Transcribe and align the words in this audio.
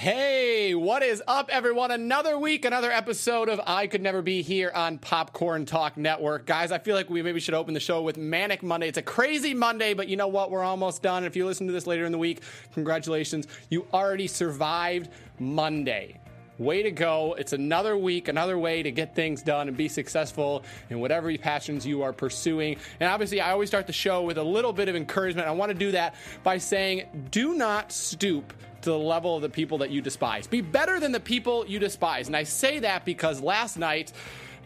Hey, 0.00 0.74
what 0.74 1.02
is 1.02 1.22
up, 1.28 1.50
everyone? 1.52 1.90
Another 1.90 2.38
week, 2.38 2.64
another 2.64 2.90
episode 2.90 3.50
of 3.50 3.60
I 3.66 3.86
Could 3.86 4.00
Never 4.00 4.22
Be 4.22 4.40
here 4.40 4.72
on 4.74 4.96
Popcorn 4.96 5.66
Talk 5.66 5.98
Network. 5.98 6.46
Guys, 6.46 6.72
I 6.72 6.78
feel 6.78 6.96
like 6.96 7.10
we 7.10 7.20
maybe 7.20 7.38
should 7.38 7.52
open 7.52 7.74
the 7.74 7.80
show 7.80 8.00
with 8.00 8.16
Manic 8.16 8.62
Monday. 8.62 8.88
It's 8.88 8.96
a 8.96 9.02
crazy 9.02 9.52
Monday, 9.52 9.92
but 9.92 10.08
you 10.08 10.16
know 10.16 10.28
what? 10.28 10.50
We're 10.50 10.64
almost 10.64 11.02
done. 11.02 11.24
If 11.24 11.36
you 11.36 11.44
listen 11.44 11.66
to 11.66 11.72
this 11.74 11.86
later 11.86 12.06
in 12.06 12.12
the 12.12 12.18
week, 12.18 12.40
congratulations. 12.72 13.46
You 13.68 13.86
already 13.92 14.26
survived 14.26 15.10
Monday. 15.38 16.18
Way 16.56 16.82
to 16.82 16.90
go. 16.90 17.34
It's 17.38 17.52
another 17.52 17.94
week, 17.94 18.28
another 18.28 18.58
way 18.58 18.82
to 18.82 18.90
get 18.90 19.14
things 19.14 19.42
done 19.42 19.68
and 19.68 19.76
be 19.76 19.88
successful 19.88 20.64
in 20.88 21.00
whatever 21.00 21.36
passions 21.36 21.86
you 21.86 22.00
are 22.00 22.14
pursuing. 22.14 22.78
And 23.00 23.10
obviously, 23.10 23.42
I 23.42 23.50
always 23.50 23.68
start 23.68 23.86
the 23.86 23.92
show 23.92 24.22
with 24.22 24.38
a 24.38 24.42
little 24.42 24.72
bit 24.72 24.88
of 24.88 24.96
encouragement. 24.96 25.46
I 25.46 25.50
want 25.50 25.72
to 25.72 25.78
do 25.78 25.90
that 25.90 26.14
by 26.42 26.56
saying, 26.56 27.28
do 27.30 27.52
not 27.52 27.92
stoop 27.92 28.54
to 28.82 28.90
the 28.90 28.98
level 28.98 29.36
of 29.36 29.42
the 29.42 29.48
people 29.48 29.78
that 29.78 29.90
you 29.90 30.00
despise. 30.00 30.46
Be 30.46 30.60
better 30.60 31.00
than 31.00 31.12
the 31.12 31.20
people 31.20 31.66
you 31.66 31.78
despise. 31.78 32.26
And 32.26 32.36
I 32.36 32.42
say 32.44 32.78
that 32.80 33.04
because 33.04 33.40
last 33.40 33.78
night, 33.78 34.12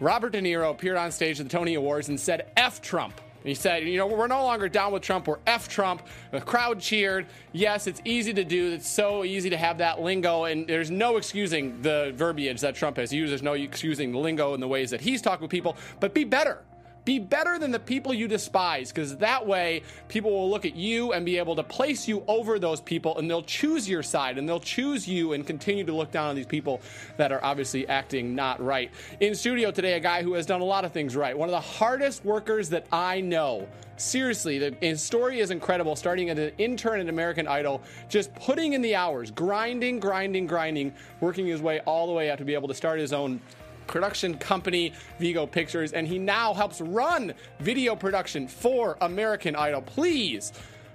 Robert 0.00 0.30
De 0.30 0.40
Niro 0.40 0.70
appeared 0.70 0.96
on 0.96 1.12
stage 1.12 1.40
at 1.40 1.48
the 1.48 1.56
Tony 1.56 1.74
Awards 1.74 2.08
and 2.08 2.18
said, 2.18 2.50
F 2.56 2.82
Trump. 2.82 3.20
He 3.44 3.54
said, 3.54 3.84
you 3.84 3.98
know, 3.98 4.06
we're 4.06 4.26
no 4.26 4.42
longer 4.42 4.70
down 4.70 4.90
with 4.90 5.02
Trump, 5.02 5.28
we're 5.28 5.38
F 5.46 5.68
Trump. 5.68 6.02
The 6.30 6.40
crowd 6.40 6.80
cheered. 6.80 7.26
Yes, 7.52 7.86
it's 7.86 8.00
easy 8.04 8.32
to 8.32 8.42
do. 8.42 8.72
It's 8.72 8.88
so 8.88 9.22
easy 9.22 9.50
to 9.50 9.56
have 9.58 9.78
that 9.78 10.00
lingo, 10.00 10.44
and 10.44 10.66
there's 10.66 10.90
no 10.90 11.18
excusing 11.18 11.82
the 11.82 12.12
verbiage 12.16 12.62
that 12.62 12.74
Trump 12.74 12.96
has 12.96 13.12
used. 13.12 13.30
There's 13.30 13.42
no 13.42 13.52
excusing 13.52 14.12
the 14.12 14.18
lingo 14.18 14.54
and 14.54 14.62
the 14.62 14.68
ways 14.68 14.90
that 14.90 15.02
he's 15.02 15.20
talking 15.20 15.42
with 15.42 15.50
people, 15.50 15.76
but 16.00 16.14
be 16.14 16.24
better. 16.24 16.62
Be 17.04 17.18
better 17.18 17.58
than 17.58 17.70
the 17.70 17.78
people 17.78 18.14
you 18.14 18.26
despise, 18.26 18.90
because 18.90 19.18
that 19.18 19.46
way 19.46 19.82
people 20.08 20.30
will 20.30 20.48
look 20.48 20.64
at 20.64 20.74
you 20.74 21.12
and 21.12 21.26
be 21.26 21.36
able 21.36 21.54
to 21.56 21.62
place 21.62 22.08
you 22.08 22.24
over 22.26 22.58
those 22.58 22.80
people, 22.80 23.18
and 23.18 23.30
they'll 23.30 23.42
choose 23.42 23.86
your 23.88 24.02
side, 24.02 24.38
and 24.38 24.48
they'll 24.48 24.58
choose 24.58 25.06
you 25.06 25.34
and 25.34 25.46
continue 25.46 25.84
to 25.84 25.94
look 25.94 26.10
down 26.10 26.28
on 26.28 26.36
these 26.36 26.46
people 26.46 26.80
that 27.18 27.30
are 27.30 27.44
obviously 27.44 27.86
acting 27.88 28.34
not 28.34 28.62
right. 28.64 28.90
In 29.20 29.34
studio 29.34 29.70
today, 29.70 29.94
a 29.94 30.00
guy 30.00 30.22
who 30.22 30.32
has 30.32 30.46
done 30.46 30.62
a 30.62 30.64
lot 30.64 30.84
of 30.84 30.92
things 30.92 31.14
right, 31.14 31.36
one 31.36 31.48
of 31.48 31.52
the 31.52 31.60
hardest 31.60 32.24
workers 32.24 32.70
that 32.70 32.86
I 32.90 33.20
know. 33.20 33.68
Seriously, 33.96 34.58
the, 34.58 34.76
his 34.80 35.00
story 35.00 35.38
is 35.38 35.52
incredible. 35.52 35.94
Starting 35.94 36.30
as 36.30 36.38
an 36.38 36.52
intern 36.58 37.00
at 37.00 37.08
American 37.08 37.46
Idol, 37.46 37.80
just 38.08 38.34
putting 38.34 38.72
in 38.72 38.82
the 38.82 38.96
hours, 38.96 39.30
grinding, 39.30 40.00
grinding, 40.00 40.46
grinding, 40.46 40.92
working 41.20 41.46
his 41.46 41.62
way 41.62 41.80
all 41.80 42.06
the 42.06 42.12
way 42.12 42.30
up 42.30 42.38
to 42.38 42.44
be 42.44 42.54
able 42.54 42.66
to 42.66 42.74
start 42.74 42.98
his 42.98 43.12
own 43.12 43.40
production 43.86 44.36
company, 44.38 44.92
Vigo 45.18 45.46
Pictures, 45.46 45.92
and 45.92 46.06
he 46.06 46.18
now 46.18 46.54
helps 46.54 46.80
run 46.80 47.34
video 47.60 47.94
production 47.96 48.48
for 48.48 48.96
American 49.00 49.54
Idol. 49.56 49.82
Please 49.82 50.52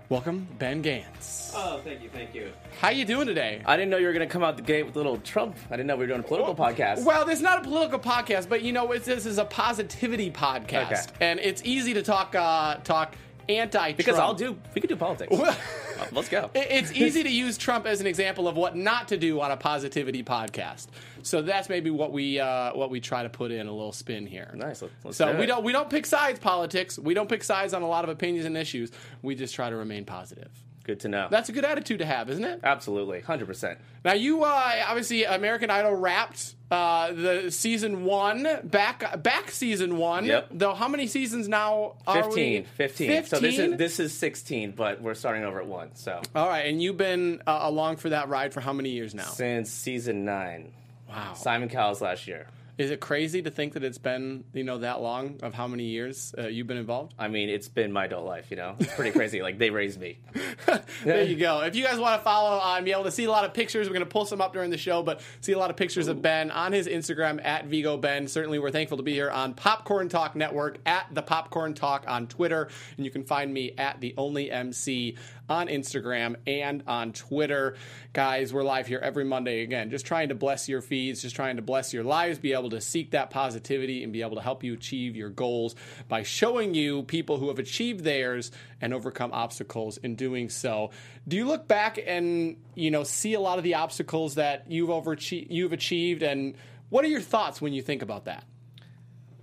welcome 0.09 0.47
Ben 0.57 0.81
Gantz. 0.83 1.51
Oh, 1.55 1.81
thank 1.83 2.01
you, 2.01 2.09
thank 2.09 2.33
you. 2.33 2.51
How 2.81 2.89
you 2.89 3.05
doing 3.05 3.27
today? 3.27 3.61
I 3.65 3.75
didn't 3.75 3.89
know 3.91 3.97
you 3.97 4.07
were 4.07 4.13
going 4.13 4.27
to 4.27 4.31
come 4.31 4.43
out 4.43 4.55
the 4.57 4.63
gate 4.63 4.85
with 4.85 4.95
a 4.95 4.97
little 4.99 5.17
Trump. 5.17 5.55
I 5.69 5.71
didn't 5.77 5.87
know 5.87 5.95
we 5.95 6.01
were 6.03 6.07
doing 6.07 6.19
a 6.21 6.23
political 6.23 6.55
podcast. 6.55 7.03
Well, 7.03 7.25
this 7.25 7.37
is 7.39 7.43
not 7.43 7.59
a 7.59 7.63
political 7.63 7.99
podcast, 7.99 8.49
but 8.49 8.61
you 8.61 8.71
know, 8.71 8.91
it's, 8.91 9.05
this 9.05 9.25
is 9.25 9.37
a 9.37 9.45
positivity 9.45 10.31
podcast, 10.31 11.09
Okay. 11.09 11.31
and 11.31 11.39
it's 11.39 11.61
easy 11.65 11.93
to 11.93 12.01
talk 12.01 12.33
uh, 12.35 12.75
talk 12.77 13.15
anti. 13.47 13.93
because 13.93 14.17
I'll 14.17 14.33
do. 14.33 14.57
We 14.73 14.81
could 14.81 14.89
do 14.89 14.95
politics. 14.95 15.35
Let's 16.11 16.29
go. 16.29 16.49
It's 16.53 16.91
easy 16.91 17.23
to 17.23 17.29
use 17.29 17.57
Trump 17.57 17.85
as 17.85 18.01
an 18.01 18.07
example 18.07 18.47
of 18.47 18.55
what 18.55 18.75
not 18.75 19.07
to 19.09 19.17
do 19.17 19.41
on 19.41 19.51
a 19.51 19.57
positivity 19.57 20.23
podcast. 20.23 20.87
So 21.23 21.41
that's 21.41 21.69
maybe 21.69 21.89
what 21.89 22.11
we 22.11 22.39
uh, 22.39 22.73
what 22.73 22.89
we 22.89 22.99
try 22.99 23.23
to 23.23 23.29
put 23.29 23.51
in 23.51 23.67
a 23.67 23.71
little 23.71 23.91
spin 23.91 24.25
here. 24.25 24.51
Nice. 24.55 24.81
Let's, 25.03 25.17
So 25.17 25.33
do 25.33 25.39
we 25.39 25.45
don't 25.45 25.63
we 25.63 25.71
don't 25.71 25.89
pick 25.89 26.05
sides 26.05 26.39
politics. 26.39 26.97
We 26.97 27.13
don't 27.13 27.29
pick 27.29 27.43
sides 27.43 27.73
on 27.73 27.81
a 27.81 27.87
lot 27.87 28.03
of 28.03 28.09
opinions 28.09 28.45
and 28.45 28.57
issues. 28.57 28.91
We 29.21 29.35
just 29.35 29.53
try 29.53 29.69
to 29.69 29.75
remain 29.75 30.05
positive. 30.05 30.49
Good 30.89 31.01
to 31.01 31.07
know. 31.07 31.27
That's 31.29 31.49
a 31.49 31.51
good 31.51 31.65
attitude 31.65 31.99
to 31.99 32.05
have, 32.05 32.31
isn't 32.31 32.43
it? 32.43 32.61
Absolutely, 32.63 33.19
hundred 33.19 33.45
percent. 33.45 33.77
Now 34.03 34.13
you 34.13 34.43
uh, 34.43 34.83
obviously 34.87 35.23
American 35.23 35.69
Idol 35.69 35.93
wrapped 35.93 36.55
uh, 36.71 37.11
the 37.11 37.51
season 37.51 38.05
one 38.05 38.47
back 38.63 39.21
back 39.21 39.51
season 39.51 39.97
one. 39.97 40.25
Yep. 40.25 40.47
Though 40.49 40.73
how 40.73 40.87
many 40.87 41.05
seasons 41.05 41.47
now 41.47 41.93
are 42.07 42.23
15, 42.23 42.61
we? 42.63 42.63
15. 42.63 43.25
So 43.25 43.39
this 43.39 43.59
is 43.59 43.77
this 43.77 43.99
is 43.99 44.17
sixteen, 44.17 44.71
but 44.71 44.99
we're 44.99 45.13
starting 45.13 45.43
over 45.43 45.59
at 45.59 45.67
one. 45.67 45.93
So 45.93 46.19
All 46.33 46.47
right, 46.47 46.61
and 46.65 46.81
you've 46.81 46.97
been 46.97 47.43
uh, 47.45 47.59
along 47.61 47.97
for 47.97 48.09
that 48.09 48.27
ride 48.29 48.51
for 48.51 48.61
how 48.61 48.73
many 48.73 48.89
years 48.89 49.13
now? 49.13 49.25
since 49.25 49.69
season 49.69 50.25
nine, 50.25 50.71
Wow. 51.07 51.35
Simon 51.35 51.69
Cowell's 51.69 52.01
last 52.01 52.27
year. 52.27 52.47
Is 52.79 52.91
it 52.91 53.01
crazy 53.01 53.41
to 53.41 53.51
think 53.51 53.73
that 53.73 53.83
it's 53.83 53.97
been 53.97 54.45
you 54.53 54.63
know 54.63 54.77
that 54.77 55.01
long 55.01 55.41
of 55.43 55.53
how 55.53 55.67
many 55.67 55.83
years 55.83 56.33
uh, 56.37 56.47
you've 56.47 56.65
been 56.65 56.77
involved? 56.77 57.13
I 57.19 57.27
mean, 57.27 57.49
it's 57.49 57.67
been 57.67 57.91
my 57.91 58.05
adult 58.05 58.25
life. 58.25 58.49
You 58.49 58.55
know, 58.55 58.77
it's 58.79 58.95
pretty 58.95 59.11
crazy. 59.11 59.41
like 59.41 59.57
they 59.57 59.69
raised 59.69 59.99
me. 59.99 60.17
there 61.03 61.23
you 61.23 61.35
go. 61.35 61.59
If 61.59 61.75
you 61.75 61.83
guys 61.83 61.99
want 61.99 62.17
to 62.17 62.23
follow 62.23 62.57
and 62.57 62.85
be 62.85 62.93
able 62.93 63.03
to 63.03 63.11
see 63.11 63.25
a 63.25 63.29
lot 63.29 63.43
of 63.43 63.53
pictures, 63.53 63.87
we're 63.87 63.93
going 63.95 64.05
to 64.05 64.09
pull 64.09 64.23
some 64.23 64.39
up 64.39 64.53
during 64.53 64.69
the 64.69 64.77
show, 64.77 65.03
but 65.03 65.19
see 65.41 65.51
a 65.51 65.57
lot 65.57 65.69
of 65.69 65.75
pictures 65.75 66.07
of 66.07 66.21
Ben 66.21 66.51
on 66.51 66.71
his 66.71 66.87
Instagram 66.87 67.43
at 67.43 67.65
Vigo 67.65 67.97
Ben. 67.97 68.29
Certainly, 68.29 68.59
we're 68.59 68.71
thankful 68.71 68.95
to 68.95 69.03
be 69.03 69.13
here 69.13 69.29
on 69.29 69.55
Popcorn 69.55 70.07
Talk 70.07 70.37
Network 70.37 70.77
at 70.85 71.07
the 71.11 71.21
Popcorn 71.21 71.73
Talk 71.73 72.05
on 72.07 72.27
Twitter, 72.27 72.69
and 72.95 73.03
you 73.03 73.11
can 73.11 73.25
find 73.25 73.53
me 73.53 73.73
at 73.77 73.99
the 73.99 74.13
Only 74.17 74.49
MC 74.49 75.17
on 75.49 75.67
Instagram 75.67 76.35
and 76.47 76.83
on 76.87 77.11
Twitter. 77.11 77.75
Guys, 78.13 78.53
we're 78.53 78.63
live 78.63 78.87
here 78.87 78.99
every 78.99 79.25
Monday 79.25 79.63
again, 79.63 79.89
just 79.89 80.05
trying 80.05 80.29
to 80.29 80.35
bless 80.35 80.69
your 80.69 80.81
feeds, 80.81 81.21
just 81.21 81.35
trying 81.35 81.55
to 81.57 81.61
bless 81.61 81.93
your 81.93 82.03
lives, 82.03 82.37
be 82.39 82.53
able 82.53 82.68
to 82.71 82.81
seek 82.81 83.11
that 83.11 83.29
positivity 83.29 84.03
and 84.03 84.13
be 84.13 84.21
able 84.21 84.35
to 84.35 84.41
help 84.41 84.63
you 84.63 84.73
achieve 84.73 85.15
your 85.15 85.29
goals 85.29 85.75
by 86.07 86.23
showing 86.23 86.73
you 86.73 87.03
people 87.03 87.37
who 87.37 87.47
have 87.47 87.59
achieved 87.59 88.03
theirs 88.03 88.51
and 88.81 88.93
overcome 88.93 89.31
obstacles 89.33 89.97
in 89.97 90.15
doing 90.15 90.49
so. 90.49 90.91
Do 91.27 91.37
you 91.37 91.45
look 91.45 91.67
back 91.67 91.99
and, 92.05 92.57
you 92.75 92.91
know, 92.91 93.03
see 93.03 93.33
a 93.33 93.39
lot 93.39 93.57
of 93.57 93.63
the 93.63 93.75
obstacles 93.75 94.35
that 94.35 94.69
you've 94.69 94.89
overachieved, 94.89 95.47
you've 95.49 95.73
achieved 95.73 96.23
and 96.23 96.55
what 96.89 97.05
are 97.05 97.09
your 97.09 97.21
thoughts 97.21 97.61
when 97.61 97.73
you 97.73 97.81
think 97.81 98.01
about 98.01 98.25
that? 98.25 98.43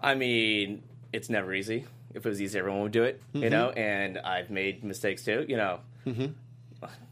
I 0.00 0.14
mean, 0.14 0.82
it's 1.12 1.31
never 1.31 1.54
easy. 1.54 1.87
If 2.12 2.25
it 2.25 2.28
was 2.28 2.41
easy, 2.41 2.58
everyone 2.58 2.81
would 2.82 2.93
do 2.93 3.04
it, 3.04 3.22
you 3.34 3.50
know. 3.50 3.70
And 3.70 4.19
I've 4.19 4.48
made 4.50 4.82
mistakes 4.82 5.22
too, 5.25 5.44
you 5.47 5.56
know. 5.56 5.81
Mm-hmm. 6.06 6.32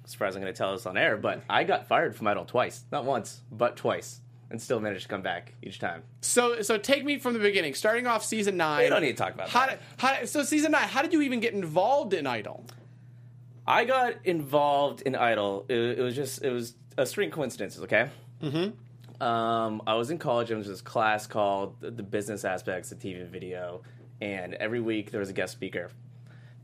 Surprised 0.07 0.37
I'm 0.37 0.43
going 0.43 0.53
to 0.53 0.57
tell 0.57 0.73
this 0.73 0.87
on 0.87 0.97
air, 0.97 1.17
but 1.17 1.43
I 1.49 1.65
got 1.65 1.89
fired 1.89 2.17
from 2.17 2.27
Idol 2.27 2.45
twice, 2.45 2.85
not 2.91 3.05
once, 3.05 3.41
but 3.51 3.77
twice, 3.77 4.21
and 4.55 4.63
still 4.63 4.79
managed 4.79 5.03
to 5.03 5.09
come 5.09 5.21
back 5.21 5.53
each 5.65 5.81
time. 5.81 6.05
So, 6.21 6.63
so 6.63 6.79
take 6.79 7.05
me 7.05 7.19
from 7.19 7.33
the 7.33 7.41
beginning, 7.41 7.75
starting 7.75 8.07
off 8.07 8.25
season 8.25 8.57
nine. 8.57 8.85
We 8.85 8.89
don't 8.89 9.03
need 9.03 9.17
to 9.17 9.23
talk 9.23 9.35
about 9.35 9.49
how 9.49 9.67
that. 9.67 9.81
did, 9.81 9.81
how, 9.97 10.25
so 10.27 10.45
season 10.45 10.71
nine, 10.71 10.87
how 10.87 11.03
did 11.03 11.13
you 11.13 11.23
even 11.23 11.41
get 11.41 11.55
involved 11.55 12.15
in 12.15 12.25
Idol? 12.25 12.65
I 13.67 13.85
got 13.85 14.15
involved 14.23 15.03
in 15.03 15.17
Idol. 15.17 15.67
It, 15.69 15.99
it 15.99 16.03
was 16.03 16.15
just 16.15 16.45
it 16.45 16.51
was 16.51 16.75
a 16.97 17.05
string 17.05 17.31
of 17.31 17.35
coincidences. 17.35 17.83
Okay. 17.83 18.09
Mm-hmm. 18.41 19.21
Um, 19.21 19.83
I 19.89 19.95
was 19.95 20.13
in 20.13 20.19
college. 20.19 20.53
and 20.53 20.55
there 20.55 20.59
was 20.59 20.69
this 20.69 20.81
class 20.81 21.27
called 21.27 21.81
the 21.81 21.91
the 21.91 22.05
Business 22.05 22.45
Aspects 22.45 22.93
of 22.93 23.01
TV 23.01 23.21
and 23.21 23.31
Video, 23.31 23.83
and 24.21 24.55
every 24.55 24.81
week 24.81 25.11
there 25.11 25.19
was 25.19 25.31
a 25.31 25.33
guest 25.33 25.51
speaker, 25.51 25.91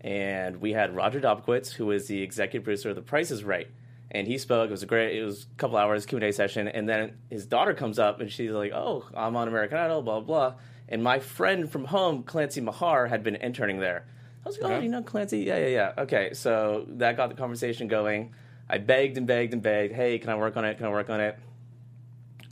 and 0.00 0.60
we 0.60 0.72
had 0.72 0.94
Roger 0.94 1.20
Dobkowitz, 1.20 1.72
who 1.72 1.86
was 1.86 2.06
the 2.06 2.22
executive 2.22 2.62
producer 2.62 2.90
of 2.90 2.94
The 2.94 3.02
Price 3.02 3.32
Is 3.32 3.42
Right, 3.42 3.66
and 4.10 4.26
he 4.26 4.38
spoke. 4.38 4.68
It 4.68 4.72
was 4.72 4.82
a 4.82 4.86
great. 4.86 5.16
It 5.16 5.24
was 5.24 5.46
a 5.50 5.56
couple 5.56 5.76
hours 5.76 6.06
Q 6.06 6.18
and 6.18 6.24
A 6.24 6.32
session, 6.32 6.68
and 6.68 6.88
then 6.88 7.18
his 7.30 7.46
daughter 7.46 7.74
comes 7.74 7.98
up 7.98 8.20
and 8.20 8.30
she's 8.30 8.50
like, 8.50 8.72
"Oh, 8.72 9.04
I'm 9.14 9.36
on 9.36 9.48
American 9.48 9.78
Idol." 9.78 10.02
Blah 10.02 10.20
blah. 10.20 10.54
And 10.88 11.04
my 11.04 11.20
friend 11.20 11.70
from 11.70 11.84
home, 11.84 12.24
Clancy 12.24 12.60
Mahar, 12.60 13.06
had 13.06 13.22
been 13.22 13.36
interning 13.36 13.78
there. 13.78 14.06
I 14.44 14.48
was 14.48 14.58
like, 14.58 14.72
"Oh, 14.72 14.80
you 14.80 14.88
know 14.88 15.02
Clancy? 15.02 15.40
Yeah, 15.40 15.58
yeah, 15.58 15.66
yeah." 15.66 15.92
Okay, 15.98 16.34
so 16.34 16.86
that 16.88 17.16
got 17.16 17.28
the 17.28 17.36
conversation 17.36 17.88
going. 17.88 18.34
I 18.68 18.78
begged 18.78 19.16
and 19.16 19.26
begged 19.26 19.52
and 19.52 19.62
begged. 19.62 19.94
Hey, 19.94 20.18
can 20.18 20.30
I 20.30 20.36
work 20.36 20.56
on 20.56 20.64
it? 20.64 20.76
Can 20.78 20.86
I 20.86 20.90
work 20.90 21.10
on 21.10 21.20
it? 21.20 21.38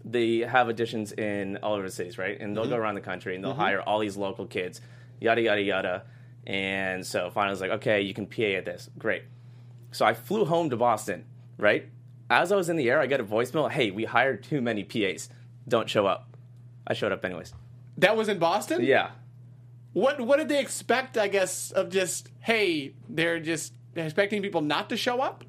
They 0.04 0.38
have 0.38 0.68
auditions 0.68 1.16
in 1.18 1.58
all 1.58 1.74
over 1.74 1.84
the 1.84 1.90
cities, 1.92 2.18
right? 2.18 2.40
And 2.40 2.56
they'll 2.56 2.64
go 2.64 2.70
mm-hmm. 2.70 2.80
around 2.80 2.94
the 2.94 3.00
country 3.00 3.34
and 3.34 3.44
they'll 3.44 3.52
mm-hmm. 3.52 3.60
hire 3.60 3.82
all 3.82 3.98
these 3.98 4.16
local 4.16 4.46
kids, 4.46 4.80
yada 5.20 5.42
yada 5.42 5.62
yada. 5.62 6.02
And 6.46 7.06
so 7.06 7.30
finally, 7.30 7.50
I 7.50 7.52
was 7.52 7.60
like, 7.60 7.70
okay, 7.72 8.00
you 8.00 8.14
can 8.14 8.26
PA 8.26 8.42
at 8.42 8.64
this. 8.64 8.88
Great. 8.98 9.24
So 9.90 10.06
I 10.06 10.14
flew 10.14 10.44
home 10.44 10.70
to 10.70 10.76
Boston, 10.76 11.24
right? 11.58 11.88
As 12.30 12.52
I 12.52 12.56
was 12.56 12.68
in 12.68 12.76
the 12.76 12.88
air, 12.90 13.00
I 13.00 13.06
get 13.06 13.20
a 13.20 13.24
voicemail. 13.24 13.70
Hey, 13.70 13.90
we 13.90 14.04
hired 14.04 14.42
too 14.42 14.60
many 14.60 14.84
PAs. 14.84 15.28
Don't 15.66 15.88
show 15.88 16.06
up. 16.06 16.36
I 16.86 16.94
showed 16.94 17.12
up 17.12 17.24
anyways. 17.24 17.52
That 17.98 18.16
was 18.16 18.28
in 18.28 18.38
Boston? 18.38 18.82
Yeah. 18.82 19.10
What 19.92 20.20
what 20.20 20.36
did 20.36 20.48
they 20.48 20.60
expect, 20.60 21.18
I 21.18 21.28
guess, 21.28 21.70
of 21.70 21.90
just, 21.90 22.28
hey, 22.40 22.94
they're 23.08 23.40
just 23.40 23.72
expecting 23.96 24.42
people 24.42 24.60
not 24.60 24.88
to 24.90 24.96
show 24.96 25.20
up? 25.20 25.44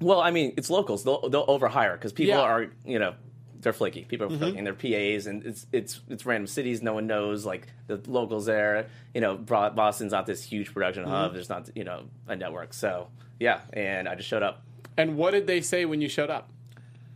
Well, 0.00 0.20
I 0.20 0.30
mean, 0.30 0.54
it's 0.56 0.70
locals. 0.70 1.04
They'll 1.04 1.28
they'll 1.28 1.46
overhire 1.46 1.94
because 1.94 2.12
people 2.12 2.34
Yeah. 2.34 2.40
are 2.40 2.66
you 2.84 2.98
know 2.98 3.14
they're 3.60 3.72
flaky. 3.72 4.04
People 4.04 4.26
are 4.26 4.30
mm-hmm. 4.30 4.38
flaky, 4.38 4.58
and 4.58 4.66
they're 4.66 4.74
PAs, 4.74 5.26
and 5.26 5.44
it's 5.44 5.66
it's 5.72 6.00
it's 6.08 6.24
random 6.24 6.46
cities. 6.46 6.82
No 6.82 6.94
one 6.94 7.06
knows 7.06 7.44
like 7.44 7.66
the 7.86 8.00
locals 8.06 8.46
there. 8.46 8.86
You 9.14 9.20
know, 9.20 9.36
Boston's 9.36 10.12
not 10.12 10.26
this 10.26 10.42
huge 10.42 10.72
production 10.72 11.04
hub. 11.04 11.26
Mm-hmm. 11.26 11.34
There's 11.34 11.48
not 11.48 11.70
you 11.74 11.84
know 11.84 12.04
a 12.26 12.36
network. 12.36 12.72
So 12.72 13.08
yeah, 13.38 13.60
and 13.72 14.08
I 14.08 14.14
just 14.14 14.28
showed 14.28 14.42
up. 14.42 14.64
And 15.00 15.16
what 15.16 15.30
did 15.30 15.46
they 15.46 15.60
say 15.60 15.84
when 15.84 16.00
you 16.00 16.08
showed 16.08 16.30
up? 16.30 16.50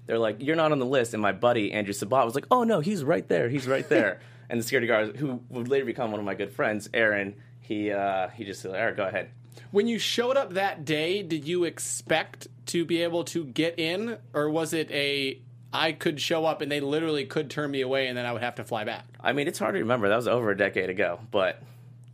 They're 0.06 0.19
like, 0.19 0.36
"You're 0.40 0.56
not 0.56 0.72
on 0.72 0.78
the 0.78 0.86
list." 0.86 1.12
And 1.14 1.22
my 1.22 1.32
buddy 1.32 1.72
Andrew 1.72 1.92
Sabat 1.92 2.25
was 2.25 2.34
like, 2.34 2.46
"Oh 2.50 2.64
no, 2.64 2.81
he's 2.81 3.04
right 3.04 3.26
there. 3.28 3.48
He's 3.48 3.66
right 3.66 3.88
there." 3.88 4.20
and 4.48 4.58
the 4.58 4.64
security 4.64 4.86
guard, 4.86 5.16
who 5.16 5.40
would 5.50 5.69
later 5.69 5.84
become 5.84 6.10
one 6.10 6.20
of 6.20 6.26
my 6.26 6.34
good 6.34 6.52
friends, 6.52 6.88
Aaron, 6.94 7.36
he 7.60 7.90
uh, 7.90 8.28
he 8.28 8.44
just 8.44 8.62
said, 8.62 8.75
"Eric, 8.75 8.96
go 8.96 9.06
ahead." 9.06 9.31
When 9.70 9.86
you 9.86 9.98
showed 9.98 10.36
up 10.36 10.54
that 10.54 10.84
day, 10.84 11.22
did 11.22 11.46
you 11.46 11.64
expect 11.64 12.48
to 12.66 12.84
be 12.84 13.02
able 13.02 13.25
to 13.25 13.44
get 13.44 13.78
in, 13.78 14.19
or 14.32 14.48
was 14.50 14.72
it 14.72 14.90
a 14.90 15.40
I 15.72 15.92
could 15.92 16.20
show 16.20 16.44
up 16.44 16.60
and 16.60 16.70
they 16.70 16.81
literally 16.81 17.26
could 17.26 17.50
turn 17.50 17.70
me 17.70 17.81
away 17.81 18.06
and 18.06 18.16
then 18.16 18.25
I 18.25 18.32
would 18.32 18.42
have 18.42 18.54
to 18.56 18.64
fly 18.64 18.84
back? 18.84 19.04
I 19.20 19.32
mean, 19.32 19.48
it's 19.48 19.58
hard 19.58 19.75
to 19.75 19.81
remember. 19.81 20.08
That 20.08 20.16
was 20.16 20.28
over 20.28 20.50
a 20.50 20.56
decade 20.56 20.88
ago, 20.88 21.19
but 21.31 21.60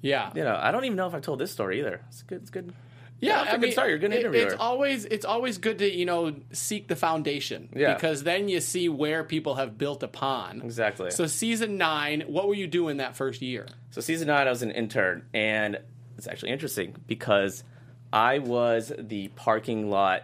Yeah, 0.00 0.30
you 0.34 0.42
know, 0.42 0.58
I 0.60 0.70
don't 0.72 0.84
even 0.84 0.96
know 0.96 1.06
if 1.06 1.14
I 1.14 1.20
told 1.20 1.38
this 1.38 1.52
story 1.52 1.80
either. 1.80 2.00
It's 2.08 2.22
good. 2.22 2.40
It's 2.40 2.50
good. 2.50 2.72
Yeah, 3.20 3.56
good 3.58 3.72
start. 3.72 3.88
You're 3.88 3.96
a 3.96 4.00
good 4.00 4.12
it- 4.12 4.20
interviewer. 4.20 4.46
It's 4.46 4.54
always 4.58 5.04
it's 5.04 5.24
always 5.24 5.58
good 5.58 5.78
to 5.78 5.90
you 5.92 6.04
know 6.06 6.34
seek 6.52 6.88
the 6.88 6.96
foundation 6.96 7.68
Yeah. 7.74 7.94
because 7.94 8.22
then 8.22 8.48
you 8.48 8.60
see 8.60 8.88
where 8.88 9.24
people 9.24 9.56
have 9.56 9.76
built 9.78 10.02
upon. 10.02 10.62
Exactly. 10.62 11.10
So 11.10 11.26
season 11.26 11.76
nine, 11.76 12.22
what 12.26 12.48
were 12.48 12.54
you 12.54 12.66
doing 12.66 12.96
that 12.98 13.16
first 13.16 13.42
year? 13.42 13.66
So 13.90 14.00
season 14.00 14.28
nine, 14.28 14.46
I 14.46 14.50
was 14.50 14.62
an 14.62 14.70
intern, 14.70 15.24
and 15.34 15.78
it's 16.16 16.26
actually 16.26 16.50
interesting 16.52 16.96
because 17.06 17.64
I 18.12 18.38
was 18.38 18.92
the 18.98 19.28
parking 19.28 19.90
lot 19.90 20.22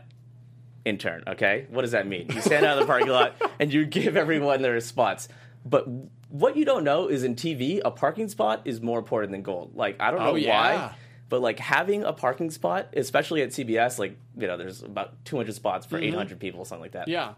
intern. 0.84 1.24
Okay, 1.26 1.66
what 1.70 1.82
does 1.82 1.92
that 1.92 2.06
mean? 2.06 2.28
You 2.32 2.40
stand 2.40 2.64
out 2.64 2.78
of 2.78 2.86
the 2.86 2.86
parking 2.86 3.08
lot 3.10 3.34
and 3.60 3.72
you 3.72 3.84
give 3.84 4.16
everyone 4.16 4.62
their 4.62 4.80
spots. 4.80 5.28
But 5.64 5.86
what 6.28 6.56
you 6.56 6.64
don't 6.64 6.84
know 6.84 7.08
is 7.08 7.24
in 7.24 7.34
TV, 7.34 7.80
a 7.84 7.90
parking 7.90 8.28
spot 8.28 8.62
is 8.64 8.80
more 8.80 8.98
important 8.98 9.32
than 9.32 9.42
gold. 9.42 9.72
Like 9.74 9.96
I 10.00 10.10
don't 10.10 10.20
oh, 10.20 10.24
know 10.26 10.30
Oh, 10.32 10.36
yeah. 10.36 10.86
why. 10.88 10.94
But 11.28 11.40
like 11.40 11.58
having 11.58 12.04
a 12.04 12.12
parking 12.12 12.50
spot, 12.50 12.88
especially 12.96 13.42
at 13.42 13.50
CBS, 13.50 13.98
like 13.98 14.16
you 14.36 14.46
know, 14.46 14.56
there's 14.56 14.82
about 14.82 15.24
200 15.24 15.54
spots 15.54 15.86
for 15.86 15.98
800 15.98 16.38
people, 16.38 16.64
something 16.64 16.82
like 16.82 16.92
that 16.92 17.02
Mm-hmm. 17.02 17.10
Yeah, 17.12 17.34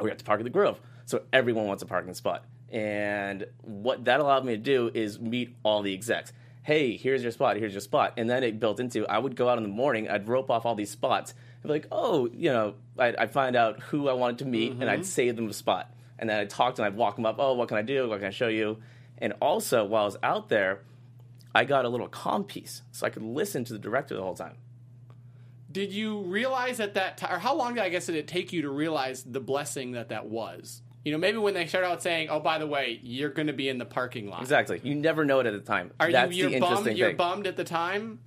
we 0.00 0.08
have 0.10 0.18
to 0.18 0.24
park 0.24 0.40
at 0.40 0.44
the 0.44 0.50
Grove. 0.50 0.80
So 1.06 1.22
everyone 1.32 1.66
wants 1.66 1.82
a 1.82 1.86
parking 1.86 2.14
spot. 2.14 2.44
And 2.70 3.46
what 3.62 4.04
that 4.04 4.20
allowed 4.20 4.44
me 4.44 4.52
to 4.52 4.62
do 4.62 4.90
is 4.94 5.18
meet 5.20 5.56
all 5.64 5.82
the 5.82 5.92
execs. 5.92 6.32
Hey, 6.62 6.96
here's 6.96 7.22
your 7.22 7.32
spot, 7.32 7.56
here's 7.56 7.72
your 7.72 7.80
spot. 7.80 8.14
And 8.16 8.30
then 8.30 8.44
it 8.44 8.60
built 8.60 8.78
into 8.78 9.06
I 9.06 9.18
would 9.18 9.34
go 9.34 9.48
out 9.48 9.58
in 9.58 9.64
the 9.64 9.68
morning, 9.70 10.08
I'd 10.08 10.28
rope 10.28 10.50
off 10.50 10.66
all 10.66 10.74
these 10.74 10.90
spots. 10.90 11.34
I'd 11.58 11.62
be 11.64 11.68
like, 11.68 11.88
oh, 11.90 12.28
you 12.32 12.50
know, 12.50 12.74
I'd, 12.98 13.16
I'd 13.16 13.32
find 13.32 13.56
out 13.56 13.80
who 13.80 14.08
I 14.08 14.12
wanted 14.12 14.38
to 14.38 14.44
meet 14.44 14.72
and 14.72 14.88
I'd 14.88 15.04
save 15.04 15.36
them 15.36 15.48
a 15.48 15.52
spot. 15.52 15.92
And 16.18 16.28
then 16.30 16.38
I'd 16.38 16.50
talk 16.50 16.74
to 16.76 16.82
them, 16.82 16.86
I'd 16.92 16.96
walk 16.96 17.16
them 17.16 17.26
up, 17.26 17.36
oh, 17.38 17.54
what 17.54 17.68
can 17.68 17.76
I 17.76 17.82
do? 17.82 18.08
What 18.08 18.18
can 18.18 18.28
I 18.28 18.30
show 18.30 18.48
you? 18.48 18.78
And 19.18 19.34
also, 19.40 19.84
while 19.84 20.02
I 20.02 20.06
was 20.06 20.16
out 20.22 20.48
there, 20.48 20.80
I 21.54 21.64
got 21.64 21.84
a 21.84 21.88
little 21.88 22.08
comm 22.08 22.46
piece 22.46 22.82
so 22.92 23.06
I 23.06 23.10
could 23.10 23.22
listen 23.22 23.64
to 23.64 23.72
the 23.72 23.78
director 23.78 24.14
the 24.14 24.22
whole 24.22 24.34
time. 24.34 24.56
Did 25.72 25.92
you 25.92 26.20
realize 26.22 26.80
at 26.80 26.94
that 26.94 27.16
time, 27.16 27.34
or 27.34 27.38
how 27.38 27.54
long 27.54 27.74
did 27.74 27.84
I 27.84 27.88
guess 27.88 28.06
did 28.06 28.16
it 28.16 28.26
take 28.26 28.52
you 28.52 28.62
to 28.62 28.70
realize 28.70 29.22
the 29.22 29.40
blessing 29.40 29.92
that 29.92 30.08
that 30.08 30.26
was? 30.26 30.82
You 31.04 31.12
know, 31.12 31.18
maybe 31.18 31.38
when 31.38 31.54
they 31.54 31.66
start 31.66 31.84
out 31.84 32.02
saying, 32.02 32.28
"Oh, 32.28 32.40
by 32.40 32.58
the 32.58 32.66
way, 32.66 32.98
you're 33.02 33.30
going 33.30 33.46
to 33.46 33.52
be 33.52 33.68
in 33.68 33.78
the 33.78 33.84
parking 33.84 34.28
lot." 34.28 34.42
Exactly. 34.42 34.80
You 34.82 34.94
never 34.94 35.24
know 35.24 35.40
it 35.40 35.46
at 35.46 35.52
the 35.52 35.60
time. 35.60 35.92
Are 36.00 36.10
That's 36.10 36.34
you 36.34 36.48
you're 36.48 36.60
bummed? 36.60 36.96
You're 36.96 37.14
bummed 37.14 37.46
at 37.46 37.56
the 37.56 37.64
time. 37.64 38.18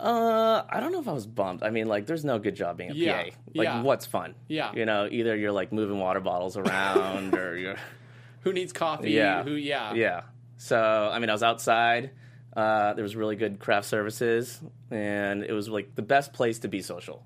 Uh, 0.00 0.62
I 0.68 0.80
don't 0.80 0.92
know 0.92 1.00
if 1.00 1.08
I 1.08 1.12
was 1.12 1.26
bummed. 1.26 1.62
I 1.62 1.70
mean, 1.70 1.86
like, 1.86 2.06
there's 2.06 2.24
no 2.24 2.38
good 2.38 2.56
job 2.56 2.76
being 2.76 2.90
a 2.90 2.94
Yeah, 2.94 3.22
PA. 3.22 3.30
Like, 3.54 3.64
yeah. 3.66 3.82
what's 3.82 4.06
fun? 4.06 4.34
Yeah. 4.48 4.72
You 4.74 4.86
know, 4.86 5.08
either 5.10 5.36
you're 5.36 5.52
like 5.52 5.72
moving 5.72 5.98
water 5.98 6.20
bottles 6.20 6.56
around 6.56 7.34
or 7.38 7.56
you're. 7.56 7.76
Who 8.40 8.52
needs 8.52 8.72
coffee? 8.72 9.12
Yeah. 9.12 9.42
Who? 9.42 9.52
Yeah. 9.52 9.94
Yeah. 9.94 10.22
So, 10.64 11.10
I 11.12 11.18
mean, 11.18 11.28
I 11.28 11.34
was 11.34 11.42
outside. 11.42 12.10
Uh, 12.56 12.94
there 12.94 13.02
was 13.02 13.14
really 13.16 13.36
good 13.36 13.58
craft 13.58 13.86
services, 13.86 14.62
and 14.90 15.44
it 15.44 15.52
was 15.52 15.68
like 15.68 15.94
the 15.94 16.00
best 16.00 16.32
place 16.32 16.60
to 16.60 16.68
be 16.68 16.80
social. 16.80 17.22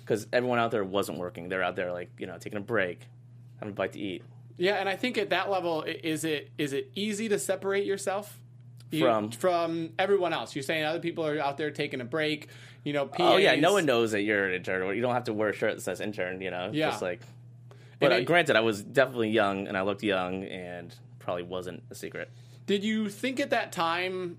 Because 0.00 0.26
everyone 0.32 0.58
out 0.58 0.72
there 0.72 0.82
wasn't 0.82 1.18
working. 1.18 1.48
They're 1.48 1.62
out 1.62 1.76
there, 1.76 1.92
like, 1.92 2.10
you 2.18 2.26
know, 2.26 2.36
taking 2.36 2.56
a 2.56 2.62
break, 2.62 3.02
having 3.60 3.72
a 3.72 3.76
bite 3.76 3.92
to 3.92 4.00
eat. 4.00 4.24
Yeah, 4.56 4.74
and 4.74 4.88
I 4.88 4.96
think 4.96 5.18
at 5.18 5.30
that 5.30 5.50
level, 5.50 5.82
is 5.84 6.24
it 6.24 6.50
is 6.58 6.72
it 6.72 6.90
easy 6.96 7.28
to 7.28 7.38
separate 7.38 7.84
yourself 7.86 8.40
You- 8.90 9.04
From? 9.04 9.30
from 9.30 9.90
everyone 9.96 10.32
else? 10.32 10.56
You're 10.56 10.64
saying 10.64 10.84
other 10.84 10.98
people 11.00 11.24
are 11.24 11.38
out 11.38 11.56
there 11.56 11.70
taking 11.70 12.00
a 12.00 12.04
break. 12.04 12.48
You 12.82 12.92
know, 12.92 13.06
PAs. 13.06 13.20
Oh, 13.34 13.36
yeah. 13.36 13.54
No 13.54 13.72
one 13.72 13.86
knows 13.86 14.10
that 14.12 14.22
you're 14.22 14.48
an 14.48 14.54
intern. 14.54 14.94
You 14.96 15.00
don't 15.02 15.14
have 15.14 15.24
to 15.24 15.32
wear 15.32 15.50
a 15.50 15.52
shirt 15.52 15.76
that 15.76 15.80
says 15.82 16.00
intern, 16.00 16.40
you 16.40 16.50
know? 16.50 16.70
Yeah. 16.72 16.90
Just 16.90 17.02
like. 17.02 17.20
But 18.00 18.10
uh, 18.10 18.14
it- 18.16 18.24
granted, 18.24 18.56
I 18.56 18.60
was 18.60 18.82
definitely 18.82 19.30
young, 19.30 19.68
and 19.68 19.76
I 19.76 19.82
looked 19.82 20.02
young, 20.02 20.42
and 20.44 20.92
probably 21.20 21.44
wasn't 21.44 21.82
a 21.90 21.94
secret. 21.94 22.30
Did 22.66 22.84
you 22.84 23.08
think 23.08 23.40
at 23.40 23.50
that 23.50 23.72
time, 23.72 24.38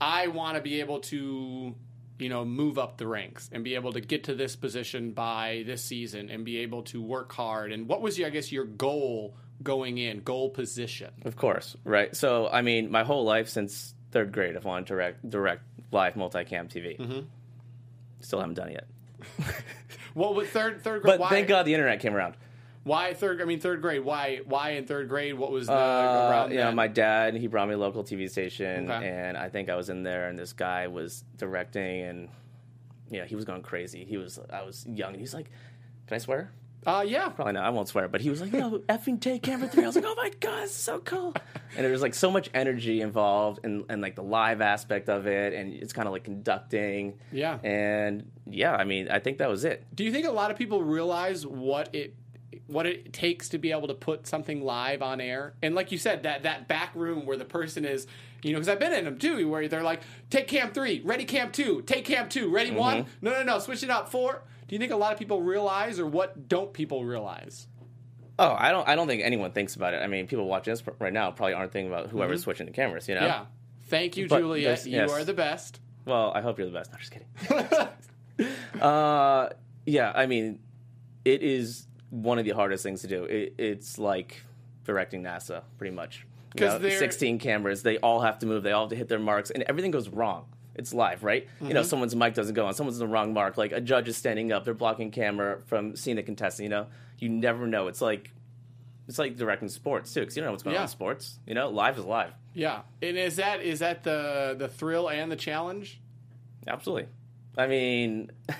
I 0.00 0.26
want 0.28 0.56
to 0.56 0.62
be 0.62 0.80
able 0.80 1.00
to, 1.00 1.74
you 2.18 2.28
know, 2.28 2.44
move 2.44 2.78
up 2.78 2.98
the 2.98 3.06
ranks 3.06 3.48
and 3.52 3.64
be 3.64 3.74
able 3.74 3.92
to 3.92 4.00
get 4.00 4.24
to 4.24 4.34
this 4.34 4.56
position 4.56 5.12
by 5.12 5.64
this 5.66 5.82
season 5.82 6.28
and 6.30 6.44
be 6.44 6.58
able 6.58 6.82
to 6.84 7.00
work 7.00 7.32
hard? 7.32 7.72
And 7.72 7.88
what 7.88 8.02
was 8.02 8.18
your, 8.18 8.28
I 8.28 8.30
guess, 8.30 8.52
your 8.52 8.64
goal 8.64 9.34
going 9.62 9.98
in, 9.98 10.20
goal 10.20 10.50
position? 10.50 11.10
Of 11.24 11.36
course, 11.36 11.76
right. 11.84 12.14
So, 12.14 12.48
I 12.48 12.62
mean, 12.62 12.90
my 12.90 13.04
whole 13.04 13.24
life 13.24 13.48
since 13.48 13.94
third 14.10 14.32
grade, 14.32 14.56
I've 14.56 14.64
wanted 14.64 14.86
to 14.88 14.94
direct, 14.94 15.30
direct 15.30 15.62
live 15.90 16.14
multicam 16.14 16.68
TV. 16.68 16.98
Mm-hmm. 16.98 17.20
Still 18.20 18.40
haven't 18.40 18.54
done 18.54 18.68
it 18.68 18.84
yet. 19.40 19.54
What 20.14 20.34
was 20.34 20.48
third 20.48 20.82
third 20.82 21.02
grade? 21.02 21.12
But 21.12 21.20
why, 21.20 21.28
thank 21.30 21.48
God 21.48 21.64
the 21.64 21.74
internet 21.74 22.00
came 22.00 22.14
around. 22.14 22.34
Why 22.84 23.14
third? 23.14 23.40
I 23.40 23.44
mean, 23.44 23.60
third 23.60 23.80
grade. 23.80 24.02
Why? 24.04 24.40
Why 24.44 24.70
in 24.70 24.86
third 24.86 25.08
grade? 25.08 25.34
What 25.34 25.52
was 25.52 25.68
the 25.68 25.72
Uh, 25.72 26.28
around 26.30 26.50
you 26.50 26.56
know, 26.58 26.66
then? 26.66 26.74
my 26.74 26.88
dad, 26.88 27.34
he 27.36 27.46
brought 27.46 27.68
me 27.68 27.74
a 27.74 27.78
local 27.78 28.02
TV 28.02 28.28
station, 28.28 28.90
Okay. 28.90 29.08
and 29.08 29.36
I 29.36 29.48
think 29.48 29.68
I 29.70 29.76
was 29.76 29.88
in 29.88 30.02
there, 30.02 30.28
and 30.28 30.38
this 30.38 30.52
guy 30.52 30.88
was 30.88 31.24
directing, 31.36 32.02
and 32.02 32.28
yeah, 33.10 33.24
he 33.24 33.36
was 33.36 33.44
going 33.44 33.62
crazy. 33.62 34.04
He 34.04 34.16
was, 34.16 34.40
I 34.50 34.62
was 34.62 34.84
young, 34.88 35.10
and 35.12 35.20
he's 35.20 35.34
like, 35.34 35.50
"Can 36.08 36.16
I 36.16 36.18
swear?" 36.18 36.50
Uh, 36.84 37.04
yeah. 37.06 37.28
Probably 37.28 37.52
not. 37.52 37.64
I 37.64 37.70
won't 37.70 37.86
swear, 37.86 38.08
but 38.08 38.20
he 38.20 38.28
was 38.30 38.40
like, 38.40 38.52
"Yo, 38.52 38.80
effing 38.88 39.20
take 39.20 39.42
camera 39.44 39.68
three. 39.68 39.84
I 39.84 39.86
was 39.86 39.94
like, 39.94 40.04
"Oh 40.04 40.16
my 40.16 40.32
god, 40.40 40.62
this 40.64 40.70
is 40.70 40.76
so 40.76 40.98
cool!" 40.98 41.32
And 41.76 41.84
there 41.84 41.92
was 41.92 42.02
like 42.02 42.14
so 42.14 42.28
much 42.32 42.50
energy 42.52 43.00
involved, 43.00 43.60
and 43.62 43.84
and 43.88 44.02
like 44.02 44.16
the 44.16 44.24
live 44.24 44.60
aspect 44.60 45.08
of 45.08 45.28
it, 45.28 45.52
and 45.54 45.72
it's 45.74 45.92
kind 45.92 46.08
of 46.08 46.12
like 46.12 46.24
conducting. 46.24 47.20
Yeah. 47.30 47.60
And 47.62 48.28
yeah, 48.50 48.74
I 48.74 48.82
mean, 48.82 49.08
I 49.08 49.20
think 49.20 49.38
that 49.38 49.48
was 49.48 49.64
it. 49.64 49.84
Do 49.94 50.02
you 50.02 50.10
think 50.10 50.26
a 50.26 50.32
lot 50.32 50.50
of 50.50 50.56
people 50.58 50.82
realize 50.82 51.46
what 51.46 51.94
it 51.94 52.14
what 52.66 52.86
it 52.86 53.12
takes 53.12 53.48
to 53.50 53.58
be 53.58 53.72
able 53.72 53.88
to 53.88 53.94
put 53.94 54.26
something 54.26 54.62
live 54.62 55.02
on 55.02 55.20
air? 55.20 55.54
And 55.62 55.74
like 55.74 55.92
you 55.92 55.98
said, 55.98 56.22
that 56.24 56.42
that 56.44 56.68
back 56.68 56.94
room 56.94 57.26
where 57.26 57.36
the 57.36 57.44
person 57.44 57.84
is, 57.84 58.06
you 58.42 58.52
know, 58.52 58.58
because 58.58 58.68
I've 58.68 58.80
been 58.80 58.92
in 58.92 59.04
them 59.04 59.18
too, 59.18 59.48
where 59.48 59.68
they're 59.68 59.82
like, 59.82 60.02
take 60.30 60.48
cam 60.48 60.72
three, 60.72 61.00
ready 61.04 61.24
cam 61.24 61.52
two, 61.52 61.82
take 61.82 62.04
cam 62.04 62.28
two, 62.28 62.50
ready 62.50 62.70
one, 62.70 63.06
no, 63.20 63.30
no, 63.32 63.42
no, 63.42 63.58
switch 63.58 63.82
it 63.82 63.90
up 63.90 64.08
four. 64.08 64.42
Do 64.68 64.74
you 64.74 64.78
think 64.78 64.92
a 64.92 64.96
lot 64.96 65.12
of 65.12 65.18
people 65.18 65.42
realize, 65.42 65.98
or 65.98 66.06
what 66.06 66.48
don't 66.48 66.72
people 66.72 67.04
realize? 67.04 67.66
Oh, 68.38 68.56
I 68.58 68.70
don't. 68.70 68.88
I 68.88 68.96
don't 68.96 69.06
think 69.06 69.22
anyone 69.22 69.52
thinks 69.52 69.76
about 69.76 69.94
it. 69.94 69.98
I 69.98 70.06
mean, 70.06 70.26
people 70.26 70.46
watching 70.46 70.72
this 70.72 70.82
right 70.98 71.12
now 71.12 71.30
probably 71.30 71.54
aren't 71.54 71.72
thinking 71.72 71.92
about 71.92 72.08
whoever's 72.08 72.42
switching 72.42 72.66
the 72.66 72.72
cameras. 72.72 73.08
You 73.08 73.16
know. 73.16 73.26
Yeah. 73.26 73.44
Thank 73.88 74.16
you, 74.16 74.26
But 74.26 74.38
Julia. 74.38 74.78
You 74.84 74.92
yes. 74.92 75.10
are 75.12 75.22
the 75.22 75.34
best. 75.34 75.80
Well, 76.06 76.32
I 76.34 76.40
hope 76.40 76.58
you're 76.58 76.66
the 76.66 76.72
best. 76.72 76.90
No, 76.90 76.98
just 76.98 77.12
kidding. 77.12 78.80
uh, 78.80 79.50
yeah, 79.84 80.12
I 80.14 80.26
mean, 80.26 80.58
it 81.24 81.42
is 81.42 81.86
one 82.12 82.38
of 82.38 82.44
the 82.44 82.50
hardest 82.52 82.82
things 82.84 83.00
to 83.00 83.08
do. 83.08 83.24
It, 83.24 83.54
it's 83.58 83.98
like 83.98 84.42
directing 84.84 85.22
NASA, 85.24 85.62
pretty 85.78 85.94
much. 85.96 86.26
You 86.54 86.60
'Cause 86.66 86.80
know, 86.82 86.88
16 86.90 87.38
cameras, 87.38 87.82
they 87.82 87.96
all 87.98 88.20
have 88.20 88.38
to 88.40 88.46
move, 88.46 88.62
they 88.62 88.72
all 88.72 88.82
have 88.84 88.90
to 88.90 88.96
hit 88.96 89.08
their 89.08 89.18
marks, 89.18 89.50
and 89.50 89.62
everything 89.64 89.90
goes 89.90 90.08
wrong. 90.10 90.44
It's 90.74 90.92
live, 90.92 91.24
right? 91.24 91.44
You 91.60 91.66
Mm-hmm. 91.66 91.74
know, 91.74 91.82
someone's 91.82 92.14
mic 92.14 92.34
doesn't 92.34 92.54
go 92.54 92.66
on, 92.66 92.74
someone's 92.74 93.00
in 93.00 93.06
the 93.06 93.12
wrong 93.12 93.32
mark. 93.32 93.56
Like 93.56 93.72
a 93.72 93.80
judge 93.80 94.08
is 94.08 94.16
standing 94.18 94.52
up, 94.52 94.64
they're 94.64 94.74
blocking 94.74 95.10
camera 95.10 95.60
from 95.66 95.96
seeing 95.96 96.16
the 96.16 96.22
contestant. 96.22 96.64
You 96.64 96.68
know, 96.70 96.86
you 97.18 97.28
never 97.30 97.66
know. 97.66 97.88
It's 97.88 98.00
like 98.02 98.30
it's 99.08 99.18
like 99.18 99.36
directing 99.36 99.68
sports 99.68 100.12
too, 100.14 100.20
because 100.20 100.36
you 100.36 100.42
don't 100.42 100.48
know 100.48 100.52
what's 100.52 100.62
going 100.62 100.74
Yeah. 100.74 100.80
on 100.80 100.84
in 100.84 100.88
sports. 100.90 101.38
You 101.46 101.54
know, 101.54 101.68
live 101.70 101.98
is 101.98 102.04
live. 102.04 102.32
Yeah. 102.54 102.82
And 103.00 103.16
is 103.16 103.36
that 103.36 103.62
is 103.62 103.78
that 103.80 104.02
the 104.04 104.54
the 104.58 104.68
thrill 104.68 105.08
and 105.08 105.32
the 105.32 105.36
challenge? 105.36 106.00
Absolutely. 106.66 107.08
I 107.56 107.66
mean, 107.66 108.30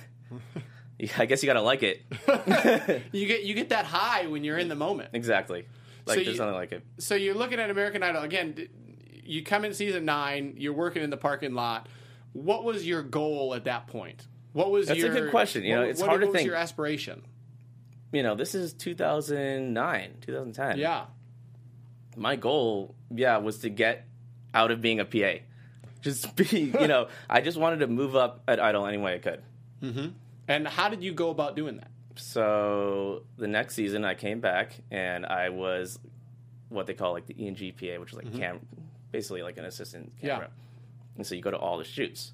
I 1.18 1.26
guess 1.26 1.42
you 1.42 1.46
got 1.46 1.54
to 1.54 1.62
like 1.62 1.82
it. 1.82 2.02
You 3.12 3.26
get 3.26 3.42
you 3.44 3.54
get 3.54 3.70
that 3.70 3.84
high 3.86 4.26
when 4.26 4.44
you're 4.44 4.58
in 4.58 4.68
the 4.68 4.74
moment. 4.76 5.10
Exactly. 5.12 5.66
Like 6.06 6.18
So 6.18 6.24
there's 6.24 6.36
you- 6.36 6.42
nothing 6.42 6.54
like 6.54 6.72
it. 6.72 6.84
so 6.98 7.14
you're 7.14 7.34
looking 7.34 7.58
at 7.60 7.70
American 7.70 8.02
Idol 8.02 8.22
again. 8.22 8.68
You 9.24 9.42
come 9.44 9.64
in 9.64 9.72
season 9.74 10.04
nine. 10.04 10.54
You're 10.56 10.72
working 10.72 11.02
in 11.02 11.10
the 11.10 11.16
parking 11.16 11.54
lot. 11.54 11.88
What 12.32 12.64
was 12.64 12.86
your 12.86 13.02
goal 13.02 13.54
at 13.54 13.64
that 13.64 13.86
point? 13.86 14.26
What 14.52 14.70
was 14.70 14.88
That's 14.88 14.98
a 14.98 15.02
your 15.06 15.12
good 15.14 15.30
question. 15.30 15.64
You 15.64 15.76
know, 15.76 15.82
it's 15.82 16.00
what, 16.00 16.08
hard 16.08 16.20
to 16.22 16.26
what 16.26 16.32
was 16.32 16.38
think. 16.40 16.46
your 16.46 16.56
aspiration? 16.56 17.22
You 18.12 18.22
know, 18.22 18.34
this 18.34 18.54
is 18.54 18.72
2009, 18.74 20.10
2010. 20.20 20.78
Yeah, 20.78 21.04
My 22.16 22.36
goal, 22.36 22.94
yeah, 23.10 23.38
was 23.38 23.58
to 23.60 23.70
get 23.70 24.06
out 24.52 24.70
of 24.70 24.80
being 24.82 25.00
a 25.00 25.04
PA. 25.04 25.42
Just 26.02 26.34
be, 26.36 26.44
you 26.80 26.88
know, 26.88 27.08
I 27.30 27.40
just 27.40 27.56
wanted 27.56 27.78
to 27.80 27.86
move 27.86 28.14
up 28.16 28.42
at 28.48 28.60
Idol 28.60 28.86
any 28.86 28.98
way 28.98 29.14
I 29.14 29.18
could. 29.18 29.42
Mm-hmm. 29.82 30.06
And 30.52 30.68
how 30.68 30.88
did 30.88 31.02
you 31.02 31.12
go 31.12 31.30
about 31.30 31.56
doing 31.56 31.76
that? 31.76 31.90
So 32.16 33.22
the 33.38 33.48
next 33.48 33.74
season, 33.74 34.04
I 34.04 34.14
came 34.14 34.40
back 34.40 34.76
and 34.90 35.24
I 35.24 35.48
was 35.48 35.98
what 36.68 36.86
they 36.86 36.94
call 36.94 37.12
like 37.12 37.26
the 37.26 37.34
ENGPA, 37.34 37.98
which 38.00 38.10
is 38.12 38.16
like 38.16 38.26
mm-hmm. 38.26 38.38
cam, 38.38 38.66
basically 39.10 39.42
like 39.42 39.58
an 39.58 39.64
assistant 39.64 40.12
Yeah. 40.20 40.34
camera. 40.34 40.50
And 41.16 41.26
so 41.26 41.34
you 41.34 41.42
go 41.42 41.50
to 41.50 41.58
all 41.58 41.78
the 41.78 41.84
shoots, 41.84 42.32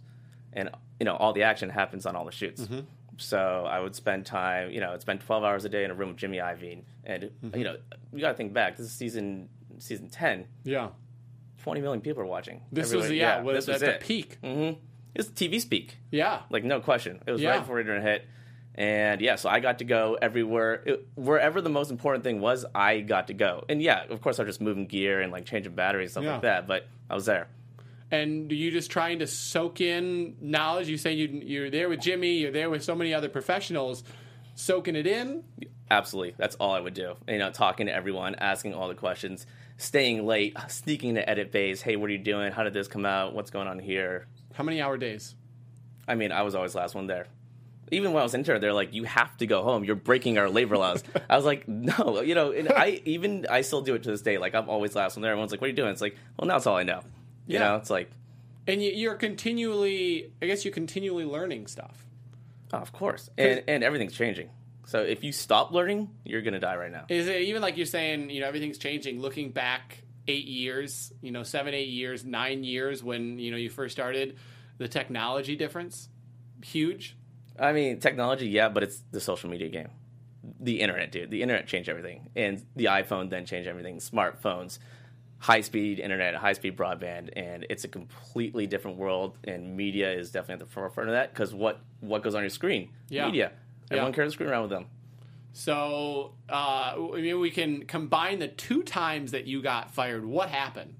and 0.53 0.71
you 1.01 1.05
know 1.05 1.17
all 1.17 1.33
the 1.33 1.43
action 1.43 1.69
happens 1.69 2.07
on 2.07 2.15
all 2.15 2.25
the 2.25 2.33
shoots. 2.33 2.63
Mm-hmm. 2.63 2.81
So 3.17 3.67
I 3.69 3.81
would 3.81 3.97
spend 3.97 4.25
time, 4.25 4.71
you 4.71 4.81
know, 4.81 4.93
I'd 4.93 5.01
spend 5.01 5.21
twelve 5.21 5.43
hours 5.43 5.65
a 5.65 5.69
day 5.69 5.85
in 5.85 5.91
a 5.91 5.95
room 5.95 6.11
with 6.11 6.17
Jimmy 6.19 6.39
Iovine, 6.39 6.83
and 7.05 7.25
mm-hmm. 7.25 7.59
you 7.59 7.65
know, 7.65 7.77
you 8.13 8.21
got 8.21 8.29
to 8.29 8.35
think 8.35 8.53
back. 8.53 8.77
This 8.77 8.87
is 8.87 8.93
season 8.93 9.49
season 9.79 10.09
10. 10.09 10.47
Yeah, 10.65 10.91
20 11.63 11.81
million 11.81 12.01
people 12.01 12.23
are 12.23 12.27
watching. 12.27 12.63
this 12.73 12.87
Everybody- 12.89 13.15
was 13.15 13.19
yeah, 13.19 13.41
was 13.43 13.57
this 13.57 13.69
at 13.69 13.73
was 13.75 13.81
the 13.81 13.95
it. 13.95 14.01
peak. 14.01 14.39
Mm-hmm. 14.43 14.81
It's 15.19 15.29
TV 15.31 15.61
speak. 15.61 15.99
Yeah, 16.11 16.41
Like 16.49 16.65
no 16.65 16.81
question. 16.81 17.21
It 17.27 17.31
was 17.33 17.43
Yeah. 17.43 17.51
right 17.51 17.61
before 17.61 17.81
internet 17.81 18.03
hit, 18.03 18.25
And 18.77 19.21
yeah, 19.21 19.35
so 19.35 19.49
I 19.49 19.59
got 19.59 19.79
to 19.81 19.85
go 19.85 20.17
everywhere, 20.23 20.83
it, 20.87 21.09
wherever 21.17 21.61
the 21.61 21.69
most 21.69 21.91
important 21.91 22.23
thing 22.23 22.41
was. 22.41 22.65
I 22.75 23.01
got 23.01 23.27
to 23.27 23.35
go, 23.35 23.65
and 23.69 23.83
yeah, 23.83 24.05
of 24.09 24.21
course, 24.23 24.39
I 24.39 24.45
was 24.45 24.51
just 24.51 24.61
moving 24.61 24.87
gear 24.87 25.21
and 25.21 25.33
like 25.33 25.45
changing 25.47 25.75
batteries 25.75 26.13
stuff 26.13 26.23
Yeah. 26.23 26.35
like 26.35 26.43
that. 26.43 26.69
But 26.69 26.87
I 27.11 27.15
was 27.17 27.27
there. 27.27 27.49
And 28.13 28.51
you 28.53 28.71
just 28.71 28.91
trying 28.91 29.19
to 29.19 29.27
soak 29.27 29.81
in 29.81 30.37
knowledge? 30.41 30.89
You 30.89 30.97
say 30.97 31.13
you, 31.13 31.27
you're 31.45 31.71
there 31.71 31.89
with 31.89 32.01
Jimmy, 32.01 32.39
you're 32.39 32.53
there 32.53 32.71
with 32.71 32.85
so 32.85 32.95
many 32.95 33.13
other 33.13 33.29
professionals, 33.29 34.05
soaking 34.55 34.95
it 34.97 35.07
in. 35.09 35.43
Absolutely, 35.91 36.35
that's 36.39 36.55
all 36.57 36.73
I 36.73 36.81
would 36.81 36.95
do. 36.95 37.17
You 37.27 37.39
know, 37.39 37.51
talking 37.51 37.87
to 37.87 37.93
everyone, 37.95 38.37
asking 38.37 38.75
all 38.75 38.87
the 38.89 38.95
questions, 38.95 39.45
staying 39.77 40.25
late, 40.25 40.57
sneaking 40.69 41.17
to 41.17 41.29
edit 41.29 41.51
phase. 41.51 41.83
Hey, 41.83 41.97
what 41.97 42.09
are 42.09 42.13
you 42.13 42.19
doing? 42.19 42.53
How 42.53 42.63
did 42.63 42.75
this 42.75 42.87
come 42.87 43.05
out? 43.05 43.35
What's 43.35 43.51
going 43.51 43.67
on 43.67 43.79
here? 43.81 44.27
How 44.59 44.65
many 44.65 44.81
hour 44.83 44.97
days? 44.97 45.37
I 46.09 46.17
mean, 46.17 46.33
I 46.33 46.43
was 46.43 46.57
always 46.57 46.75
last 46.75 46.97
one 46.97 47.07
there. 47.07 47.29
Even 47.93 48.13
when 48.13 48.21
I 48.21 48.25
was 48.25 48.35
intern, 48.35 48.61
they're 48.61 48.73
like, 48.73 48.93
"You 48.93 49.05
have 49.05 49.37
to 49.37 49.47
go 49.47 49.63
home. 49.63 49.85
You're 49.85 49.95
breaking 49.95 50.37
our 50.37 50.51
labor 50.51 50.77
laws." 50.77 51.05
I 51.31 51.37
was 51.37 51.45
like, 51.45 51.69
"No," 51.69 52.23
you 52.23 52.35
know. 52.35 52.51
And 52.51 52.69
I 52.73 53.01
even 53.05 53.47
I 53.49 53.61
still 53.61 53.83
do 53.83 53.95
it 53.95 54.03
to 54.03 54.11
this 54.11 54.21
day. 54.21 54.37
Like 54.37 54.57
I'm 54.57 54.69
always 54.69 54.97
last 54.97 55.15
one 55.17 55.23
there. 55.23 55.31
Everyone's 55.31 55.53
like, 55.53 55.61
"What 55.61 55.67
are 55.67 55.71
you 55.71 55.77
doing?" 55.77 55.91
It's 55.91 56.01
like, 56.03 56.17
well, 56.37 56.49
now 56.49 56.57
it's 56.57 56.67
all 56.67 56.77
I 56.77 56.83
know. 56.83 57.03
You 57.47 57.55
Yeah. 57.55 57.69
know, 57.69 57.77
it's 57.77 57.89
like, 57.89 58.11
And 58.67 58.83
you, 58.83 58.91
you're 58.91 59.15
continually, 59.15 60.33
I 60.43 60.47
guess 60.47 60.65
you're 60.65 60.75
continually 60.75 61.25
learning 61.25 61.69
stuff. 61.69 62.05
oh, 62.73 62.79
of 62.79 62.91
course, 62.93 63.31
and 63.39 63.63
and 63.69 63.85
everything's 63.85 64.15
changing. 64.15 64.51
So 64.87 65.03
if 65.03 65.23
you 65.23 65.31
stop 65.33 65.71
learning, 65.71 66.11
you're 66.25 66.43
gonna 66.43 66.59
die 66.59 66.77
right 66.77 66.91
now. 66.91 67.05
Is 67.09 67.29
it 67.29 67.43
even 67.43 67.63
like 67.63 67.77
you're 67.77 67.87
saying, 67.87 68.29
you 68.31 68.41
know, 68.41 68.49
everything's 68.49 68.79
changing? 68.79 69.21
Looking 69.21 69.51
back 69.51 70.03
eight 70.29 70.47
years, 70.47 71.13
you 71.23 71.33
know, 71.33 71.43
seven, 71.43 71.75
eight 71.75 71.89
years, 71.89 72.25
nine 72.25 72.63
years 72.63 73.03
when 73.03 73.39
you 73.39 73.51
know 73.51 73.57
you 73.57 73.71
first 73.71 73.93
started, 73.93 74.37
the 74.77 74.87
technology 74.87 75.57
difference, 75.57 76.09
huge. 76.63 77.17
I 77.59 77.73
mean, 77.73 77.99
technology, 77.99 78.47
yeah, 78.49 78.69
but 78.69 78.83
it's 78.85 79.03
the 79.11 79.21
social 79.21 79.51
media 79.51 79.69
game. 79.69 79.89
The 80.61 80.81
internet, 80.81 81.11
dude. 81.11 81.31
The 81.31 81.43
internet 81.43 81.67
changed 81.67 81.89
everything. 81.89 82.29
And 82.37 82.65
the 82.77 82.85
iPhone 82.85 83.31
then 83.31 83.47
changed 83.47 83.69
everything. 83.69 83.99
Smartphones, 83.99 84.79
high 85.39 85.63
speed 85.63 85.99
internet, 85.99 86.37
high 86.37 86.53
speed 86.53 86.77
broadband, 86.77 87.31
and 87.35 87.67
it's 87.69 87.83
a 87.83 87.89
completely 87.89 88.67
different 88.69 88.97
world. 88.99 89.37
And 89.43 89.77
media 89.77 90.13
is 90.13 90.31
definitely 90.31 90.63
at 90.63 90.69
the 90.69 90.73
forefront 90.73 91.09
of 91.11 91.15
that 91.15 91.33
because 91.35 91.53
what, 91.53 91.81
what 92.01 92.23
goes 92.23 92.37
on 92.37 92.43
your 92.43 92.51
screen? 92.51 92.91
Yeah. 93.09 93.27
Media. 93.27 93.53
Everyone 93.91 94.13
Yeah. 94.13 94.15
carries 94.15 94.33
a 94.33 94.35
screen 94.35 94.51
around 94.51 94.63
with 94.63 94.71
them. 94.71 94.87
So, 95.53 96.35
uh, 96.49 96.95
I 96.97 97.21
mean, 97.21 97.41
we 97.41 97.51
can 97.51 97.85
combine 97.87 98.39
the 98.39 98.49
two 98.49 98.83
times 98.83 99.33
that 99.33 99.47
you 99.47 99.63
got 99.63 99.93
fired. 99.93 100.25
What 100.25 100.49
happened? 100.51 100.95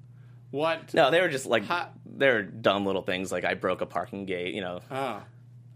What? 0.51 0.95
No, 0.95 1.11
they 1.11 1.21
were 1.21 1.29
just 1.29 1.47
like, 1.47 1.65
Ha- 1.65 1.91
they're 2.07 2.43
dumb 2.43 2.87
little 2.87 3.03
things. 3.03 3.31
Like 3.31 3.45
I 3.45 3.55
broke 3.55 3.81
a 3.83 3.87
parking 3.87 4.25
gate, 4.25 4.55
you 4.55 4.61
know, 4.63 4.81
Oh, 4.91 5.23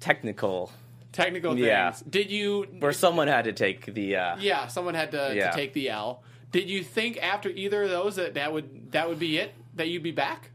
technical, 0.00 0.73
technical 1.12 1.52
things. 1.52 1.67
Yeah. 1.67 1.95
Did 2.09 2.31
you? 2.31 2.62
where 2.81 2.93
someone 2.93 3.29
had 3.29 3.45
to 3.45 3.52
take 3.52 3.93
the, 3.93 4.17
uh, 4.17 4.37
Yeah, 4.41 4.67
someone 4.69 4.95
had 4.95 5.12
to, 5.12 5.33
Yeah. 5.37 5.50
to 5.50 5.57
take 5.57 5.75
the 5.75 5.91
L. 5.91 6.23
Did 6.50 6.69
you 6.69 6.83
think 6.83 7.19
after 7.23 7.49
either 7.50 7.85
of 7.85 7.91
those 7.91 8.17
that 8.17 8.35
that 8.35 8.52
would 8.52 8.93
that 8.93 9.09
would 9.09 9.19
be 9.19 9.38
it? 9.38 9.55
That 9.76 9.88
you'd 9.88 10.02
be 10.02 10.11
back? 10.11 10.50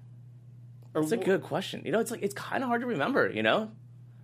Or 0.94 1.02
It's 1.02 1.12
a 1.12 1.18
good 1.18 1.42
question. 1.42 1.82
You 1.86 1.92
know, 1.92 2.00
it's 2.00 2.12
like 2.12 2.22
it's 2.22 2.36
kind 2.36 2.62
of 2.64 2.68
hard 2.70 2.82
to 2.82 2.88
remember. 2.88 3.30
You 3.32 3.42
know, 3.42 3.72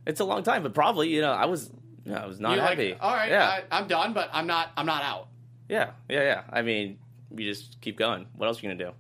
it's 0.06 0.20
a 0.20 0.24
long 0.26 0.44
time, 0.44 0.62
but 0.62 0.74
probably 0.76 1.10
you 1.10 1.22
know 1.22 1.32
I 1.32 1.46
was, 1.46 1.72
know, 2.12 2.18
I 2.18 2.26
was 2.26 2.40
not 2.40 2.56
You're 2.56 2.66
happy. 2.66 2.90
like, 2.92 2.98
all 3.02 3.14
right, 3.14 3.30
yeah, 3.32 3.62
I, 3.72 3.78
I'm 3.80 3.88
done, 3.88 4.14
but 4.14 4.30
I'm 4.34 4.48
not. 4.48 4.70
I'm 4.76 4.86
not 4.86 5.04
out. 5.04 5.28
yeah, 5.70 5.92
yeah, 6.10 6.22
yeah. 6.24 6.42
I 6.52 6.62
mean, 6.62 6.98
you 7.36 7.46
just 7.50 7.80
keep 7.82 7.98
going. 7.98 8.28
What 8.36 8.48
else 8.48 8.62
are 8.62 8.68
you 8.68 8.74
gonna 8.74 8.92
do? 8.92 8.96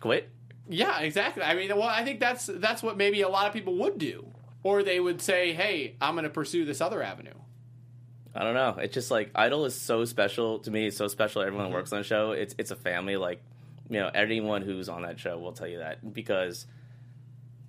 Quit? 0.00 0.28
Yeah, 0.68 1.00
exactly. 1.00 1.42
I 1.42 1.54
mean, 1.54 1.68
well, 1.70 1.82
I 1.88 2.04
think 2.04 2.20
that's 2.20 2.46
that's 2.46 2.82
what 2.82 2.96
maybe 2.96 3.20
a 3.22 3.28
lot 3.28 3.46
of 3.46 3.52
people 3.52 3.76
would 3.78 3.98
do, 3.98 4.26
or 4.62 4.82
they 4.82 5.00
would 5.00 5.20
say, 5.20 5.52
"Hey, 5.52 5.96
I'm 6.00 6.14
going 6.14 6.24
to 6.24 6.30
pursue 6.30 6.64
this 6.64 6.80
other 6.80 7.02
avenue." 7.02 7.32
I 8.34 8.44
don't 8.44 8.54
know. 8.54 8.76
It's 8.80 8.94
just 8.94 9.10
like 9.10 9.32
Idol 9.34 9.64
is 9.64 9.74
so 9.74 10.04
special 10.04 10.60
to 10.60 10.70
me. 10.70 10.86
It's 10.86 10.96
so 10.96 11.08
special. 11.08 11.42
Everyone 11.42 11.66
Mm-hmm. 11.66 11.74
works 11.74 11.92
on 11.92 11.98
the 11.98 12.04
show. 12.04 12.30
It's 12.32 12.54
it's 12.58 12.70
a 12.70 12.76
family. 12.76 13.16
Like 13.16 13.42
you 13.88 13.98
know, 13.98 14.08
anyone 14.14 14.62
who's 14.62 14.88
on 14.88 15.02
that 15.02 15.18
show 15.18 15.36
will 15.38 15.52
tell 15.52 15.66
you 15.66 15.78
that 15.78 16.14
because 16.14 16.66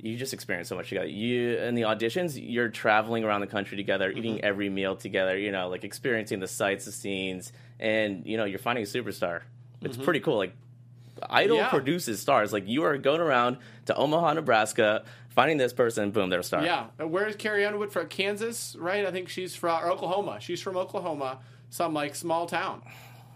you 0.01 0.17
just 0.17 0.34
experience 0.34 0.67
so 0.70 0.75
much 0.75 0.89
together. 0.89 1.08
You 1.08 1.58
in 1.58 1.75
the 1.75 1.84
auditions, 1.84 2.39
you're 2.41 2.70
traveling 2.70 3.24
around 3.24 3.41
the 3.41 3.48
country 3.48 3.77
together, 3.77 4.10
Mm-hmm. 4.10 4.17
eating 4.20 4.43
every 4.43 4.70
meal 4.70 4.96
together. 4.96 5.38
You 5.38 5.51
know, 5.51 5.70
like 5.70 5.84
experiencing 5.84 6.39
the 6.39 6.48
sights, 6.48 6.86
the 6.86 6.91
scenes, 6.91 7.51
and 7.79 8.25
you 8.25 8.38
know, 8.38 8.46
you're 8.46 8.60
finding 8.60 8.84
a 8.84 8.88
superstar. 8.88 9.41
It's 9.81 9.98
pretty 9.98 10.20
cool. 10.20 10.38
Like 10.38 10.53
Idol 11.29 11.58
Mm-hmm. 11.58 11.63
Yeah. 11.65 11.70
produces 11.70 12.20
stars. 12.20 12.51
Like 12.53 12.67
you 12.67 12.84
are 12.84 12.98
going 12.98 13.22
around 13.22 13.58
to 13.86 13.96
Omaha, 13.96 14.34
Nebraska, 14.34 15.03
finding 15.29 15.58
this 15.58 15.72
person, 15.74 16.12
boom, 16.12 16.29
they're 16.29 16.39
a 16.39 16.43
star. 16.43 16.63
Yeah, 16.63 16.88
Uh, 17.00 17.08
where's 17.08 17.36
Carrie 17.36 17.65
Underwood 17.65 17.91
from? 17.91 18.08
Kansas, 18.08 18.75
right? 18.79 19.05
I 19.05 19.12
think 19.12 19.29
she's 19.29 19.55
from 19.55 19.84
or 19.84 19.89
Oklahoma. 19.91 20.38
She's 20.41 20.62
from 20.62 20.77
Oklahoma, 20.77 21.39
some 21.70 21.93
like 21.93 22.15
small 22.15 22.48
town. 22.48 22.81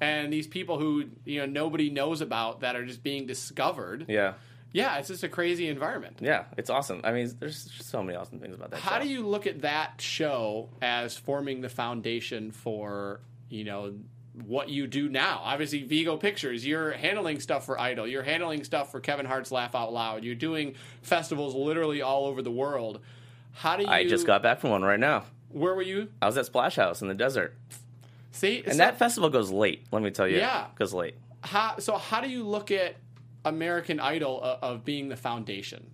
And 0.01 0.31
these 0.33 0.45
people 0.47 0.77
who 0.79 1.05
you 1.25 1.39
know 1.41 1.45
nobody 1.45 1.89
knows 1.89 2.21
about 2.21 2.61
that 2.61 2.75
are 2.75 2.85
just 2.85 3.01
being 3.03 3.27
discovered. 3.27 4.05
yeah, 4.09 4.33
Yeah, 4.73 4.97
it's 4.97 5.07
just 5.07 5.23
a 5.23 5.29
crazy 5.29 5.67
environment. 5.69 6.17
yeah. 6.21 6.45
It's 6.57 6.69
awesome. 6.69 7.01
I 7.03 7.11
mean, 7.13 7.31
there's 7.39 7.65
just 7.65 7.89
so 7.89 8.03
many 8.03 8.17
awesome 8.17 8.39
things 8.39 8.55
about 8.55 8.71
that. 8.71 8.79
How 8.81 8.97
show. 8.97 9.03
do 9.03 9.09
you 9.09 9.25
look 9.25 9.47
at 9.47 9.61
that 9.61 10.01
show 10.01 10.69
as 10.81 11.15
forming 11.17 11.61
the 11.61 11.69
foundation 11.69 12.51
for 12.51 13.21
you 13.49 13.63
know 13.63 13.93
what 14.45 14.67
you 14.67 14.85
do 14.85 15.07
now? 15.07 15.39
Obviously, 15.45 15.83
Vigo 15.83 16.17
Pictures. 16.17 16.65
You're 16.65 16.91
handling 16.91 17.39
stuff 17.39 17.65
for 17.65 17.79
Idol. 17.79 18.05
You're 18.05 18.23
handling 18.23 18.65
stuff 18.65 18.91
for 18.91 18.99
Kevin 18.99 19.25
Hart's 19.25 19.49
Laugh 19.49 19.75
Out 19.75 19.93
Loud. 19.93 20.25
You're 20.25 20.35
doing 20.35 20.75
festivals 21.01 21.55
literally 21.55 22.01
all 22.01 22.25
over 22.25 22.41
the 22.41 22.51
world. 22.51 22.99
How 23.53 23.77
do 23.77 23.83
you? 23.83 23.89
I 23.89 24.05
just 24.05 24.27
got 24.27 24.43
back 24.43 24.59
from 24.59 24.71
one 24.71 24.83
right 24.83 24.99
now. 24.99 25.23
Where 25.49 25.73
were 25.73 25.81
you? 25.83 26.09
I 26.21 26.25
was 26.25 26.35
at 26.37 26.47
Splash 26.47 26.75
House 26.75 27.01
in 27.01 27.07
the 27.07 27.13
desert, 27.13 27.55
See, 28.33 28.57
and 28.65 28.73
so, 28.73 28.77
that 28.79 28.99
festival 28.99 29.29
goes 29.29 29.49
late. 29.51 29.85
Let 29.93 30.01
me 30.01 30.11
tell 30.11 30.27
you, 30.27 30.39
Yeah. 30.39 30.65
goes 30.77 30.93
late. 30.93 31.15
how, 31.41 31.77
so 31.77 31.95
how 31.97 32.19
do 32.19 32.27
you 32.29 32.43
look 32.43 32.71
at 32.71 32.95
American 33.45 33.99
Idol 33.99 34.41
of, 34.41 34.59
of 34.63 34.85
being 34.85 35.09
the 35.09 35.15
foundation? 35.15 35.91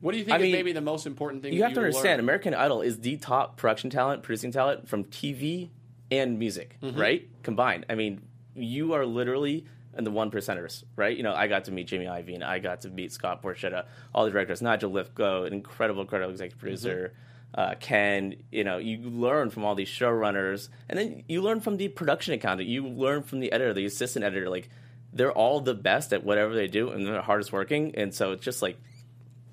What 0.00 0.12
do 0.12 0.18
you 0.18 0.24
think 0.24 0.34
I 0.34 0.38
is 0.38 0.42
mean, 0.42 0.52
maybe 0.52 0.72
the 0.72 0.80
most 0.80 1.06
important 1.06 1.42
thing? 1.42 1.52
You 1.52 1.62
have 1.62 1.72
to 1.72 1.80
learned? 1.80 1.94
understand, 1.94 2.20
American 2.20 2.54
Idol 2.54 2.82
is 2.82 3.00
the 3.00 3.16
top 3.16 3.56
production 3.56 3.90
talent, 3.90 4.22
producing 4.22 4.52
talent 4.52 4.88
from 4.88 5.04
TV 5.04 5.70
and 6.10 6.38
music, 6.38 6.76
Mm-hmm. 6.82 7.00
right? 7.00 7.28
Combined. 7.42 7.86
I 7.90 7.94
mean, 7.96 8.20
you 8.54 8.92
are 8.94 9.04
literally 9.04 9.66
in 9.96 10.04
the 10.04 10.10
one 10.12 10.30
percenters, 10.30 10.84
right? 10.94 11.16
You 11.16 11.24
know, 11.24 11.34
I 11.34 11.48
got 11.48 11.64
to 11.64 11.72
meet 11.72 11.88
Jimmy 11.88 12.04
Iovine, 12.06 12.42
I 12.44 12.60
got 12.60 12.82
to 12.82 12.90
meet 12.90 13.10
Scott 13.12 13.42
Borchetta, 13.42 13.86
all 14.14 14.24
the 14.24 14.30
directors, 14.30 14.62
Nigel 14.62 14.92
Lythgoe, 14.92 15.46
an 15.46 15.52
incredible, 15.52 16.02
incredible 16.02 16.30
executive 16.30 16.58
producer. 16.60 17.14
Uh, 17.54 17.74
Ken, 17.80 18.36
you 18.52 18.62
know, 18.62 18.76
you 18.78 18.98
learn 19.08 19.48
from 19.50 19.64
all 19.64 19.74
these 19.74 19.88
showrunners, 19.88 20.68
and 20.88 20.98
then 20.98 21.24
you 21.28 21.40
learn 21.42 21.60
from 21.60 21.76
the 21.78 21.88
production 21.88 22.34
accountant. 22.34 22.68
You 22.68 22.86
learn 22.86 23.22
from 23.22 23.40
the 23.40 23.50
editor, 23.50 23.72
the 23.74 23.86
assistant 23.86 24.24
editor. 24.24 24.48
Like, 24.50 24.68
they're 25.12 25.32
all 25.32 25.60
the 25.60 25.74
best 25.74 26.12
at 26.12 26.24
whatever 26.24 26.54
they 26.54 26.66
do, 26.68 26.90
and 26.90 27.06
they're 27.06 27.14
the 27.14 27.22
hardest 27.22 27.52
working. 27.52 27.94
And 27.96 28.14
so 28.14 28.32
it's 28.32 28.44
just 28.44 28.62
like, 28.62 28.78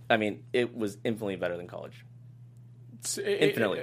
I 0.09 0.17
mean, 0.17 0.43
it 0.53 0.75
was 0.75 0.97
infinitely 1.03 1.35
better 1.37 1.57
than 1.57 1.67
college. 1.67 2.05
Infinitely. 3.17 3.81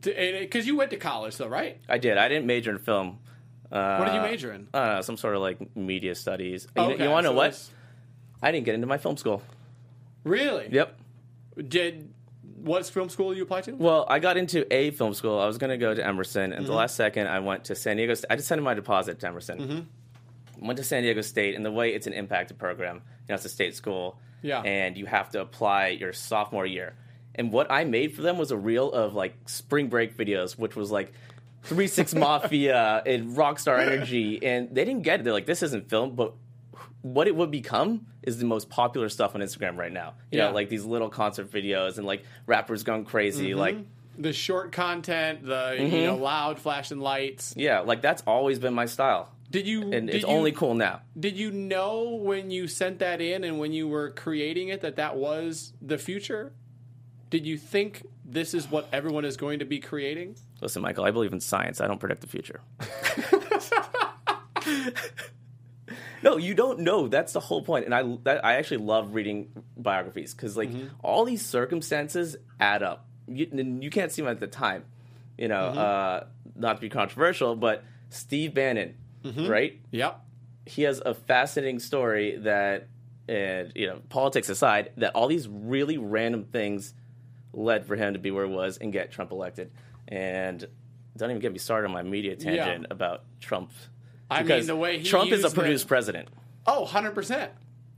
Because 0.00 0.66
you 0.66 0.76
went 0.76 0.90
to 0.90 0.96
college, 0.96 1.36
though, 1.36 1.48
right? 1.48 1.80
I 1.88 1.98
did. 1.98 2.18
I 2.18 2.28
didn't 2.28 2.46
major 2.46 2.70
in 2.70 2.78
film. 2.78 3.18
Uh, 3.70 3.96
What 3.96 4.06
did 4.06 4.14
you 4.14 4.20
major 4.22 4.52
in? 4.52 4.68
I 4.72 5.00
some 5.02 5.16
sort 5.16 5.34
of 5.34 5.42
like 5.42 5.76
media 5.76 6.14
studies. 6.14 6.66
You, 6.76 6.82
Okay, 6.82 7.04
you 7.04 7.10
want 7.10 7.24
to 7.24 7.28
so 7.28 7.32
know 7.32 7.38
what? 7.38 7.70
I 8.40 8.52
didn't 8.52 8.64
get 8.66 8.74
into 8.74 8.86
my 8.86 8.98
film 8.98 9.16
school. 9.16 9.42
Really? 10.24 10.68
Yep. 10.70 10.98
Did 11.66 12.12
what 12.62 12.86
film 12.86 13.08
school 13.08 13.34
you 13.34 13.42
applied 13.42 13.64
to? 13.64 13.72
Well, 13.72 14.06
I 14.08 14.20
got 14.20 14.36
into 14.36 14.72
a 14.72 14.90
film 14.92 15.14
school. 15.14 15.38
I 15.40 15.46
was 15.46 15.58
going 15.58 15.70
to 15.70 15.76
go 15.76 15.92
to 15.94 16.06
Emerson, 16.06 16.52
and 16.52 16.64
the 16.64 16.68
Mm-hmm. 16.68 16.76
last 16.78 16.96
second, 16.96 17.26
I 17.26 17.40
went 17.40 17.64
to 17.64 17.74
San 17.74 17.96
Diego. 17.96 18.14
St- 18.14 18.26
I 18.30 18.36
just 18.36 18.48
sent 18.48 18.58
in 18.58 18.64
my 18.64 18.74
deposit 18.74 19.18
to 19.20 19.26
Emerson. 19.28 19.58
Mm-hmm. 19.58 19.80
Went 20.60 20.76
to 20.78 20.84
San 20.84 21.02
Diego 21.02 21.20
State, 21.20 21.54
and 21.54 21.64
the 21.64 21.72
way 21.72 21.90
it's 21.94 22.06
an 22.06 22.12
impacted 22.12 22.58
program, 22.58 22.96
you 22.96 23.02
know, 23.28 23.34
it's 23.36 23.44
a 23.44 23.48
state 23.48 23.74
school, 23.76 24.18
Yeah. 24.42 24.60
and 24.62 24.96
you 24.96 25.06
have 25.06 25.30
to 25.30 25.40
apply 25.40 25.88
your 25.88 26.12
sophomore 26.12 26.66
year. 26.66 26.94
And 27.34 27.52
what 27.52 27.70
I 27.70 27.84
made 27.84 28.14
for 28.14 28.22
them 28.22 28.36
was 28.38 28.50
a 28.50 28.56
reel 28.56 28.90
of 28.92 29.14
like 29.14 29.34
spring 29.46 29.88
break 29.88 30.16
videos, 30.16 30.58
which 30.58 30.74
was 30.74 30.90
like 30.90 31.12
Three 31.62 31.86
Six 31.86 32.14
Mafia 32.26 33.02
and 33.06 33.36
Rockstar 33.36 33.78
Energy, 33.80 34.44
and 34.44 34.74
they 34.74 34.84
didn't 34.84 35.02
get 35.02 35.20
it. 35.20 35.24
They're 35.24 35.32
like, 35.32 35.46
"This 35.46 35.62
isn't 35.62 35.88
film," 35.88 36.14
but 36.16 36.32
what 37.02 37.28
it 37.28 37.36
would 37.36 37.50
become 37.50 38.06
is 38.22 38.38
the 38.38 38.44
most 38.44 38.68
popular 38.68 39.08
stuff 39.08 39.34
on 39.34 39.40
Instagram 39.40 39.76
right 39.76 39.92
now. 39.92 40.14
You 40.30 40.38
Yeah. 40.38 40.48
know, 40.48 40.54
like 40.54 40.68
these 40.68 40.84
little 40.84 41.08
concert 41.08 41.50
videos 41.50 41.96
and 41.98 42.06
like 42.06 42.24
rappers 42.46 42.82
going 42.82 43.04
crazy, 43.04 43.54
like. 43.54 43.76
The 44.20 44.32
short 44.32 44.72
content, 44.72 45.44
the 45.46 45.76
you 45.78 45.84
Mm-hmm. 45.86 46.06
know 46.06 46.16
loud 46.16 46.58
flashing 46.58 46.98
lights. 46.98 47.54
Yeah, 47.56 47.80
like 47.80 48.02
that's 48.02 48.20
always 48.26 48.58
been 48.58 48.74
my 48.74 48.86
style, 48.86 49.30
Did 49.50 49.66
you? 49.66 49.82
and 49.92 50.06
did 50.06 50.16
it's 50.16 50.24
you, 50.24 50.28
only 50.30 50.52
cool 50.52 50.74
now. 50.74 51.00
Did 51.18 51.36
you 51.36 51.50
know 51.50 52.10
when 52.22 52.50
you 52.50 52.68
sent 52.68 52.98
that 52.98 53.20
in 53.20 53.44
and 53.44 53.58
when 53.58 53.72
you 53.72 53.88
were 53.88 54.10
creating 54.10 54.68
it 54.68 54.82
that 54.82 54.96
that 54.96 55.16
was 55.16 55.72
the 55.80 55.96
future? 55.98 56.52
Did 57.30 57.46
you 57.46 57.56
think 57.58 58.06
this 58.24 58.52
is 58.54 58.70
what 58.70 58.88
everyone 58.92 59.24
is 59.24 59.36
going 59.36 59.58
to 59.60 59.64
be 59.64 59.78
creating? 59.80 60.36
Listen, 60.60 60.82
Michael, 60.82 61.04
I 61.04 61.10
believe 61.10 61.32
in 61.32 61.40
science. 61.40 61.80
I 61.80 61.86
don't 61.86 61.98
predict 62.00 62.20
the 62.22 62.26
future. 62.26 62.60
no, 66.22 66.36
you 66.36 66.54
don't 66.54 66.80
know. 66.80 67.08
That's 67.08 67.32
the 67.32 67.40
whole 67.40 67.62
point. 67.62 67.84
And 67.84 67.94
I, 67.94 68.02
that, 68.24 68.44
I 68.44 68.54
actually 68.56 68.78
love 68.78 69.14
reading 69.14 69.50
biographies 69.76 70.34
because, 70.34 70.56
like, 70.56 70.70
Mm-hmm. 70.70 70.88
all 71.02 71.24
these 71.24 71.44
circumstances 71.44 72.36
add 72.58 72.82
up. 72.82 73.06
You, 73.26 73.46
you 73.80 73.90
can't 73.90 74.10
see 74.10 74.22
them 74.22 74.30
at 74.30 74.40
the 74.40 74.46
time, 74.46 74.84
You 75.36 75.48
know, 75.48 75.68
Mm-hmm. 75.70 75.78
uh, 75.78 76.20
not 76.56 76.74
to 76.76 76.80
be 76.80 76.88
controversial, 76.88 77.54
but 77.56 77.84
Steve 78.10 78.52
Bannon, 78.54 78.94
Mm-hmm. 79.24 79.46
right? 79.48 79.80
Yep. 79.90 80.20
he 80.66 80.82
has 80.82 81.00
a 81.04 81.14
fascinating 81.14 81.78
story 81.80 82.36
that, 82.38 82.88
and 83.28 83.72
you 83.74 83.86
know, 83.86 84.00
politics 84.08 84.48
aside, 84.48 84.92
that 84.98 85.14
all 85.14 85.26
these 85.28 85.48
really 85.48 85.98
random 85.98 86.44
things 86.44 86.94
led 87.52 87.86
for 87.86 87.96
him 87.96 88.12
to 88.12 88.18
be 88.18 88.30
where 88.30 88.46
he 88.46 88.52
was 88.52 88.78
and 88.78 88.92
get 88.92 89.10
Trump 89.10 89.30
elected. 89.32 89.70
And 90.06 90.66
don't 91.16 91.30
even 91.30 91.40
get 91.40 91.52
me 91.52 91.58
started 91.58 91.88
on 91.88 91.92
my 91.92 92.02
media 92.02 92.36
tangent 92.36 92.86
about 92.90 93.24
Trump. 93.40 93.72
I 94.30 94.42
mean, 94.42 94.66
the 94.66 94.76
way 94.76 94.98
he 94.98 95.04
Trump 95.04 95.32
is 95.32 95.40
a 95.40 95.42
used 95.42 95.54
the- 95.56 95.60
produced 95.60 95.88
president. 95.88 96.28
Oh, 96.66 96.86
100%. 96.86 97.48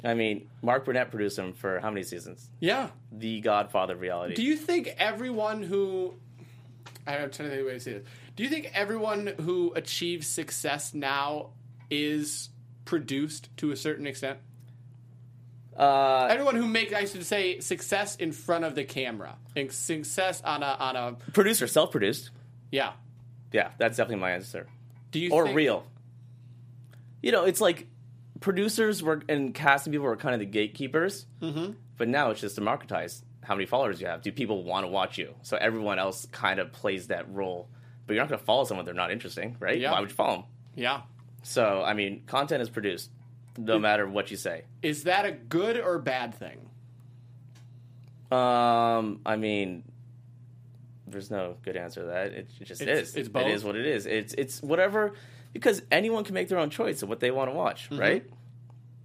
I 0.03 0.15
mean, 0.15 0.49
Mark 0.63 0.85
Burnett 0.87 1.11
produced 1.11 1.39
him 1.39 1.53
for 1.53 1.81
how 1.81 1.91
many 1.91 2.05
seasons? 2.05 2.49
Yeah. 2.61 2.89
The 3.13 3.41
Godfather 3.41 3.95
of 3.95 4.01
reality. 4.01 4.35
Do 4.35 4.43
you 4.43 4.57
think 4.57 4.95
everyone 4.97 5.63
who 5.63 6.15
I'm 7.07 7.31
trying 7.31 7.31
to 7.31 7.49
think 7.49 7.53
of 7.55 7.59
a 7.61 7.65
way 7.65 7.75
to 7.75 7.81
say 7.81 7.93
this. 7.95 8.05
Do 8.37 8.43
you 8.43 8.49
think 8.49 8.71
everyone 8.75 9.27
who 9.41 9.73
achieves 9.75 10.27
success 10.27 10.95
now 10.95 11.51
is 11.91 12.49
produced 12.85 13.55
to 13.59 13.73
a 13.73 13.77
certain 13.77 14.07
extent? 14.07 14.39
uh, 15.77 16.27
Everyone 16.31 16.57
who 16.57 16.67
makes, 16.67 16.93
I 16.93 17.07
should 17.07 17.25
say, 17.25 17.61
success 17.61 18.17
in 18.17 18.33
front 18.33 18.65
of 18.65 18.75
the 18.75 18.85
camera, 18.85 19.37
and 19.57 19.73
success 19.73 20.43
on 20.43 20.63
a 20.63 20.77
on 20.79 20.97
a 20.97 21.13
producer, 21.33 21.67
self-produced. 21.67 22.31
yeah. 22.71 22.93
Yeah, 23.53 23.71
that's 23.79 23.97
definitely 23.97 24.21
my 24.21 24.31
answer. 24.33 24.69
Do 25.11 25.19
you 25.19 25.33
or 25.33 25.45
think, 25.45 25.57
real. 25.57 25.85
You 27.21 27.33
know, 27.33 27.45
it's 27.47 27.61
like 27.61 27.89
producers 28.39 29.03
were 29.03 29.23
and 29.29 29.53
casting 29.53 29.93
people 29.93 30.07
were 30.07 30.17
kind 30.17 30.35
of 30.35 30.41
the 30.41 30.47
gatekeepers, 30.47 31.27
mm-hmm. 31.43 31.73
but 31.97 32.09
now 32.09 32.31
it's 32.31 32.41
just 32.41 32.55
democratized. 32.55 33.25
How 33.43 33.57
many 33.57 33.67
followers 33.67 34.01
you 34.01 34.07
have? 34.07 34.23
Do 34.23 34.31
people 34.31 34.63
want 34.63 34.85
to 34.85 34.89
watch 34.89 35.19
you? 35.19 35.35
So 35.43 35.57
everyone 35.57 35.99
else 35.99 36.27
kind 36.31 36.61
of 36.61 36.71
plays 36.73 37.09
that 37.09 37.33
role. 37.33 37.69
But 38.07 38.15
you're 38.15 38.23
not 38.23 38.29
going 38.29 38.39
to 38.41 38.45
follow 38.45 38.65
someone 38.65 38.83
if 38.83 38.87
they're 38.87 38.95
not 38.95 39.11
interesting, 39.13 39.57
right? 39.61 39.79
Yeah. 39.79 39.93
Why 39.93 40.01
would 40.01 40.11
you 40.11 40.17
follow 40.17 40.33
them? 40.37 40.45
Yeah. 40.75 41.03
So 41.43 41.83
I 41.83 41.95
mean, 41.95 42.23
content 42.27 42.61
is 42.63 42.69
produced, 42.69 43.11
no 43.57 43.79
matter 43.79 44.07
what 44.09 44.31
you 44.31 44.37
say. 44.37 44.65
Is 44.83 45.05
that 45.05 45.25
a 45.25 45.33
good 45.33 45.79
or 45.79 45.99
bad 45.99 46.35
thing? 46.35 46.59
Um, 48.31 49.21
I 49.27 49.37
mean, 49.37 49.83
there's 51.07 51.31
no 51.31 51.57
good 51.63 51.77
answer 51.77 52.03
to 52.03 52.07
that. 52.09 52.27
It, 52.29 52.51
it 52.61 52.65
just 52.65 52.81
It's- 52.83 53.09
is. 53.09 53.17
it's 53.17 53.29
both? 53.29 53.47
It 53.47 53.51
is 53.53 53.65
what 53.65 53.77
it 53.77 53.87
is. 53.87 54.07
It's 54.07 54.35
it's 54.35 54.63
whatever 54.63 55.13
because 55.53 55.83
anyone 55.91 56.23
can 56.25 56.35
make 56.35 56.49
their 56.49 56.59
own 56.59 56.71
choice 56.71 57.03
of 57.03 57.09
what 57.09 57.19
they 57.21 57.31
want 57.33 57.51
to 57.51 57.55
watch, 57.57 57.91
Mm-hmm. 57.91 58.01
right? 58.01 58.25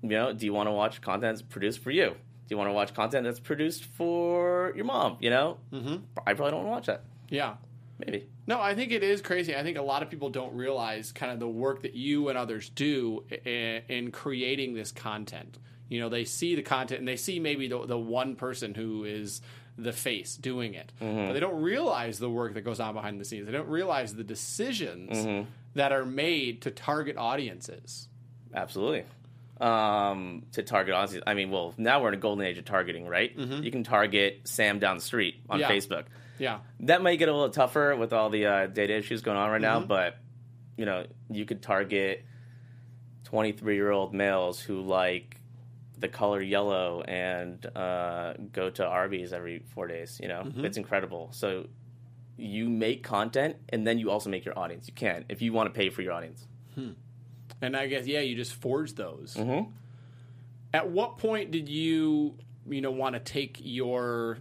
You 0.03 0.09
know, 0.09 0.33
do 0.33 0.45
you 0.45 0.53
want 0.53 0.67
to 0.67 0.71
watch 0.71 1.01
content 1.01 1.37
that's 1.37 1.41
produced 1.41 1.79
for 1.79 1.89
you? 1.89 2.09
Do 2.09 2.53
you 2.53 2.57
want 2.57 2.69
to 2.69 2.73
watch 2.73 2.93
content 2.93 3.23
that's 3.23 3.39
produced 3.39 3.85
for 3.85 4.71
your 4.75 4.85
mom? 4.85 5.17
You 5.19 5.31
know, 5.31 5.57
mm-hmm. 5.73 5.95
I 6.27 6.33
probably 6.35 6.51
don't 6.51 6.65
want 6.65 6.67
to 6.67 6.69
watch 6.71 6.85
that. 6.85 7.03
Yeah. 7.29 7.55
Maybe. 7.97 8.27
No, 8.45 8.59
I 8.59 8.75
think 8.75 8.91
it 8.91 9.03
is 9.03 9.21
crazy. 9.21 9.55
I 9.55 9.63
think 9.63 9.77
a 9.77 9.81
lot 9.81 10.03
of 10.03 10.09
people 10.09 10.29
don't 10.29 10.53
realize 10.53 11.11
kind 11.11 11.31
of 11.31 11.39
the 11.39 11.47
work 11.47 11.83
that 11.83 11.93
you 11.93 12.29
and 12.29 12.37
others 12.37 12.69
do 12.69 13.23
in, 13.45 13.81
in 13.87 14.11
creating 14.11 14.73
this 14.73 14.91
content. 14.91 15.57
You 15.87 16.01
know, 16.01 16.09
they 16.09 16.25
see 16.25 16.55
the 16.55 16.61
content 16.61 16.99
and 16.99 17.07
they 17.07 17.15
see 17.15 17.39
maybe 17.39 17.67
the, 17.67 17.85
the 17.85 17.97
one 17.97 18.35
person 18.35 18.73
who 18.73 19.05
is 19.05 19.41
the 19.77 19.93
face 19.93 20.35
doing 20.35 20.73
it, 20.73 20.91
mm-hmm. 21.01 21.27
but 21.27 21.33
they 21.33 21.39
don't 21.39 21.61
realize 21.61 22.17
the 22.19 22.29
work 22.29 22.53
that 22.53 22.61
goes 22.61 22.79
on 22.79 22.93
behind 22.93 23.19
the 23.19 23.25
scenes. 23.25 23.45
They 23.45 23.51
don't 23.51 23.67
realize 23.67 24.15
the 24.15 24.23
decisions 24.23 25.17
mm-hmm. 25.17 25.49
that 25.75 25.91
are 25.91 26.05
made 26.05 26.61
to 26.63 26.71
target 26.71 27.17
audiences. 27.17 28.07
Absolutely. 28.53 29.03
Um, 29.59 30.43
to 30.53 30.63
target 30.63 30.93
audiences. 30.93 31.23
I 31.27 31.33
mean, 31.33 31.51
well, 31.51 31.73
now 31.77 32.01
we're 32.01 32.09
in 32.09 32.13
a 32.13 32.17
golden 32.17 32.45
age 32.45 32.57
of 32.57 32.65
targeting, 32.65 33.07
right? 33.07 33.37
Mm-hmm. 33.37 33.63
You 33.63 33.71
can 33.71 33.83
target 33.83 34.41
Sam 34.45 34.79
down 34.79 34.97
the 34.97 35.03
street 35.03 35.35
on 35.49 35.59
Yeah. 35.59 35.69
Facebook. 35.69 36.05
Yeah. 36.37 36.59
that 36.81 37.01
might 37.01 37.15
get 37.17 37.29
a 37.29 37.33
little 37.33 37.49
tougher 37.49 37.95
with 37.95 38.11
all 38.13 38.29
the 38.29 38.45
uh, 38.45 38.67
data 38.67 38.95
issues 38.95 39.21
going 39.21 39.37
on 39.37 39.49
right 39.49 39.61
now, 39.61 39.79
Mm-hmm. 39.79 39.87
but 39.87 40.17
you 40.77 40.85
know, 40.85 41.05
you 41.29 41.45
could 41.45 41.61
target 41.61 42.25
23 43.25 43.75
year 43.75 43.91
old 43.91 44.13
males 44.13 44.59
who 44.59 44.81
like 44.81 45.37
the 45.97 46.07
color 46.09 46.41
yellow 46.41 47.01
and 47.03 47.65
uh, 47.75 48.33
go 48.51 48.69
to 48.69 48.85
Arby's 48.85 49.31
every 49.33 49.63
four 49.73 49.87
days. 49.87 50.19
You 50.21 50.27
know, 50.27 50.43
Mm-hmm. 50.45 50.65
it's 50.65 50.77
incredible. 50.77 51.29
So 51.31 51.67
you 52.37 52.69
make 52.69 53.01
content 53.03 53.55
and 53.69 53.87
then 53.87 53.97
you 53.97 54.11
also 54.11 54.29
make 54.29 54.43
your 54.43 54.57
audience. 54.59 54.87
You 54.87 54.93
can 54.93 55.23
if 55.29 55.41
you 55.41 55.53
want 55.53 55.73
to 55.73 55.77
pay 55.79 55.89
for 55.89 56.01
your 56.01 56.11
audience. 56.13 56.45
And 57.61 57.77
I 57.77 57.87
guess 57.87 58.05
yeah, 58.05 58.19
you 58.19 58.35
just 58.35 58.53
forge 58.55 58.93
those. 58.95 59.35
Mhm. 59.35 59.71
At 60.73 60.89
what 60.89 61.17
point 61.17 61.51
did 61.51 61.69
you 61.69 62.35
you 62.69 62.81
know 62.81 62.91
want 62.91 63.13
to 63.13 63.19
take 63.21 63.59
your 63.63 64.39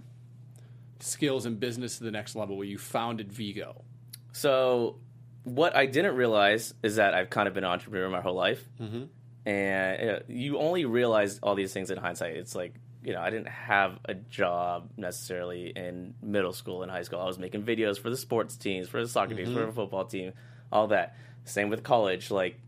skills 1.00 1.46
in 1.46 1.56
business 1.56 1.98
to 1.98 2.04
the 2.04 2.10
next 2.10 2.36
level? 2.36 2.56
Where 2.56 2.66
you 2.66 2.78
founded 2.78 3.32
Vigo. 3.32 3.84
So, 4.32 4.96
what 5.44 5.76
I 5.76 5.86
didn't 5.86 6.16
realize 6.16 6.74
is 6.82 6.96
that 6.96 7.14
I've 7.14 7.30
kind 7.30 7.48
of 7.48 7.54
been 7.54 7.64
an 7.64 7.70
entrepreneur 7.70 8.08
my 8.08 8.20
whole 8.20 8.34
life, 8.34 8.62
mm-hmm. 8.80 9.04
and 9.48 10.24
you 10.28 10.58
only 10.58 10.84
realize 10.84 11.38
all 11.42 11.54
these 11.54 11.72
things 11.72 11.90
in 11.90 11.98
hindsight. 11.98 12.36
It's 12.36 12.54
like 12.54 12.74
you 13.04 13.12
know, 13.12 13.20
I 13.20 13.28
didn't 13.28 13.48
have 13.48 13.98
a 14.06 14.14
job 14.14 14.88
necessarily 14.96 15.72
in 15.76 16.14
middle 16.22 16.54
school 16.54 16.82
and 16.82 16.90
high 16.90 17.02
school. 17.02 17.20
I 17.20 17.26
was 17.26 17.38
making 17.38 17.62
videos 17.62 17.98
for 17.98 18.08
the 18.08 18.16
sports 18.16 18.56
teams, 18.56 18.88
for 18.88 19.00
the 19.00 19.08
soccer 19.08 19.34
teams, 19.34 19.52
for 19.52 19.66
the 19.66 19.72
football 19.72 20.06
team, 20.06 20.32
all 20.72 20.86
that. 20.88 21.14
Same 21.44 21.68
with 21.68 21.82
college. 21.82 22.30
Like, 22.30 22.58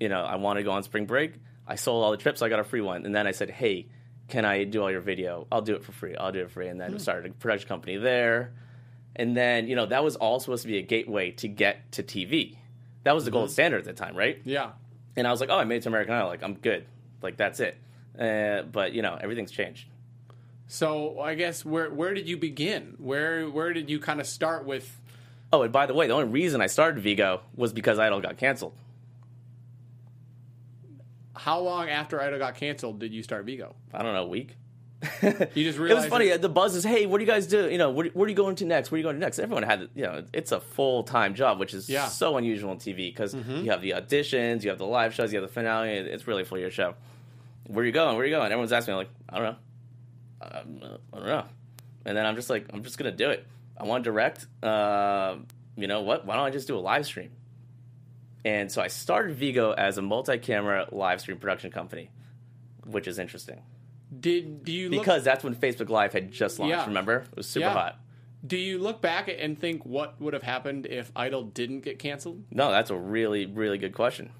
you 0.00 0.08
know, 0.08 0.22
I 0.22 0.34
wanted 0.36 0.60
to 0.60 0.64
go 0.64 0.72
on 0.72 0.82
spring 0.82 1.06
break. 1.06 1.34
I 1.68 1.76
sold 1.76 2.04
all 2.04 2.10
the 2.10 2.16
trips. 2.16 2.42
I 2.42 2.48
got 2.48 2.58
a 2.58 2.64
free 2.64 2.80
one, 2.80 3.06
and 3.06 3.14
then 3.14 3.28
I 3.28 3.30
said, 3.30 3.48
"Hey, 3.48 3.86
can 4.28 4.44
I 4.44 4.64
do 4.64 4.82
all 4.82 4.90
your 4.90 5.00
video? 5.00 5.46
I'll 5.50 5.62
do 5.62 5.74
it 5.74 5.84
for 5.84 5.92
free. 5.92 6.16
I'll 6.16 6.32
do 6.32 6.40
it 6.40 6.48
for 6.48 6.54
free." 6.54 6.68
And 6.68 6.80
then 6.80 6.98
started 6.98 7.30
a 7.30 7.34
production 7.34 7.68
company 7.68 7.96
there. 7.96 8.52
And 9.14 9.36
then, 9.36 9.66
you 9.66 9.76
know, 9.76 9.86
that 9.86 10.04
was 10.04 10.16
all 10.16 10.40
supposed 10.40 10.62
to 10.62 10.68
be 10.68 10.76
a 10.76 10.82
gateway 10.82 11.30
to 11.32 11.48
get 11.48 11.90
to 11.92 12.02
TV. 12.02 12.58
That 13.04 13.14
was 13.14 13.24
the 13.24 13.30
gold 13.30 13.50
standard 13.50 13.78
at 13.78 13.84
the 13.84 13.92
time, 13.94 14.14
right? 14.14 14.40
Yeah. 14.44 14.72
And 15.16 15.26
I 15.26 15.30
was 15.30 15.40
like, 15.40 15.48
oh, 15.48 15.56
I 15.56 15.64
made 15.64 15.76
it 15.76 15.82
to 15.84 15.88
American 15.88 16.12
Idol. 16.12 16.28
Like, 16.28 16.42
I'm 16.42 16.54
good. 16.54 16.84
Like, 17.22 17.38
that's 17.38 17.60
it. 17.60 17.78
Uh, 18.18 18.62
but, 18.62 18.92
you 18.92 19.00
know, 19.00 19.16
everything's 19.18 19.50
changed. 19.50 19.86
So 20.68 21.20
I 21.20 21.34
guess 21.34 21.64
where 21.64 21.90
where 21.90 22.12
did 22.12 22.28
you 22.28 22.36
begin? 22.36 22.96
Where 22.98 23.48
where 23.48 23.72
did 23.72 23.88
you 23.88 24.00
kind 24.00 24.20
of 24.20 24.26
start 24.26 24.64
with? 24.64 25.00
Oh, 25.52 25.62
and 25.62 25.72
by 25.72 25.86
the 25.86 25.94
way, 25.94 26.08
the 26.08 26.12
only 26.12 26.28
reason 26.28 26.60
I 26.60 26.66
started 26.66 27.00
Vigo 27.00 27.40
was 27.54 27.72
because 27.72 27.98
Idol 27.98 28.20
got 28.20 28.36
canceled. 28.36 28.74
How 31.36 31.60
long 31.60 31.88
after 31.88 32.20
Idol 32.20 32.38
got 32.38 32.54
canceled 32.56 32.98
did 32.98 33.12
you 33.12 33.22
start 33.22 33.44
Vigo? 33.44 33.74
I 33.94 34.02
don't 34.02 34.14
know, 34.14 34.24
a 34.24 34.28
week. 34.28 34.56
You 35.22 35.28
just 35.28 35.28
realized 35.28 35.54
It 35.54 35.78
was 35.78 35.78
realized 35.78 36.08
funny. 36.08 36.36
The 36.36 36.48
buzz 36.48 36.74
is, 36.74 36.82
hey, 36.84 37.06
what 37.06 37.18
do 37.18 37.24
you 37.24 37.30
guys 37.30 37.46
do? 37.46 37.70
You 37.70 37.78
know, 37.78 37.90
where, 37.90 38.06
where 38.08 38.26
are 38.26 38.28
you 38.28 38.34
going 38.34 38.56
to 38.56 38.64
next? 38.64 38.90
Where 38.90 38.96
are 38.96 38.98
you 38.98 39.02
going 39.04 39.16
to 39.16 39.20
next? 39.20 39.38
Everyone 39.38 39.62
had, 39.62 39.88
you 39.94 40.02
know, 40.04 40.24
it's 40.32 40.52
a 40.52 40.60
full 40.60 41.02
time 41.04 41.34
job, 41.34 41.58
which 41.58 41.74
is 41.74 41.88
Yeah. 41.88 42.02
Mm-hmm. 42.04 42.10
so 42.10 42.36
unusual 42.38 42.70
on 42.70 42.78
TV 42.78 42.96
because 43.14 43.34
you 43.34 43.70
have 43.70 43.82
the 43.82 43.90
auditions, 43.90 44.62
you 44.62 44.70
have 44.70 44.78
the 44.78 44.86
live 44.86 45.14
shows, 45.14 45.32
you 45.32 45.38
have 45.40 45.48
the 45.48 45.52
finale. 45.52 45.90
It's 45.90 46.26
really 46.26 46.42
a 46.42 46.44
full 46.46 46.58
year 46.58 46.70
show. 46.70 46.94
Where 47.66 47.82
are 47.82 47.86
you 47.86 47.92
going? 47.92 48.16
Where 48.16 48.24
are 48.24 48.26
you 48.26 48.34
going? 48.34 48.46
Everyone's 48.46 48.72
asking 48.72 48.94
me, 48.94 48.98
like, 48.98 49.10
I 49.28 49.38
don't 49.38 49.44
know. 49.44 49.56
Um, 50.42 50.98
I 51.12 51.16
don't 51.18 51.26
know. 51.26 51.44
And 52.06 52.16
then 52.16 52.24
I'm 52.24 52.36
just 52.36 52.48
like, 52.50 52.66
I'm 52.72 52.82
just 52.82 52.96
gonna 52.98 53.10
do 53.12 53.30
it. 53.30 53.46
I 53.76 53.84
want 53.84 54.04
to 54.04 54.10
direct. 54.10 54.46
Uh, 54.62 55.36
you 55.76 55.86
know 55.88 56.00
what? 56.02 56.24
Why 56.24 56.36
don't 56.36 56.46
I 56.46 56.50
just 56.50 56.66
do 56.68 56.76
a 56.76 56.80
live 56.80 57.04
stream? 57.04 57.30
And 58.46 58.70
so 58.70 58.80
I 58.80 58.86
started 58.88 59.36
Vigo 59.36 59.72
as 59.72 59.98
a 59.98 60.02
multi-camera 60.02 60.88
live 60.92 61.20
stream 61.20 61.36
production 61.38 61.72
company, 61.72 62.10
which 62.84 63.08
is 63.08 63.18
interesting 63.18 63.60
Did 64.20 64.62
do 64.62 64.72
you 64.72 64.88
look, 64.88 65.00
because 65.00 65.24
that's 65.24 65.42
when 65.42 65.54
Facebook 65.56 65.88
Live 65.90 66.12
had 66.12 66.30
just 66.30 66.58
launched. 66.60 66.70
Yeah. 66.70 66.86
Remember, 66.86 67.24
it 67.30 67.36
was 67.36 67.48
super 67.48 67.66
Yeah. 67.66 67.72
hot. 67.72 68.00
do 68.46 68.56
you 68.56 68.78
look 68.78 69.00
back 69.02 69.28
and 69.28 69.58
think 69.58 69.84
what 69.84 70.20
would 70.20 70.32
have 70.32 70.44
happened 70.44 70.86
if 70.86 71.10
Idol 71.16 71.42
didn't 71.42 71.80
get 71.80 71.98
canceled? 71.98 72.44
No, 72.52 72.70
that's 72.70 72.90
a 72.90 72.96
really, 72.96 73.46
really 73.46 73.78
good 73.78 73.92
question. 73.94 74.30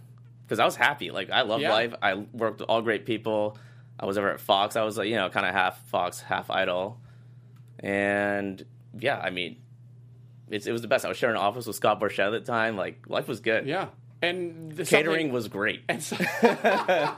Because 0.44 0.60
I 0.60 0.64
was 0.64 0.76
happy. 0.76 1.10
Like 1.10 1.28
I 1.30 1.42
love 1.42 1.60
Yeah. 1.60 1.72
live. 1.72 1.96
I 2.00 2.14
worked 2.14 2.60
with 2.60 2.68
all 2.68 2.82
great 2.82 3.04
people. 3.06 3.58
I 3.98 4.06
was 4.06 4.16
over 4.18 4.30
at 4.30 4.38
Fox. 4.38 4.76
I 4.76 4.84
was 4.84 4.96
like, 4.96 5.08
you 5.08 5.16
know, 5.16 5.28
kind 5.30 5.44
of 5.46 5.52
half 5.52 5.84
Fox, 5.88 6.20
half 6.20 6.48
Idol. 6.50 7.00
And 7.80 8.64
yeah, 8.96 9.18
I 9.18 9.30
mean, 9.30 9.56
it's, 10.50 10.66
it 10.66 10.72
was 10.72 10.82
the 10.82 10.88
best. 10.88 11.04
I 11.04 11.08
was 11.08 11.16
sharing 11.16 11.36
an 11.36 11.42
office 11.42 11.66
with 11.66 11.76
Scott 11.76 12.00
Borchetta 12.00 12.26
at 12.36 12.44
the 12.44 12.52
time. 12.52 12.76
Like 12.76 13.04
life 13.08 13.28
was 13.28 13.40
good. 13.40 13.66
Yeah, 13.66 13.88
and 14.22 14.72
the, 14.72 14.84
Catering 14.84 15.32
was 15.32 15.48
great. 15.48 15.82
and, 15.88 16.02
so- 16.02 16.16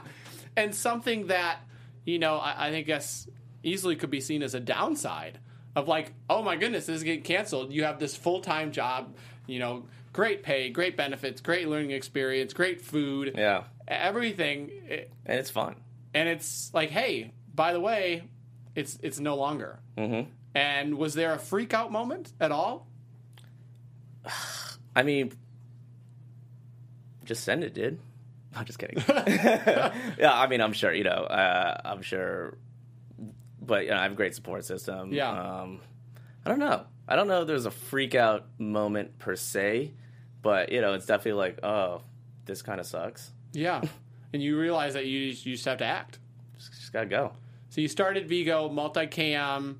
and 0.55 0.73
something 0.73 1.27
that 1.27 1.59
you 2.05 2.19
know 2.19 2.37
I, 2.37 2.67
I 2.67 2.71
think 2.71 2.87
guess 2.87 3.27
easily 3.63 3.95
could 3.95 4.09
be 4.09 4.21
seen 4.21 4.41
as 4.43 4.53
a 4.55 4.59
downside 4.59 5.39
of 5.75 5.87
like, 5.87 6.13
oh 6.29 6.41
my 6.41 6.55
goodness, 6.55 6.85
this 6.87 6.97
is 6.97 7.03
getting 7.03 7.23
canceled. 7.23 7.71
You 7.71 7.83
have 7.83 7.99
this 7.99 8.15
full 8.15 8.41
time 8.41 8.71
job, 8.71 9.15
you 9.47 9.59
know, 9.59 9.85
great 10.13 10.43
pay, 10.43 10.69
great 10.69 10.97
benefits, 10.97 11.41
great 11.41 11.67
learning 11.67 11.91
experience, 11.91 12.53
great 12.53 12.81
food, 12.81 13.33
Yeah, 13.37 13.63
everything, 13.87 14.71
It- 14.87 15.11
and 15.25 15.39
it's 15.39 15.49
fun. 15.49 15.75
and 16.13 16.27
it's 16.27 16.71
like, 16.73 16.89
hey, 16.89 17.33
by 17.53 17.73
the 17.73 17.79
way, 17.79 18.23
it's 18.75 18.97
it's 19.03 19.19
no 19.19 19.35
longer. 19.35 19.79
Mm-hmm. 19.97 20.29
And 20.55 20.97
was 20.97 21.13
there 21.13 21.33
a 21.33 21.37
freak 21.37 21.73
out 21.75 21.91
moment 21.91 22.33
at 22.39 22.51
all? 22.51 22.87
I 24.95 25.03
mean, 25.03 25.31
just 27.25 27.43
send 27.43 27.63
it, 27.63 27.73
dude. 27.73 27.99
I'm 28.55 28.65
just 28.65 28.79
kidding. 28.79 28.97
yeah, 29.07 30.31
I 30.33 30.47
mean, 30.47 30.61
I'm 30.61 30.73
sure. 30.73 30.93
You 30.93 31.03
know, 31.03 31.11
uh, 31.11 31.79
I'm 31.85 32.01
sure. 32.01 32.57
But 33.61 33.85
you 33.85 33.91
know, 33.91 33.97
I 33.97 34.03
have 34.03 34.13
a 34.13 34.15
great 34.15 34.35
support 34.35 34.65
system. 34.65 35.13
Yeah. 35.13 35.29
Um, 35.29 35.81
I 36.45 36.49
don't 36.49 36.59
know. 36.59 36.85
I 37.07 37.15
don't 37.15 37.27
know 37.27 37.41
if 37.41 37.47
there's 37.47 37.65
a 37.65 37.71
freak 37.71 38.15
out 38.15 38.47
moment 38.57 39.19
per 39.19 39.35
se, 39.35 39.93
but 40.41 40.71
you 40.71 40.81
know, 40.81 40.93
it's 40.93 41.05
definitely 41.05 41.39
like, 41.39 41.63
oh, 41.63 42.01
this 42.45 42.61
kind 42.61 42.79
of 42.79 42.85
sucks. 42.85 43.31
Yeah, 43.53 43.81
and 44.33 44.41
you 44.41 44.59
realize 44.59 44.93
that 44.93 45.05
you 45.05 45.19
you 45.19 45.53
just 45.53 45.65
have 45.65 45.79
to 45.79 45.85
act. 45.85 46.19
Just, 46.57 46.73
just 46.73 46.93
gotta 46.93 47.07
go. 47.07 47.33
So 47.69 47.81
you 47.81 47.87
started 47.87 48.27
Vigo 48.27 48.69
multicam. 48.69 49.77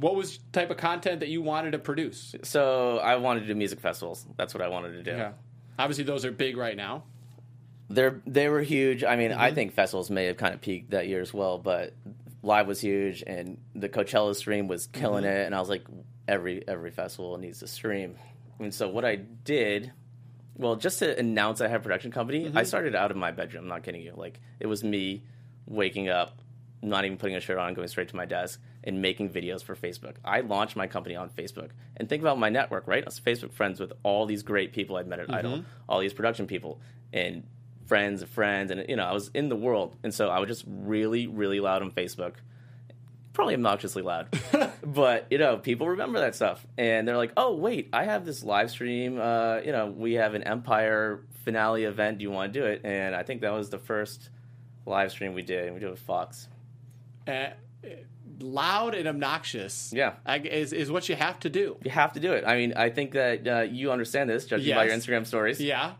What 0.00 0.14
was 0.14 0.38
type 0.52 0.70
of 0.70 0.76
content 0.76 1.20
that 1.20 1.28
you 1.28 1.42
wanted 1.42 1.72
to 1.72 1.78
produce? 1.78 2.34
So 2.42 2.98
I 2.98 3.16
wanted 3.16 3.40
to 3.40 3.46
do 3.46 3.54
music 3.54 3.80
festivals. 3.80 4.26
That's 4.36 4.54
what 4.54 4.62
I 4.62 4.68
wanted 4.68 4.92
to 4.92 5.02
do. 5.02 5.16
Yeah, 5.16 5.32
obviously 5.78 6.04
those 6.04 6.24
are 6.24 6.32
big 6.32 6.56
right 6.56 6.76
now. 6.76 7.04
They're 7.88 8.20
they 8.26 8.48
were 8.48 8.62
huge. 8.62 9.04
I 9.04 9.16
mean, 9.16 9.32
I 9.32 9.46
mm-hmm. 9.46 9.54
think 9.54 9.72
festivals 9.74 10.10
may 10.10 10.26
have 10.26 10.36
kind 10.36 10.54
of 10.54 10.60
peaked 10.60 10.90
that 10.90 11.06
year 11.08 11.20
as 11.20 11.32
well, 11.32 11.58
but 11.58 11.94
live 12.42 12.66
was 12.66 12.80
huge, 12.80 13.22
and 13.26 13.58
the 13.74 13.88
Coachella 13.88 14.34
stream 14.34 14.68
was 14.68 14.86
killing 14.88 15.24
mm-hmm. 15.24 15.32
it. 15.32 15.46
And 15.46 15.54
I 15.54 15.60
was 15.60 15.68
like, 15.68 15.84
every 16.26 16.66
every 16.66 16.90
festival 16.90 17.36
needs 17.38 17.62
a 17.62 17.68
stream. 17.68 18.16
And 18.58 18.74
so 18.74 18.88
what 18.88 19.04
I 19.04 19.16
did, 19.16 19.92
well, 20.56 20.76
just 20.76 20.98
to 21.00 21.18
announce 21.18 21.60
I 21.60 21.68
had 21.68 21.80
a 21.80 21.82
production 21.82 22.10
company, 22.10 22.46
I 22.46 22.48
mm-hmm. 22.48 22.64
started 22.64 22.94
out 22.94 23.10
of 23.10 23.16
my 23.16 23.30
bedroom. 23.30 23.64
I'm 23.64 23.68
not 23.68 23.82
kidding 23.82 24.02
you. 24.02 24.14
Like 24.16 24.40
it 24.58 24.66
was 24.66 24.82
me 24.82 25.22
waking 25.66 26.08
up, 26.08 26.38
not 26.82 27.04
even 27.04 27.18
putting 27.18 27.36
a 27.36 27.40
shirt 27.40 27.58
on, 27.58 27.74
going 27.74 27.88
straight 27.88 28.08
to 28.08 28.16
my 28.16 28.24
desk 28.24 28.60
and 28.86 29.02
making 29.02 29.30
videos 29.30 29.62
for 29.62 29.74
Facebook. 29.74 30.14
I 30.24 30.40
launched 30.40 30.76
my 30.76 30.86
company 30.86 31.16
on 31.16 31.28
Facebook. 31.28 31.70
And 31.96 32.08
think 32.08 32.22
about 32.22 32.38
my 32.38 32.48
network, 32.48 32.86
right? 32.86 33.02
I 33.02 33.06
was 33.06 33.18
Facebook 33.18 33.52
friends 33.52 33.80
with 33.80 33.92
all 34.04 34.26
these 34.26 34.42
great 34.42 34.72
people 34.72 34.96
I'd 34.96 35.08
met 35.08 35.18
at 35.18 35.32
Idol, 35.32 35.64
all 35.88 35.98
these 36.00 36.14
production 36.14 36.46
people, 36.46 36.80
and 37.12 37.42
friends 37.86 38.22
of 38.22 38.28
friends, 38.28 38.70
and 38.70 38.84
you 38.88 38.96
know, 38.96 39.04
I 39.04 39.12
was 39.12 39.30
in 39.34 39.48
the 39.48 39.56
world. 39.56 39.96
And 40.02 40.14
so 40.14 40.28
I 40.28 40.38
was 40.38 40.48
just 40.48 40.64
really, 40.66 41.26
really 41.26 41.60
loud 41.60 41.82
on 41.82 41.90
Facebook. 41.90 42.34
Probably 43.32 43.54
obnoxiously 43.54 44.02
loud, 44.02 44.28
but 44.82 45.26
you 45.30 45.36
know, 45.36 45.58
people 45.58 45.88
remember 45.88 46.20
that 46.20 46.34
stuff, 46.34 46.66
and 46.78 47.06
they're 47.06 47.18
like, 47.18 47.32
"Oh, 47.36 47.54
wait, 47.54 47.90
I 47.92 48.04
have 48.04 48.24
this 48.24 48.42
live 48.42 48.70
stream. 48.70 49.20
Uh, 49.20 49.58
you 49.58 49.72
know, 49.72 49.88
we 49.88 50.14
have 50.14 50.32
an 50.32 50.42
Empire 50.42 51.20
finale 51.44 51.84
event. 51.84 52.16
Do 52.18 52.22
you 52.22 52.30
want 52.30 52.54
to 52.54 52.60
do 52.60 52.64
it?" 52.64 52.80
And 52.82 53.14
I 53.14 53.24
think 53.24 53.42
that 53.42 53.52
was 53.52 53.68
the 53.68 53.78
first 53.78 54.30
live 54.86 55.10
stream 55.10 55.34
we 55.34 55.42
did. 55.42 55.66
and 55.66 55.74
We 55.74 55.80
did 55.80 55.88
it 55.88 55.90
with 55.90 56.00
Fox. 56.00 56.48
Uh, 57.28 57.48
loud 58.40 58.94
and 58.94 59.06
obnoxious. 59.08 59.92
Yeah. 59.94 60.14
I, 60.24 60.38
is 60.38 60.72
is 60.72 60.90
what 60.90 61.08
you 61.08 61.16
have 61.16 61.38
to 61.40 61.50
do. 61.50 61.76
You 61.84 61.90
have 61.90 62.12
to 62.14 62.20
do 62.20 62.32
it. 62.32 62.44
I 62.46 62.56
mean, 62.56 62.72
I 62.76 62.90
think 62.90 63.12
that 63.12 63.46
uh, 63.48 63.60
you 63.62 63.90
understand 63.92 64.28
this, 64.30 64.46
judging 64.46 64.74
by 64.74 64.84
your 64.86 64.94
Instagram 64.94 65.26
stories. 65.26 65.60
Yeah, 65.60 65.92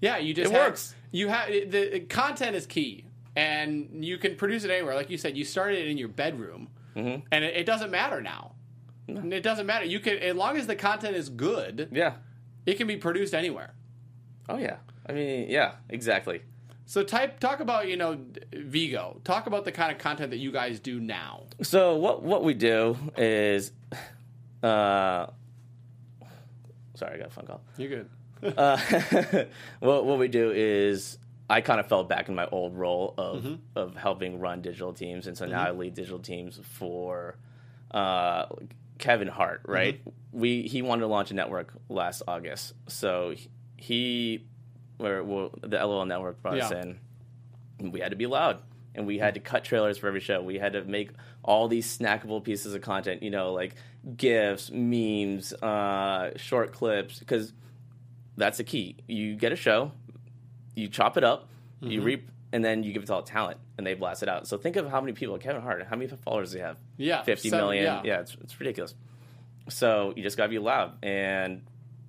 yeah. 0.00 0.18
You 0.18 0.34
just 0.34 0.50
It 0.52 0.56
have- 0.56 0.66
works. 0.70 0.94
You 1.12 1.28
have 1.28 1.48
the 1.48 2.00
content 2.08 2.54
is 2.54 2.66
key, 2.66 3.04
and 3.34 4.04
you 4.04 4.16
can 4.18 4.36
produce 4.36 4.62
it 4.64 4.70
anywhere. 4.70 4.94
Like 4.94 5.10
you 5.10 5.18
said, 5.18 5.36
you 5.36 5.44
started 5.44 5.78
it 5.80 5.88
in 5.88 5.98
your 5.98 6.08
bedroom, 6.08 6.68
Mm-hmm. 6.96 7.26
and 7.32 7.44
it, 7.44 7.56
it 7.56 7.64
doesn't 7.66 7.90
matter 7.90 8.20
now. 8.20 8.52
It 9.08 9.42
doesn't 9.42 9.66
matter. 9.66 9.84
You 9.86 9.98
can, 9.98 10.18
as 10.18 10.36
long 10.36 10.56
as 10.56 10.68
the 10.68 10.76
content 10.76 11.16
is 11.16 11.28
good, 11.28 11.88
Yeah. 11.90 12.14
it 12.64 12.74
can 12.76 12.86
be 12.86 12.96
produced 12.96 13.34
anywhere. 13.34 13.74
Oh 14.48 14.56
yeah. 14.56 14.76
I 15.08 15.12
mean, 15.12 15.50
yeah, 15.50 15.72
exactly. 15.88 16.42
So, 16.90 17.04
type 17.04 17.38
talk 17.38 17.60
about 17.60 17.86
you 17.86 17.96
know 17.96 18.18
Vigo. 18.52 19.20
Talk 19.22 19.46
about 19.46 19.64
the 19.64 19.70
kind 19.70 19.92
of 19.92 19.98
content 19.98 20.30
that 20.30 20.38
you 20.38 20.50
guys 20.50 20.80
do 20.80 20.98
now. 20.98 21.44
So 21.62 21.94
what 21.94 22.24
what 22.24 22.42
we 22.42 22.52
do 22.52 22.96
is, 23.16 23.70
uh, 24.64 25.26
sorry, 26.96 27.14
I 27.14 27.18
got 27.18 27.28
a 27.28 27.30
phone 27.30 27.46
call. 27.46 27.60
You're 27.76 27.88
good. 27.88 28.08
Uh, 28.56 28.76
what 29.78 30.04
what 30.04 30.18
we 30.18 30.26
do 30.26 30.50
is 30.50 31.18
I 31.48 31.60
kind 31.60 31.78
of 31.78 31.86
fell 31.86 32.02
back 32.02 32.28
in 32.28 32.34
my 32.34 32.48
old 32.50 32.74
role 32.76 33.14
of 33.16 33.44
Mm-hmm. 33.44 33.54
of 33.76 33.94
helping 33.94 34.40
run 34.40 34.60
digital 34.60 34.92
teams, 34.92 35.28
and 35.28 35.38
so 35.38 35.46
now 35.46 35.62
I 35.62 35.70
lead 35.70 35.94
digital 35.94 36.18
teams 36.18 36.58
for 36.72 37.36
uh, 37.92 38.46
Kevin 38.98 39.28
Hart. 39.28 39.60
Right? 39.64 40.00
Mm-hmm. 40.00 40.40
We 40.40 40.62
he 40.62 40.82
wanted 40.82 41.02
to 41.02 41.06
launch 41.06 41.30
a 41.30 41.34
network 41.34 41.72
last 41.88 42.22
August, 42.26 42.72
so 42.88 43.34
he 43.76 44.44
well, 45.00 45.50
the 45.62 45.78
LOL 45.78 46.04
network 46.06 46.42
brought 46.42 46.58
us 46.60 46.70
in. 46.70 46.98
And 47.78 47.92
we 47.92 48.00
had 48.00 48.10
to 48.10 48.16
be 48.16 48.26
loud. 48.26 48.62
And 48.94 49.06
we 49.06 49.18
had 49.18 49.34
to 49.34 49.40
cut 49.40 49.64
trailers 49.64 49.98
for 49.98 50.08
every 50.08 50.20
show. 50.20 50.42
We 50.42 50.58
had 50.58 50.72
to 50.74 50.84
make 50.84 51.10
all 51.44 51.68
these 51.68 51.96
snackable 51.96 52.42
pieces 52.42 52.74
of 52.74 52.82
content, 52.82 53.22
you 53.22 53.30
know, 53.30 53.52
like 53.52 53.74
GIFs, 54.16 54.70
memes, 54.72 55.52
uh, 55.54 56.36
short 56.36 56.72
clips, 56.72 57.18
because 57.18 57.52
that's 58.36 58.58
the 58.58 58.64
key. 58.64 58.96
You 59.06 59.36
get 59.36 59.52
a 59.52 59.56
show, 59.56 59.92
you 60.74 60.88
chop 60.88 61.16
it 61.16 61.24
up, 61.24 61.46
Mm-hmm. 61.82 61.90
you 61.92 62.02
reap, 62.02 62.28
and 62.52 62.62
then 62.62 62.82
you 62.82 62.92
give 62.92 63.04
it 63.04 63.06
to 63.06 63.14
all 63.14 63.22
talent, 63.22 63.56
and 63.78 63.86
they 63.86 63.94
blast 63.94 64.22
it 64.22 64.28
out. 64.28 64.46
So 64.46 64.58
think 64.58 64.76
of 64.76 64.90
how 64.90 65.00
many 65.00 65.14
people, 65.14 65.38
Kevin 65.38 65.62
Hart, 65.62 65.86
how 65.88 65.96
many 65.96 66.10
followers 66.24 66.48
does 66.48 66.54
he 66.54 66.60
have? 66.60 66.76
Yeah, 66.98 67.22
fifty 67.22 67.48
seven- 67.48 67.64
million. 67.64 67.84
yeah. 67.84 68.02
yeah, 68.04 68.20
it's, 68.20 68.36
it's 68.42 68.60
ridiculous. 68.60 68.94
So 69.70 70.12
you 70.14 70.22
just 70.22 70.36
gotta 70.36 70.50
be 70.50 70.58
loud, 70.58 71.02
and 71.02 71.62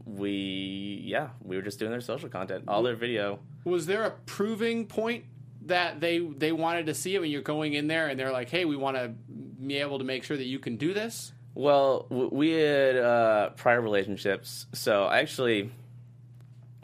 we, 0.05 1.01
yeah, 1.05 1.29
we 1.43 1.55
were 1.55 1.61
just 1.61 1.79
doing 1.79 1.91
their 1.91 2.01
social 2.01 2.29
content, 2.29 2.65
all 2.67 2.83
their 2.83 2.95
video. 2.95 3.39
Was 3.63 3.85
there 3.85 4.03
a 4.03 4.11
proving 4.11 4.85
point 4.87 5.25
that 5.65 5.99
they 5.99 6.17
they 6.19 6.51
wanted 6.51 6.87
to 6.87 6.93
see 6.93 7.13
it 7.15 7.19
when 7.21 7.29
you're 7.29 7.41
going 7.41 7.73
in 7.73 7.87
there 7.87 8.07
and 8.07 8.19
they're 8.19 8.31
like, 8.31 8.49
hey, 8.49 8.65
we 8.65 8.75
want 8.75 8.97
to 8.97 9.09
be 9.09 9.77
able 9.77 9.99
to 9.99 10.03
make 10.05 10.23
sure 10.23 10.35
that 10.37 10.45
you 10.45 10.57
can 10.59 10.77
do 10.77 10.93
this? 10.93 11.33
Well, 11.53 12.07
we 12.09 12.51
had 12.51 12.95
uh, 12.95 13.49
prior 13.51 13.81
relationships, 13.81 14.67
so 14.73 15.03
I 15.03 15.19
actually, 15.19 15.69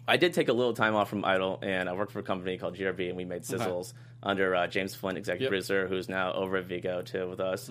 I 0.08 0.18
did 0.18 0.34
take 0.34 0.50
a 0.50 0.54
little 0.54 0.74
time 0.74 0.94
off 0.94 1.10
from 1.10 1.24
Idol, 1.24 1.58
and 1.62 1.88
I 1.88 1.94
worked 1.94 2.12
for 2.12 2.20
a 2.20 2.24
company 2.24 2.58
called 2.58 2.76
GRB, 2.76 3.08
and 3.08 3.16
we 3.16 3.24
made 3.24 3.44
sizzles 3.44 3.94
under 4.22 4.54
uh, 4.56 4.68
James 4.68 4.94
Flint, 4.94 5.18
executive 5.18 5.44
Yep. 5.44 5.50
producer, 5.52 5.88
who's 5.88 6.10
now 6.10 6.34
over 6.34 6.58
at 6.58 6.66
Vigo 6.66 7.02
too 7.02 7.30
with 7.30 7.40
us. 7.40 7.70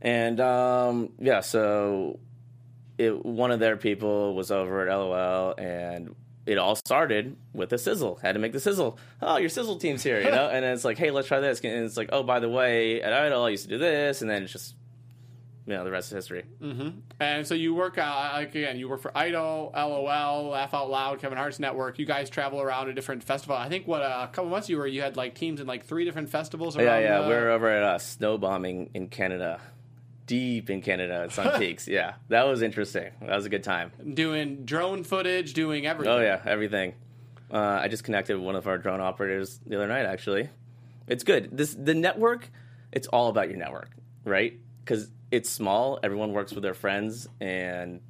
And 0.00 0.38
um, 0.40 1.10
yeah, 1.18 1.40
so 1.40 2.20
it, 2.98 3.24
one 3.24 3.50
of 3.50 3.60
their 3.60 3.76
people 3.76 4.34
was 4.34 4.50
over 4.50 4.88
at 4.88 4.94
LOL, 4.96 5.54
and 5.58 6.14
it 6.46 6.58
all 6.58 6.74
started 6.76 7.36
with 7.52 7.72
a 7.72 7.78
sizzle. 7.78 8.16
Had 8.16 8.32
to 8.32 8.38
make 8.38 8.52
the 8.52 8.60
sizzle. 8.60 8.98
Oh, 9.22 9.38
your 9.38 9.48
sizzle 9.48 9.76
team's 9.76 10.02
here, 10.02 10.20
you 10.20 10.30
know. 10.30 10.48
and 10.52 10.64
then 10.64 10.72
it's 10.74 10.84
like, 10.84 10.98
hey, 10.98 11.10
let's 11.10 11.26
try 11.28 11.40
this. 11.40 11.60
And 11.60 11.84
it's 11.84 11.96
like, 11.96 12.10
oh, 12.12 12.22
by 12.22 12.40
the 12.40 12.48
way, 12.48 13.00
at 13.02 13.12
Idol, 13.12 13.44
I 13.44 13.50
used 13.50 13.64
to 13.64 13.70
do 13.70 13.78
this, 13.78 14.20
and 14.22 14.30
then 14.30 14.42
it's 14.42 14.52
just, 14.52 14.74
you 15.66 15.72
know, 15.72 15.82
the 15.82 15.90
rest 15.90 16.08
is 16.08 16.12
history. 16.16 16.44
And 17.18 17.46
so 17.46 17.54
you 17.54 17.74
work 17.74 17.96
uh, 17.96 18.30
like 18.34 18.54
again, 18.54 18.78
you 18.78 18.86
work 18.88 19.00
for 19.00 19.16
Idol, 19.16 19.72
LOL, 19.74 20.48
Laugh 20.50 20.74
Out 20.74 20.90
Loud, 20.90 21.20
Kevin 21.20 21.38
Hart's 21.38 21.58
network. 21.58 21.98
You 21.98 22.04
guys 22.04 22.28
travel 22.28 22.60
around 22.60 22.86
to 22.86 22.92
different 22.92 23.24
festivals. 23.24 23.60
I 23.60 23.70
think 23.70 23.86
what 23.86 24.02
uh, 24.02 24.26
a 24.28 24.32
couple 24.32 24.50
months 24.50 24.68
you 24.68 24.76
were, 24.76 24.86
you 24.86 25.00
had 25.00 25.16
like 25.16 25.34
teams 25.34 25.60
in 25.60 25.66
like 25.66 25.86
three 25.86 26.04
different 26.04 26.28
festivals. 26.28 26.76
Around, 26.76 26.84
Yeah, 26.84 26.98
yeah. 26.98 27.20
uh, 27.20 27.28
we're 27.28 27.48
over 27.50 27.68
at 27.70 27.82
uh, 27.82 27.96
Snowbombing 27.96 28.90
in 28.92 29.08
Canada, 29.08 29.58
deep 30.26 30.70
in 30.70 30.80
Canada 30.82 31.22
at 31.24 31.32
Sun 31.32 31.58
Peaks. 31.58 31.86
Yeah, 31.88 32.14
that 32.28 32.46
was 32.46 32.62
interesting. 32.62 33.10
That 33.20 33.36
was 33.36 33.46
a 33.46 33.50
good 33.50 33.64
time. 33.64 33.92
doing 34.14 34.64
drone 34.64 35.04
footage, 35.04 35.52
doing 35.54 35.86
everything. 35.86 36.12
Oh 36.12 36.20
yeah, 36.20 36.40
everything. 36.44 36.94
Uh, 37.52 37.58
I 37.82 37.88
just 37.88 38.04
connected 38.04 38.36
with 38.36 38.44
one 38.44 38.56
of 38.56 38.66
our 38.66 38.78
drone 38.78 39.00
operators 39.00 39.60
the 39.66 39.76
other 39.76 39.86
night. 39.88 40.06
Actually, 40.06 40.48
it's 41.06 41.24
good. 41.24 41.56
This 41.56 41.74
the 41.74 41.94
network. 41.94 42.50
It's 42.92 43.06
all 43.08 43.28
about 43.28 43.48
your 43.48 43.58
network, 43.58 43.90
right? 44.24 44.58
Because 44.84 45.10
it's 45.30 45.50
small. 45.50 45.98
Everyone 46.02 46.32
works 46.32 46.52
with 46.52 46.62
their 46.62 46.74
friends, 46.74 47.28
and 47.40 48.00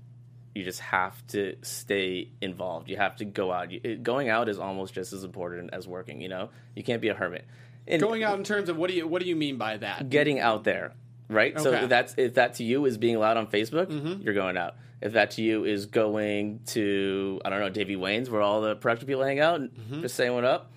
you 0.54 0.62
just 0.62 0.80
have 0.80 1.26
to 1.28 1.56
stay 1.62 2.28
involved. 2.40 2.88
You 2.88 2.96
have 2.96 3.16
to 3.16 3.24
go 3.24 3.50
out. 3.50 3.70
You, 3.72 3.96
going 3.96 4.28
out 4.28 4.48
is 4.48 4.58
almost 4.58 4.94
just 4.94 5.12
as 5.12 5.24
important 5.24 5.70
as 5.72 5.88
working. 5.88 6.20
You 6.20 6.28
know, 6.28 6.50
you 6.76 6.82
can't 6.84 7.00
be 7.02 7.08
a 7.08 7.14
hermit. 7.14 7.44
And 7.88 8.00
Going 8.00 8.22
out 8.22 8.38
in 8.38 8.44
terms 8.44 8.68
of 8.68 8.76
what 8.76 8.88
do 8.88 8.96
you 8.96 9.06
what 9.08 9.20
do 9.20 9.28
you 9.28 9.36
mean 9.36 9.56
by 9.58 9.76
that? 9.78 10.08
getting 10.10 10.38
out 10.38 10.64
there, 10.64 10.92
right? 11.28 11.58
So 11.58 11.68
Okay. 11.70 11.76
Mm-hmm. 11.76 11.84
if 11.84 11.90
that's 11.90 12.14
if 12.16 12.34
that 12.34 12.54
to 12.54 12.64
you 12.64 12.84
is 12.84 12.98
being 12.98 13.18
loud 13.18 13.36
on 13.36 13.46
Facebook, 13.46 14.24
you're 14.24 14.34
going 14.34 14.56
out. 14.56 14.76
If 15.00 15.12
that 15.14 15.32
to 15.32 15.42
you 15.42 15.64
is 15.64 15.86
going 15.86 16.60
to 16.68 17.40
I 17.44 17.50
don't 17.50 17.60
know 17.60 17.68
Davey 17.68 17.96
Wayne's 17.96 18.30
where 18.30 18.40
all 18.40 18.60
the 18.62 18.74
production 18.76 19.06
people 19.06 19.22
hang 19.24 19.40
out 19.40 19.60
and 19.60 19.70
Mm-hmm. 19.70 20.00
just 20.02 20.14
saying 20.14 20.32
what 20.34 20.44
up, 20.44 20.70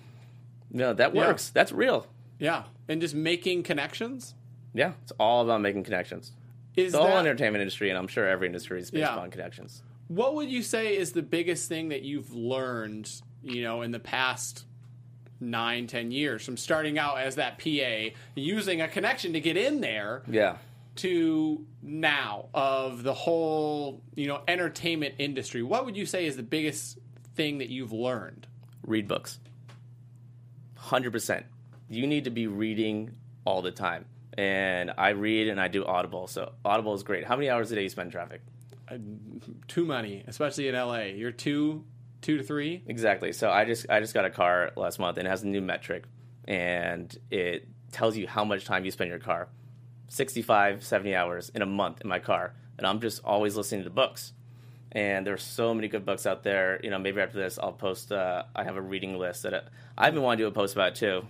no, 0.70 0.92
that 0.92 1.14
Yeah. 1.14 1.26
works. 1.28 1.48
That's 1.50 1.72
real. 1.72 2.06
Yeah, 2.38 2.64
and 2.88 3.00
just 3.00 3.14
making 3.14 3.62
connections. 3.64 4.34
Yeah, 4.74 4.92
it's 5.02 5.12
all 5.18 5.42
about 5.42 5.60
making 5.60 5.84
connections. 5.84 6.32
Is 6.76 6.92
The 6.92 6.98
whole 6.98 7.08
that 7.08 7.16
entertainment 7.18 7.62
industry, 7.62 7.88
and 7.88 7.98
I'm 7.98 8.06
sure 8.06 8.28
every 8.28 8.46
industry 8.46 8.78
is 8.80 8.90
based 8.90 9.00
Yeah. 9.00 9.16
on 9.16 9.30
connections. 9.30 9.82
what 10.08 10.34
would 10.36 10.48
you 10.50 10.62
say 10.62 10.96
is 10.96 11.12
the 11.12 11.22
biggest 11.22 11.68
thing 11.68 11.88
that 11.90 12.02
you've 12.02 12.32
learned? 12.32 13.10
You 13.42 13.62
know, 13.62 13.82
in 13.82 13.90
the 13.92 13.98
past 13.98 14.64
nine, 15.40 15.86
ten 15.86 16.10
years 16.10 16.44
from 16.44 16.56
starting 16.56 16.98
out 16.98 17.18
as 17.18 17.36
that 17.36 17.58
PA, 17.58 18.14
using 18.34 18.80
a 18.80 18.88
connection 18.88 19.32
to 19.34 19.40
get 19.40 19.56
in 19.56 19.80
there 19.80 20.22
Yeah, 20.28 20.56
to 20.96 21.64
now 21.82 22.46
of 22.54 23.02
the 23.02 23.14
whole 23.14 24.02
you 24.14 24.26
know 24.26 24.42
entertainment 24.48 25.14
industry. 25.18 25.62
What 25.62 25.84
would 25.84 25.96
you 25.96 26.06
say 26.06 26.26
is 26.26 26.36
the 26.36 26.42
biggest 26.42 26.98
thing 27.34 27.58
that 27.58 27.68
you've 27.68 27.92
learned? 27.92 28.46
read 28.86 29.06
books. 29.06 29.38
Hundred 30.76 31.10
percent. 31.12 31.44
You 31.90 32.06
need 32.06 32.24
to 32.24 32.30
be 32.30 32.46
reading 32.46 33.10
all 33.44 33.60
the 33.62 33.70
time. 33.70 34.04
And 34.36 34.92
I 34.96 35.10
read 35.10 35.48
and 35.48 35.60
I 35.60 35.68
do 35.68 35.84
Audible. 35.84 36.26
So 36.28 36.52
Audible 36.64 36.94
is 36.94 37.02
great. 37.02 37.24
How 37.26 37.34
many 37.36 37.50
hours 37.50 37.70
a 37.72 37.74
day 37.74 37.82
you 37.82 37.88
spend 37.88 38.06
in 38.06 38.12
traffic? 38.12 38.40
Uh, 38.88 38.96
too 39.66 39.84
many, 39.84 40.22
especially 40.26 40.68
in 40.68 40.74
LA. 40.74 41.00
You're 41.00 41.32
two, 41.32 41.84
two 42.22 42.36
to 42.38 42.42
three. 42.42 42.82
Exactly. 42.86 43.32
So 43.32 43.50
I 43.50 43.64
just 43.64 43.86
I 43.90 44.00
just 44.00 44.14
got 44.14 44.24
a 44.24 44.30
car 44.30 44.72
last 44.76 44.98
month 44.98 45.18
and 45.18 45.26
it 45.26 45.30
has 45.30 45.42
a 45.42 45.46
new 45.48 45.60
metric 45.60 46.04
and 46.46 47.16
it 47.30 47.68
tells 47.92 48.16
you 48.16 48.26
how 48.26 48.44
much 48.44 48.64
time 48.64 48.84
you 48.84 48.90
spend 48.90 49.08
in 49.08 49.12
your 49.12 49.20
car. 49.20 49.48
65, 50.08 50.84
70 50.84 51.14
hours 51.14 51.50
in 51.54 51.60
a 51.62 51.66
month 51.66 52.00
in 52.00 52.08
my 52.08 52.18
car, 52.18 52.54
and 52.78 52.86
I'm 52.86 52.98
just 53.00 53.22
always 53.24 53.56
listening 53.56 53.84
to 53.84 53.90
books. 53.90 54.32
And 54.92 55.26
there's 55.26 55.42
so 55.42 55.74
many 55.74 55.86
good 55.88 56.06
books 56.06 56.24
out 56.26 56.42
there. 56.42 56.80
You 56.82 56.88
know, 56.88 56.98
maybe 56.98 57.20
after 57.20 57.36
this, 57.38 57.58
I'll 57.62 57.72
post. 57.74 58.10
Uh, 58.10 58.44
I 58.56 58.64
have 58.64 58.76
a 58.76 58.80
reading 58.80 59.18
list 59.18 59.42
that 59.42 59.52
I, 59.54 59.60
I've 59.98 60.14
been 60.14 60.22
wanting 60.22 60.38
to 60.38 60.44
do 60.44 60.48
a 60.48 60.52
post 60.52 60.74
about 60.74 60.94
too. 60.94 61.26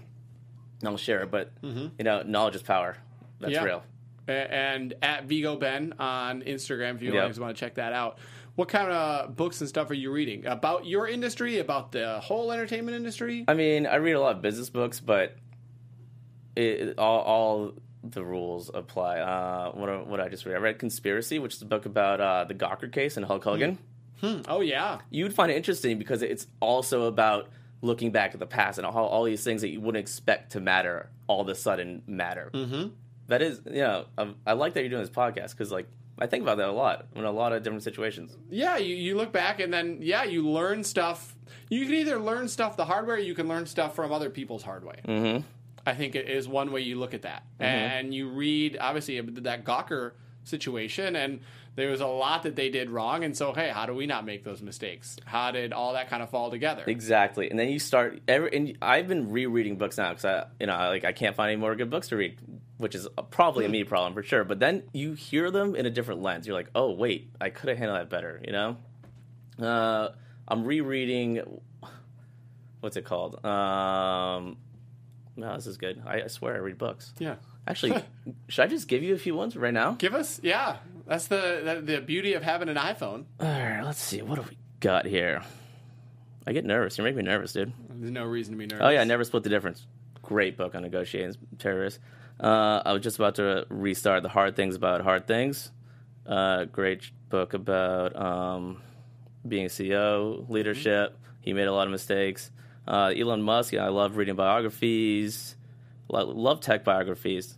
And 0.81 0.89
I'll 0.89 0.97
share 0.97 1.23
it, 1.25 1.31
but 1.33 1.51
you 1.63 1.91
know, 1.99 2.23
knowledge 2.23 2.55
is 2.55 2.63
power. 2.63 2.97
That's 3.41 3.53
Yeah. 3.53 3.65
real. 3.65 3.83
And 4.29 4.95
at 5.03 5.25
Vigo 5.25 5.57
Ben 5.57 5.95
on 5.99 6.43
Instagram, 6.43 6.95
if 6.95 7.03
you 7.03 7.13
Yep. 7.13 7.27
guys 7.29 7.41
want 7.41 7.57
to 7.57 7.59
check 7.61 7.75
that 7.77 7.93
out. 7.93 8.19
What 8.59 8.67
kind 8.67 8.91
of 8.91 9.37
books 9.37 9.61
and 9.61 9.69
stuff 9.69 9.89
are 9.89 9.95
you 9.95 10.11
reading 10.11 10.45
about 10.45 10.85
your 10.85 11.07
industry, 11.07 11.61
about 11.61 11.93
the 11.93 12.19
whole 12.19 12.51
entertainment 12.51 12.97
industry? 12.97 13.45
I 13.47 13.55
mean, 13.55 13.87
I 13.87 13.95
read 13.97 14.15
a 14.15 14.21
lot 14.21 14.35
of 14.35 14.43
business 14.43 14.69
books, 14.69 14.99
but 14.99 15.37
it, 16.57 16.99
all, 16.99 17.21
all 17.21 17.73
the 18.03 18.25
rules 18.25 18.69
apply. 18.75 19.21
Uh, 19.21 19.71
what 19.75 20.09
what 20.09 20.21
I 20.21 20.29
just 20.29 20.45
read, 20.45 20.57
I 20.57 20.59
read 20.59 20.81
Conspiracy, 20.81 21.39
which 21.39 21.55
is 21.55 21.63
a 21.63 21.67
book 21.67 21.87
about 21.87 22.21
uh, 22.21 22.47
the 22.47 22.55
Gawker 22.55 22.91
case 22.91 23.17
and 23.17 23.25
Hulk 23.25 23.45
Hogan. 23.45 23.79
Oh 24.49 24.61
yeah, 24.61 24.99
You'd 25.09 25.35
find 25.35 25.53
it 25.53 25.57
interesting 25.57 25.97
because 25.97 26.23
it's 26.23 26.49
also 26.59 27.05
about 27.05 27.51
looking 27.81 28.11
back 28.11 28.35
at 28.35 28.41
the 28.41 28.47
past 28.47 28.79
and 28.79 28.85
how 28.89 29.05
all 29.05 29.23
these 29.23 29.45
things 29.45 29.61
that 29.61 29.69
you 29.69 29.81
wouldn't 29.81 30.03
expect 30.03 30.51
to 30.55 30.61
matter 30.61 31.11
all 31.29 31.43
of 31.43 31.49
a 31.49 31.55
sudden 31.55 32.03
matter. 32.09 32.51
Mm-hmm. 32.53 32.89
That 33.29 33.41
is, 33.41 33.61
you 33.67 33.83
know, 33.83 34.07
I, 34.19 34.35
I 34.45 34.53
like 34.55 34.75
that 34.75 34.81
you're 34.81 34.91
doing 34.91 35.03
this 35.03 35.11
podcast 35.11 35.53
because, 35.53 35.71
like, 35.71 35.87
I 36.21 36.27
think 36.27 36.43
about 36.43 36.59
that 36.59 36.69
a 36.69 36.73
lot 36.73 37.07
in 37.15 37.25
a 37.25 37.31
lot 37.31 37.53
of 37.53 37.63
different 37.63 37.83
situations. 37.83 38.37
yeah. 38.51 38.77
You, 38.77 38.95
you 38.95 39.17
look 39.17 39.33
back 39.33 39.61
and 39.61 39.73
then 39.73 39.99
yeah, 40.01 40.25
you 40.25 40.49
learn 40.49 40.85
stuff. 40.85 41.35
You 41.71 41.85
can 41.85 41.95
either 41.95 42.19
learn 42.19 42.49
stuff 42.49 42.77
the 42.77 42.85
hard 42.85 43.07
way, 43.07 43.15
or 43.15 43.19
you 43.19 43.35
can 43.35 43.47
learn 43.49 43.67
stuff 43.67 43.95
from 43.95 44.13
other 44.13 44.31
people's 44.31 44.63
hard 44.63 44.85
way. 44.85 45.01
Mm-hmm. 45.07 45.47
I 45.87 45.95
think 45.95 46.15
it 46.15 46.29
is 46.29 46.49
one 46.49 46.73
way 46.73 46.81
you 46.83 46.99
look 46.99 47.15
at 47.15 47.23
that, 47.23 47.45
and 47.59 48.15
you 48.15 48.29
read 48.29 48.77
obviously 48.81 49.21
that 49.21 49.65
Gawker 49.65 50.13
situation, 50.45 51.17
and 51.17 51.41
there 51.79 51.91
was 51.91 52.01
a 52.01 52.07
lot 52.07 52.43
that 52.43 52.57
they 52.57 52.71
did 52.71 52.91
wrong, 52.91 53.23
and 53.23 53.37
so 53.37 53.53
hey, 53.53 53.69
how 53.69 53.87
do 53.87 53.95
we 53.95 54.05
not 54.07 54.27
make 54.27 54.43
those 54.43 54.61
mistakes? 54.61 55.17
How 55.25 55.53
did 55.53 55.73
all 55.73 55.93
that 55.93 56.11
kind 56.11 56.25
of 56.25 56.29
fall 56.29 56.51
together? 56.51 56.83
Exactly, 56.87 57.49
and 57.49 57.59
then 57.59 57.69
you 57.69 57.79
start. 57.79 58.21
Every, 58.27 58.55
and 58.55 58.79
I've 58.83 59.07
been 59.07 59.31
rereading 59.31 59.77
books 59.77 59.97
now 59.97 60.09
because 60.09 60.25
I, 60.25 60.47
you 60.59 60.67
know, 60.67 60.75
I, 60.75 60.89
like 60.89 61.05
I 61.05 61.13
can't 61.13 61.37
find 61.37 61.53
any 61.53 61.61
more 61.61 61.77
good 61.77 61.89
books 61.89 62.09
to 62.09 62.17
read, 62.17 62.37
which 62.79 62.97
is 62.97 63.07
probably 63.31 63.65
a 63.65 63.69
me 63.69 63.85
problem 63.85 64.13
for 64.13 64.25
sure. 64.25 64.43
But 64.43 64.59
then 64.59 64.83
you 64.93 65.13
hear 65.13 65.53
them 65.53 65.77
in 65.77 65.87
a 65.87 65.91
different 65.91 66.21
lens. 66.21 66.49
You're 66.49 66.57
like, 66.57 66.71
oh 66.75 66.91
wait, 66.91 67.31
I 67.41 67.51
could 67.51 67.69
have 67.69 67.79
handled 67.79 68.01
that 68.01 68.11
better. 68.11 68.41
You 68.45 68.53
know, 68.53 68.77
uh, 69.63 70.09
I'm 70.49 70.65
rereading. 70.65 71.61
What's 72.81 72.97
it 72.97 73.05
called? 73.05 73.45
Um, 73.45 74.57
no, 75.37 75.55
this 75.55 75.69
is 75.69 75.77
good. 75.77 76.03
I, 76.05 76.23
I 76.23 76.27
swear 76.27 76.57
I 76.57 76.59
read 76.59 76.77
books. 76.77 77.15
Yeah. 77.21 77.37
Actually, 77.69 78.03
should 78.49 78.63
I 78.63 78.67
just 78.67 78.89
give 78.89 79.05
you 79.05 79.15
a 79.15 79.19
few 79.19 79.37
ones 79.37 79.57
right 79.57 79.75
now? 79.75 79.93
Give 79.93 80.15
us, 80.15 80.41
yeah. 80.43 80.79
That's 81.09 81.27
the, 81.27 81.63
the 81.65 81.93
the 81.95 82.01
beauty 82.03 82.35
of 82.35 82.43
having 82.43 82.69
an 82.69 82.77
iPhone. 82.77 83.25
All 83.41 83.49
right, 83.49 83.83
let's 83.83 84.01
see. 84.01 84.21
What 84.21 84.37
do 84.37 84.43
we 84.43 84.59
got 84.81 85.07
here? 85.07 85.43
I 86.47 86.53
get 86.53 86.67
nervous. 86.67 86.99
You 86.99 87.05
make 87.05 87.17
me 87.17 87.23
nervous, 87.23 87.55
dude. 87.55 87.73
There's 87.89 88.13
no 88.13 88.25
reason 88.25 88.53
to 88.53 88.59
be 88.59 88.67
nervous. 88.67 88.85
Oh 88.85 88.91
yeah, 88.91 89.03
never 89.05 89.25
split 89.25 89.43
the 89.43 89.49
difference. 89.49 89.87
Great 90.23 90.59
book 90.59 90.75
on 90.75 90.83
negotiating 90.83 91.35
terrorists. 91.59 91.99
Uh, 92.39 92.83
I 92.85 92.93
was 92.93 93.03
just 93.03 93.17
about 93.17 93.37
to 93.37 93.67
restart 93.71 94.23
the 94.23 94.29
hard 94.29 94.55
things 94.55 94.77
about 94.77 95.01
hard 95.01 95.27
things. 95.27 95.71
Uh, 96.27 96.65
great 96.65 97.11
book 97.31 97.55
about 97.55 98.15
um, 98.15 98.83
being 99.47 99.65
a 99.65 99.69
CEO, 99.69 100.49
leadership. 100.51 101.19
He 101.41 101.55
made 101.55 101.69
a 101.69 101.73
lot 101.73 101.87
of 101.87 101.91
mistakes. 101.91 102.51
Uh, 102.87 103.15
Elon 103.17 103.43
Musk. 103.43 103.73
I 103.73 103.89
love 103.89 104.19
reading 104.19 104.37
biographies. 104.37 105.57
Lo- 106.11 106.27
love 106.31 106.61
tech 106.61 106.85
biographies. 106.85 107.57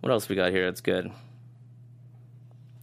What 0.00 0.12
else 0.12 0.28
we 0.28 0.36
got 0.36 0.52
here? 0.52 0.66
That's 0.66 0.80
good. 0.80 1.10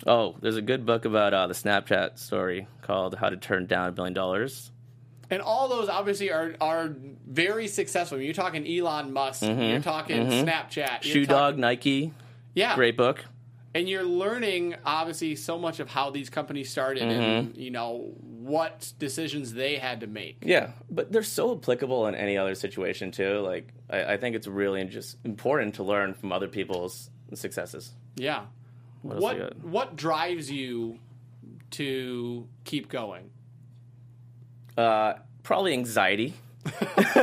Oh, 0.05 0.35
there's 0.41 0.57
a 0.57 0.61
good 0.61 0.85
book 0.85 1.05
about 1.05 1.33
uh, 1.33 1.47
the 1.47 1.53
Snapchat 1.53 2.17
story 2.19 2.67
called 2.81 3.15
"How 3.15 3.29
to 3.29 3.37
Turn 3.37 3.65
Down 3.67 3.89
a 3.89 3.91
Billion 3.91 4.13
Dollars." 4.13 4.71
And 5.29 5.41
all 5.41 5.67
those 5.69 5.89
obviously 5.89 6.31
are 6.31 6.55
are 6.59 6.93
very 7.27 7.67
successful. 7.67 8.19
You're 8.19 8.33
talking 8.33 8.67
Elon 8.67 9.13
Musk. 9.13 9.41
You're 9.43 9.79
talking 9.79 10.27
Snapchat. 10.27 10.67
Mm-hmm. 10.69 11.01
Shoe 11.07 11.25
talking- 11.25 11.25
Dog, 11.25 11.57
Nike, 11.57 12.13
Yeah. 12.53 12.75
great 12.75 12.97
book. 12.97 13.23
And 13.75 13.89
you're 13.89 14.03
learning 14.03 14.75
obviously 14.85 15.35
so 15.35 15.57
much 15.57 15.79
of 15.79 15.89
how 15.89 16.11
these 16.11 16.29
companies 16.29 16.69
started 16.69 17.03
and 17.03 17.47
Mm-hmm. 17.53 17.59
you 17.59 17.71
know 17.71 18.13
what 18.21 18.93
decisions 18.99 19.53
they 19.53 19.77
had 19.77 20.01
to 20.01 20.07
make. 20.07 20.37
Yeah, 20.43 20.71
but 20.91 21.11
they're 21.11 21.23
so 21.23 21.55
applicable 21.57 22.05
in 22.07 22.13
any 22.13 22.37
other 22.37 22.53
situation 22.53 23.09
too. 23.11 23.39
Like, 23.39 23.69
I, 23.89 24.03
I 24.13 24.17
think 24.17 24.35
it's 24.35 24.45
really 24.47 24.83
just 24.83 25.17
important 25.23 25.75
to 25.75 25.83
learn 25.83 26.13
from 26.13 26.31
other 26.33 26.49
people's 26.49 27.09
successes. 27.33 27.93
Yeah. 28.15 28.43
Else 29.11 29.21
What 29.21 29.57
what 29.59 29.95
drives 29.95 30.49
you 30.51 30.99
to 31.71 32.47
keep 32.63 32.89
going? 32.89 33.29
Uh, 34.77 35.13
probably 35.43 35.73
anxiety. 35.73 36.35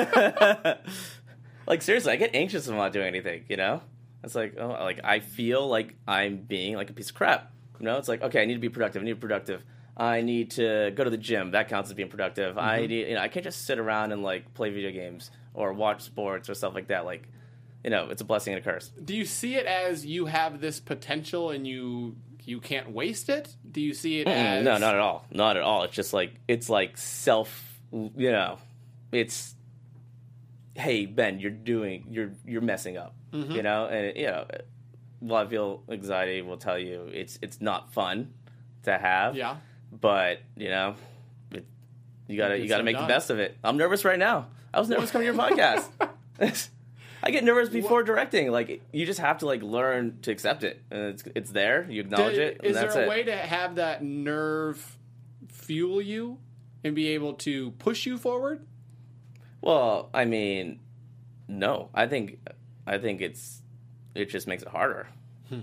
like 1.67 1.83
seriously, 1.83 2.13
I 2.13 2.17
get 2.17 2.35
anxious 2.35 2.67
when 2.67 2.77
I'm 2.77 2.83
not 2.83 2.93
doing 2.93 3.07
anything. 3.07 3.45
You 3.49 3.57
know, 3.57 3.83
it's 4.23 4.35
like 4.35 4.55
oh, 4.59 4.69
like 4.69 5.01
I 5.03 5.21
feel 5.21 5.67
like 5.67 5.95
I'm 6.07 6.37
being 6.39 6.75
like 6.77 6.91
a 6.91 6.93
piece 6.93 7.11
of 7.11 7.17
crap. 7.17 7.53
You 7.79 7.87
know, 7.87 7.97
it's 7.97 8.09
like 8.09 8.23
okay, 8.23 8.43
I 8.43 8.45
need 8.45 8.55
to 8.55 8.61
be 8.61 8.69
productive. 8.69 9.03
I 9.03 9.05
need 9.05 9.13
to 9.13 9.17
be 9.17 9.21
productive. 9.21 9.65
I 10.01 10.23
need 10.23 10.53
to 10.53 10.93
go 10.95 11.05
to 11.05 11.11
the 11.11 11.19
gym. 11.19 11.51
That 11.51 11.69
counts 11.69 11.91
as 11.91 11.95
being 11.95 12.09
productive. 12.09 12.57
I 12.57 12.87
need, 12.87 13.09
you 13.09 13.15
know, 13.15 13.21
I 13.21 13.29
can't 13.29 13.45
just 13.45 13.67
sit 13.67 13.79
around 13.79 14.13
and 14.13 14.23
like 14.23 14.55
play 14.55 14.71
video 14.71 14.91
games 14.91 15.31
or 15.53 15.75
watch 15.75 16.01
sports 16.01 16.49
or 16.49 16.55
stuff 16.55 16.75
like 16.75 16.89
that. 16.89 17.05
Like, 17.05 17.29
you 17.85 17.91
know, 17.91 18.09
it's 18.11 18.21
a 18.23 18.25
blessing 18.25 18.55
and 18.55 18.61
a 18.61 18.65
curse. 18.71 18.89
Do 19.03 19.15
you 19.17 19.25
see 19.25 19.57
it 19.57 19.67
as 19.67 20.05
you 20.05 20.27
have 20.27 20.61
this 20.61 20.81
potential 20.81 21.51
and 21.51 21.67
you 21.67 22.17
you 22.45 22.61
can't 22.61 22.91
waste 22.91 23.29
it? 23.29 23.55
Do 23.71 23.81
you 23.81 23.95
see 23.95 24.21
it 24.21 24.27
as 24.27 24.63
Mm, 24.63 24.65
No, 24.65 24.79
not 24.79 24.95
at 24.95 25.01
all. 25.01 25.25
Not 25.31 25.57
at 25.57 25.63
all. 25.63 25.83
It's 25.85 25.95
just 25.95 26.13
like 26.13 26.35
it's 26.49 26.69
like 26.69 26.97
self. 26.99 27.67
You 27.93 28.33
know, 28.33 28.59
it's 29.13 29.55
hey 30.75 31.07
Ben, 31.07 31.39
you're 31.41 31.51
doing 31.51 32.07
you're 32.11 32.33
you're 32.47 32.61
messing 32.63 32.97
up. 32.97 33.15
Mm-hmm. 33.33 33.53
You 33.53 33.63
know, 33.63 33.87
and 33.87 34.17
you 34.17 34.27
know, 34.27 34.47
feel 35.49 35.83
anxiety 35.91 36.43
will 36.43 36.57
tell 36.57 36.79
you 36.79 37.09
it's 37.13 37.39
it's 37.43 37.61
not 37.61 37.93
fun 37.93 38.33
to 38.85 38.97
have. 38.97 39.37
Yeah. 39.37 39.57
but 39.93 40.41
you 40.57 40.69
know, 40.71 40.95
it, 41.53 41.65
you 42.27 42.37
gotta 42.37 42.59
you 42.59 42.69
gotta 42.69 42.83
make 42.85 42.97
done. 42.97 43.05
the 43.07 43.13
best 43.13 43.31
of 43.31 43.39
it. 43.39 43.57
I'm 43.63 43.77
nervous 43.77 44.05
right 44.05 44.19
now. 44.19 44.49
I 44.73 44.79
was 44.81 44.89
nervous 44.89 45.11
coming 45.11 45.27
to 45.29 45.35
your 45.35 45.43
podcast. 45.51 45.89
I 47.23 47.31
get 47.31 47.45
nervous 47.45 47.69
before 47.69 48.03
directing. 48.03 48.51
Like 48.51 48.83
you 48.93 49.05
just 49.07 49.21
have 49.21 49.39
to 49.39 49.47
like 49.47 49.63
learn 49.63 50.19
to 50.23 50.31
accept 50.31 50.65
it, 50.65 50.83
and 50.91 51.03
it's 51.07 51.25
it's 51.35 51.51
there. 51.51 51.87
You 51.91 52.01
acknowledge 52.01 52.37
Do- 52.37 52.43
it, 52.43 52.57
and 52.59 52.67
Is 52.67 52.77
there 52.77 52.91
a 52.91 52.99
it. 53.05 53.09
way 53.09 53.23
to 53.25 53.37
have 53.37 53.75
that 53.77 54.03
nerve 54.03 54.99
fuel 55.49 56.01
you 56.01 56.39
and 56.83 56.95
be 56.95 57.09
able 57.09 57.35
to 57.35 57.73
push 57.73 58.07
you 58.07 58.17
forward? 58.19 58.65
Well, 59.61 60.09
I 60.15 60.25
mean, 60.25 60.81
no. 61.49 61.91
I 61.95 62.07
think 62.07 62.39
I 62.87 62.99
think 62.99 63.21
it's 63.21 63.63
it 64.15 64.27
just 64.31 64.47
makes 64.47 64.63
it 64.63 64.69
harder. 64.69 65.09
Hmm. 65.49 65.61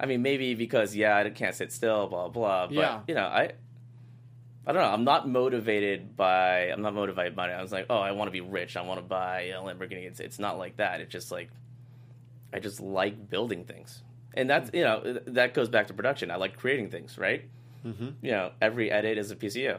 I 0.00 0.06
mean, 0.06 0.20
maybe 0.22 0.54
because 0.56 0.96
yeah, 0.96 1.16
I 1.16 1.30
can't 1.30 1.54
sit 1.54 1.72
still, 1.72 2.08
blah 2.08 2.28
blah. 2.28 2.66
But 2.66 2.74
Yeah. 2.74 3.00
you 3.06 3.14
know, 3.14 3.26
I 3.26 3.52
I 4.66 4.72
don't 4.72 4.82
know. 4.82 4.88
I'm 4.88 5.04
not 5.04 5.28
motivated 5.28 6.16
by 6.16 6.70
I'm 6.70 6.82
not 6.82 6.94
motivated 6.94 7.34
by 7.34 7.50
it. 7.50 7.54
I 7.54 7.62
was 7.62 7.72
like, 7.72 7.86
oh, 7.90 7.98
I 7.98 8.12
want 8.12 8.28
to 8.28 8.32
be 8.32 8.40
rich. 8.40 8.76
I 8.76 8.82
want 8.82 8.98
to 8.98 9.06
buy 9.06 9.42
a 9.42 9.54
Lamborghini. 9.54 10.06
It's 10.06 10.20
it's 10.20 10.38
not 10.38 10.58
like 10.58 10.76
that. 10.76 11.00
It's 11.00 11.12
just 11.12 11.32
like 11.32 11.50
I 12.52 12.60
just 12.60 12.80
like 12.80 13.28
building 13.28 13.64
things, 13.64 14.02
and 14.34 14.48
that's 14.48 14.70
you 14.72 14.84
know 14.84 15.18
that 15.26 15.54
goes 15.54 15.68
back 15.68 15.88
to 15.88 15.94
production. 15.94 16.30
I 16.30 16.36
like 16.36 16.56
creating 16.56 16.90
things, 16.90 17.18
right? 17.18 17.48
Mm-hmm. 17.84 18.24
You 18.24 18.30
know, 18.30 18.52
every 18.60 18.90
edit 18.90 19.18
is 19.18 19.30
a 19.30 19.36
piece 19.36 19.56
of 19.56 19.62
you. 19.62 19.76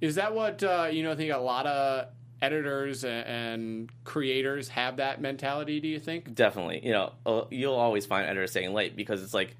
Is 0.00 0.16
that 0.16 0.34
what 0.34 0.62
uh, 0.64 0.88
you 0.90 1.04
know? 1.04 1.12
I 1.12 1.16
think 1.16 1.32
a 1.32 1.38
lot 1.38 1.66
of 1.66 2.08
editors 2.42 3.04
and, 3.04 3.26
and 3.26 3.90
creators 4.04 4.68
have 4.68 4.96
that 4.96 5.20
mentality. 5.20 5.80
Do 5.80 5.88
you 5.88 6.00
think? 6.00 6.34
Definitely. 6.34 6.84
You 6.84 6.92
know, 6.92 7.12
uh, 7.24 7.44
you'll 7.50 7.74
always 7.74 8.04
find 8.04 8.26
editors 8.26 8.50
staying 8.50 8.74
late 8.74 8.96
because 8.96 9.22
it's 9.22 9.32
like, 9.32 9.56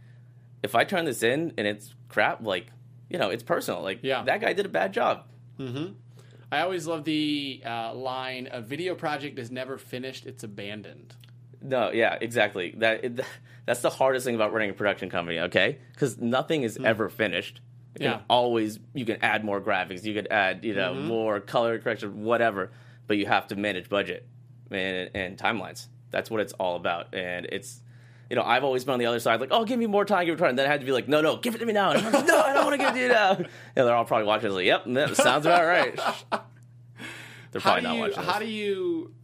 if 0.63 0.75
I 0.75 0.85
turn 0.85 1.05
this 1.05 1.23
in 1.23 1.53
and 1.57 1.67
it's 1.67 1.95
crap, 2.09 2.45
like, 2.45 2.67
you 3.09 3.19
know, 3.19 3.31
it's 3.31 3.43
personal. 3.43 3.83
Like, 3.83 4.01
Yeah. 4.03 4.23
that 4.25 4.41
guy 4.41 4.53
did 4.53 4.67
a 4.67 4.71
bad 4.71 4.93
job. 4.93 5.25
Mm-hmm. 5.59 5.93
I 6.51 6.61
always 6.61 6.87
love 6.87 7.05
the 7.05 7.63
uh, 7.65 7.95
line: 7.95 8.49
"A 8.53 8.61
video 8.61 8.95
project 8.95 9.39
is 9.39 9.51
never 9.51 9.79
finished; 9.79 10.27
it's 10.27 10.45
abandoned." 10.45 11.15
No, 11.63 11.91
yeah, 11.91 12.19
exactly. 12.21 12.75
That 12.77 13.05
it, 13.05 13.21
that's 13.67 13.81
the 13.81 13.91
hardest 13.91 14.27
thing 14.27 14.35
about 14.35 14.53
running 14.53 14.71
a 14.71 14.75
production 14.75 15.09
company. 15.09 15.39
Okay, 15.41 15.79
because 15.93 16.19
nothing 16.19 16.63
is 16.63 16.77
mm. 16.77 16.85
ever 16.85 17.09
finished. 17.09 17.61
You 17.99 18.07
Yeah. 18.07 18.13
can 18.13 18.25
always 18.29 18.81
you 18.93 19.07
can 19.07 19.17
add 19.23 19.45
more 19.45 19.61
graphics. 19.63 20.05
You 20.05 20.13
could 20.13 20.29
add 20.31 20.65
you 20.65 20.75
know 20.75 20.93
mm-hmm. 20.93 21.07
more 21.07 21.41
color 21.41 21.79
correction, 21.79 22.23
whatever. 22.23 22.71
But 23.07 23.17
you 23.17 23.27
have 23.27 23.49
to 23.49 23.57
manage 23.57 23.89
budget 23.89 24.27
and, 24.71 25.11
and 25.15 25.39
timelines. 25.39 25.89
That's 26.11 26.31
what 26.31 26.41
it's 26.41 26.53
all 26.55 26.77
about. 26.77 27.15
And 27.15 27.47
it's 27.51 27.81
you 28.33 28.37
know 28.37 28.43
I've 28.45 28.65
always 28.65 28.83
been 28.83 28.95
on 28.95 28.99
the 28.99 29.05
other 29.05 29.21
side, 29.21 29.41
like 29.41 29.51
oh 29.53 29.67
give 29.67 29.79
me 29.79 29.85
more 29.85 30.07
time, 30.07 30.25
give 30.25 30.37
me 30.37 30.39
more 30.41 30.47
time. 30.47 30.49
And 30.51 30.59
then 30.59 30.67
I 30.67 30.71
had 30.71 30.81
to 30.81 30.87
be 30.87 30.93
like 30.93 31.07
no 31.07 31.21
no 31.21 31.37
give 31.37 31.55
it 31.55 31.59
to 31.59 31.67
me 31.67 31.75
now. 31.75 31.91
And 31.91 31.99
I'm 32.07 32.11
like, 32.15 32.27
no 32.27 32.41
I 32.41 32.55
don't 32.55 32.65
want 32.65 32.73
to 32.73 32.79
give 32.79 32.89
it 32.89 32.99
to 32.99 33.01
you 33.01 33.09
now. 33.09 33.33
And 33.77 33.87
they're 33.87 33.95
all 33.95 34.07
probably 34.07 34.27
watching. 34.27 34.49
this 34.49 34.55
Like 34.55 34.65
yep, 34.65 34.85
that 34.87 35.15
sounds 35.19 35.45
about 35.45 35.67
right. 35.67 35.95
They're 37.53 37.61
How 37.61 37.73
probably 37.75 37.83
not 37.83 37.95
you? 37.97 38.01
watching. 38.01 38.23
How 38.25 38.39
this. 38.39 38.49
do 38.49 38.55
you? 38.55 39.15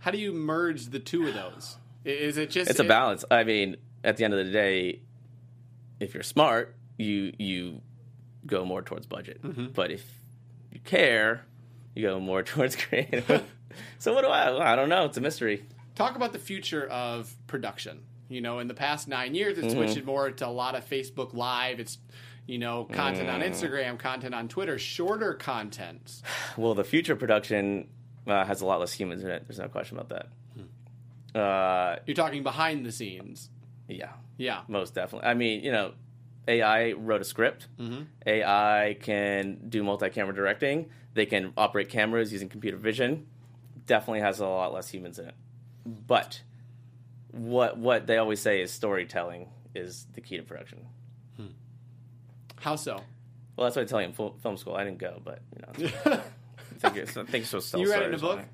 How 0.00 0.10
do 0.10 0.18
you 0.18 0.32
merge 0.32 0.86
the 0.86 0.98
two 0.98 1.28
of 1.28 1.34
those? 1.34 1.76
Is 2.04 2.36
it 2.36 2.50
just 2.50 2.68
It's 2.68 2.80
a 2.80 2.84
balance. 2.84 3.24
I 3.30 3.44
mean, 3.44 3.76
at 4.02 4.16
the 4.16 4.24
end 4.24 4.34
of 4.34 4.44
the 4.44 4.50
day, 4.50 5.02
if 6.00 6.12
you're 6.12 6.24
smart, 6.24 6.74
you 6.98 7.32
you 7.38 7.80
go 8.44 8.64
more 8.64 8.82
towards 8.82 9.06
budget. 9.06 9.40
Mm-hmm. 9.40 9.66
But 9.72 9.92
if 9.92 10.04
you 10.72 10.80
care, 10.80 11.44
you 11.94 12.02
go 12.02 12.18
more 12.18 12.42
towards 12.52 12.74
creative. 12.74 13.44
so 14.00 14.12
what 14.12 14.22
do 14.22 14.28
I? 14.28 14.72
I 14.72 14.74
don't 14.74 14.88
know. 14.88 15.04
It's 15.04 15.16
a 15.16 15.20
mystery. 15.20 15.64
Talk 15.94 16.16
about 16.16 16.32
the 16.32 16.40
future 16.40 16.88
of 16.88 17.36
production. 17.46 18.00
You 18.28 18.40
know, 18.40 18.58
in 18.60 18.68
the 18.68 18.74
past 18.74 19.08
nine 19.08 19.34
years, 19.34 19.56
Mm-hmm. 19.56 19.64
it's 19.66 19.74
switched 19.74 20.04
more 20.06 20.30
to 20.30 20.46
a 20.46 20.48
lot 20.48 20.74
of 20.74 20.88
Facebook 20.88 21.34
Live. 21.34 21.80
It's 21.80 21.98
you 22.46 22.58
know 22.58 22.84
content 22.84 23.28
on 23.30 23.40
Mm. 23.40 23.50
Instagram, 23.50 23.98
content 23.98 24.34
on 24.34 24.48
Twitter, 24.48 24.78
shorter 24.78 25.34
content. 25.34 26.22
Well, 26.56 26.74
the 26.74 26.84
future 26.84 27.14
production 27.16 27.88
uh, 28.26 28.44
has 28.44 28.60
a 28.60 28.66
lot 28.66 28.80
less 28.80 28.92
humans 28.92 29.22
in 29.24 29.30
it. 29.30 29.44
There's 29.46 29.58
no 29.58 29.68
question 29.68 29.98
about 29.98 30.08
that. 30.10 31.38
Uh, 31.38 31.96
You're 32.06 32.14
talking 32.14 32.42
behind 32.42 32.84
the 32.84 32.92
scenes. 32.92 33.48
yeah, 33.88 34.12
Yeah. 34.36 34.62
most 34.68 34.94
definitely. 34.94 35.28
I 35.28 35.34
mean, 35.34 35.62
you 35.64 35.72
know, 35.72 35.92
AI 36.46 36.92
wrote 36.92 37.20
a 37.20 37.24
script. 37.24 37.68
AI 38.26 38.96
can 39.00 39.58
do 39.68 39.82
multi-camera 39.82 40.34
directing. 40.34 40.90
They 41.14 41.26
can 41.26 41.52
operate 41.56 41.88
cameras 41.88 42.32
using 42.32 42.48
computer 42.48 42.76
vision. 42.76 43.26
Definitely 43.86 44.20
has 44.20 44.40
a 44.40 44.46
lot 44.46 44.72
less 44.74 44.88
humans 44.88 45.18
in 45.18 45.26
it. 45.28 45.34
But 45.86 46.42
what 47.32 47.76
what 47.78 48.06
they 48.06 48.18
always 48.18 48.40
say 48.40 48.60
is 48.62 48.70
storytelling 48.70 49.48
is 49.74 50.06
the 50.14 50.20
key 50.20 50.36
to 50.36 50.42
production. 50.42 50.86
How 52.56 52.76
so? 52.76 53.00
Well, 53.56 53.64
that's 53.66 53.74
what 53.76 53.82
I 53.82 53.84
tell 53.86 54.00
you 54.00 54.06
in 54.06 54.12
fil- 54.12 54.36
film 54.42 54.56
school. 54.56 54.74
I 54.76 54.84
didn't 54.84 54.98
go, 54.98 55.20
but 55.24 55.40
you 55.54 55.62
know, 55.62 55.90
I 56.12 56.20
think 56.78 56.96
it's, 56.96 57.16
I 57.16 57.24
think 57.24 57.42
it's 57.42 57.48
supposed 57.50 57.72
to 57.72 57.78
You 57.80 57.90
read 57.90 58.02
it 58.02 58.08
in 58.08 58.14
a 58.14 58.18
book? 58.18 58.38
right? 58.38 58.48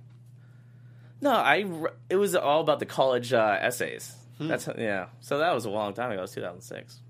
No, 1.21 1.33
I. 1.33 1.59
re- 1.61 1.91
It 2.09 2.17
was 2.17 2.35
all 2.35 2.61
about 2.63 2.79
the 2.79 2.87
college 2.87 3.33
uh, 3.33 3.59
essays. 3.61 4.15
Hmm. 4.39 4.49
That's 4.49 4.69
yeah. 4.79 5.07
So 5.21 5.39
that 5.39 5.53
was 5.55 5.67
a 5.67 5.71
long 5.71 5.93
time 5.95 6.11
ago. 6.11 6.21
It 6.21 6.23
was 6.23 6.33
2006. 6.33 7.01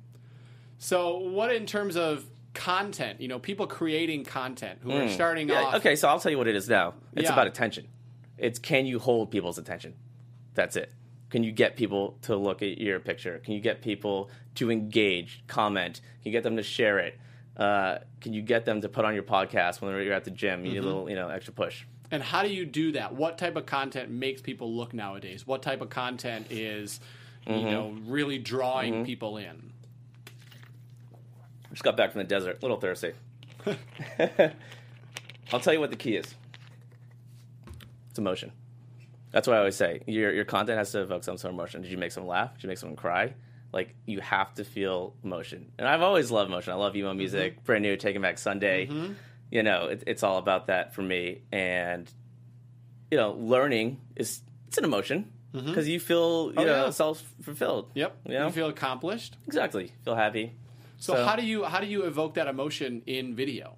So, 0.78 1.18
what 1.18 1.54
in 1.54 1.66
terms 1.66 1.96
of 1.96 2.24
content? 2.54 3.20
You 3.20 3.28
know, 3.28 3.38
people 3.38 3.66
creating 3.66 4.24
content 4.24 4.80
who 4.82 4.90
are 4.92 5.08
starting 5.08 5.46
Hmm. 5.48 5.52
Yeah, 5.52 5.62
off. 5.62 5.74
okay, 5.76 5.94
so 5.96 6.08
I'll 6.08 6.18
tell 6.20 6.32
you 6.32 6.38
what 6.38 6.48
it 6.48 6.56
is 6.56 6.68
now. 6.68 6.94
It's 7.14 7.24
Yeah. 7.28 7.32
about 7.32 7.46
attention. 7.46 7.86
It's 8.38 8.58
can 8.58 8.86
you 8.86 8.98
hold 8.98 9.30
people's 9.30 9.58
attention? 9.58 9.94
That's 10.54 10.74
it. 10.76 10.92
Can 11.30 11.42
you 11.42 11.52
get 11.52 11.76
people 11.76 12.16
to 12.22 12.36
look 12.36 12.62
at 12.62 12.78
your 12.78 13.00
picture? 13.00 13.38
Can 13.38 13.54
you 13.54 13.60
get 13.60 13.82
people 13.82 14.30
to 14.56 14.70
engage, 14.70 15.42
comment? 15.46 16.00
Can 16.22 16.30
you 16.30 16.32
get 16.32 16.42
them 16.42 16.56
to 16.56 16.62
share 16.62 16.98
it? 16.98 17.18
Uh, 17.56 17.98
can 18.20 18.32
you 18.32 18.40
get 18.40 18.64
them 18.64 18.80
to 18.80 18.88
put 18.88 19.04
on 19.04 19.14
your 19.14 19.22
podcast 19.24 19.80
when 19.80 19.92
you're 20.02 20.12
at 20.14 20.24
the 20.24 20.30
gym? 20.30 20.64
You 20.64 20.72
need 20.72 20.78
a 20.78 20.82
little, 20.82 21.10
you 21.10 21.16
know, 21.16 21.28
extra 21.28 21.52
push. 21.52 21.84
And 22.10 22.22
how 22.22 22.42
do 22.42 22.48
you 22.48 22.64
do 22.64 22.92
that? 22.92 23.14
What 23.14 23.36
type 23.36 23.56
of 23.56 23.66
content 23.66 24.10
makes 24.10 24.40
people 24.40 24.72
look 24.74 24.94
nowadays? 24.94 25.46
What 25.46 25.62
type 25.62 25.80
of 25.80 25.90
content 25.90 26.46
is, 26.50 27.00
Mm-hmm. 27.46 27.66
you 27.66 27.70
know, 27.72 27.96
really 28.06 28.38
drawing 28.38 29.06
people 29.06 29.38
in? 29.38 29.72
Just 31.70 31.82
got 31.82 31.96
back 31.96 32.12
from 32.12 32.18
the 32.18 32.26
desert, 32.26 32.58
a 32.58 32.62
little 32.62 32.78
thirsty. 32.78 33.12
I'll 35.52 35.60
tell 35.60 35.72
you 35.72 35.80
what 35.80 35.90
the 35.90 35.96
key 35.96 36.16
is. 36.16 36.34
It's 38.10 38.18
emotion. 38.18 38.52
That's 39.30 39.46
what 39.46 39.56
I 39.56 39.58
always 39.58 39.76
say. 39.76 40.02
Your 40.06 40.32
your 40.32 40.44
content 40.44 40.78
has 40.78 40.92
to 40.92 41.02
evoke 41.02 41.24
some 41.24 41.36
sort 41.36 41.50
of 41.52 41.58
emotion. 41.58 41.82
Did 41.82 41.90
you 41.90 41.98
make 41.98 42.12
someone 42.12 42.30
laugh? 42.30 42.54
Did 42.54 42.64
you 42.64 42.68
make 42.68 42.78
someone 42.78 42.96
cry? 42.96 43.34
Like 43.72 43.94
you 44.06 44.20
have 44.20 44.54
to 44.54 44.64
feel 44.64 45.14
emotion. 45.22 45.72
And 45.78 45.86
I've 45.86 46.00
always 46.02 46.30
loved 46.30 46.50
emotion. 46.50 46.72
I 46.72 46.76
love 46.76 46.96
emo 46.96 47.10
mm-hmm. 47.10 47.18
music. 47.18 47.64
Brand 47.64 47.82
new, 47.82 47.96
Taking 47.96 48.22
Back 48.22 48.38
Sunday. 48.38 48.86
Mm-hmm. 48.86 49.12
You 49.50 49.62
know, 49.62 49.86
it, 49.86 50.04
it's 50.06 50.22
all 50.22 50.38
about 50.38 50.66
that 50.68 50.94
for 50.94 51.02
me. 51.02 51.42
And 51.52 52.10
you 53.10 53.18
know, 53.18 53.32
learning 53.32 54.00
is 54.16 54.40
it's 54.68 54.78
an 54.78 54.84
emotion 54.84 55.30
mm-hmm. 55.54 55.66
because 55.66 55.88
you 55.88 56.00
feel 56.00 56.48
you 56.48 56.54
Oh, 56.58 56.64
know 56.64 56.84
yeah. 56.84 56.90
self 56.90 57.22
fulfilled. 57.42 57.90
Yep. 57.94 58.16
You 58.26 58.34
know? 58.34 58.46
You 58.46 58.52
feel 58.52 58.68
accomplished. 58.68 59.36
exactly. 59.46 59.92
Feel 60.04 60.14
happy. 60.14 60.54
So, 61.00 61.24
how 61.24 61.36
do 61.36 61.44
you 61.44 61.64
how 61.64 61.80
do 61.80 61.86
you 61.86 62.02
evoke 62.04 62.34
that 62.34 62.48
emotion 62.48 63.02
in 63.06 63.36
video? 63.36 63.76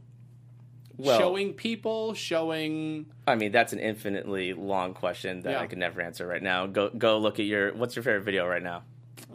Well- 1.00 1.18
showing 1.18 1.52
people, 1.54 2.14
showing 2.14 3.06
I 3.26 3.34
mean, 3.36 3.52
that's 3.52 3.72
an 3.72 3.78
infinitely 3.80 4.52
long 4.52 4.94
question 4.94 5.40
that 5.42 5.50
Yeah. 5.52 5.60
I 5.60 5.66
can 5.66 5.78
never 5.78 6.00
answer 6.00 6.26
right 6.26 6.42
now. 6.42 6.66
Go 6.66 6.90
go 6.90 7.18
look 7.18 7.38
at 7.38 7.46
your 7.46 7.72
what's 7.74 7.96
your 7.96 8.02
favorite 8.02 8.24
video 8.24 8.46
right 8.46 8.62
now 8.62 8.82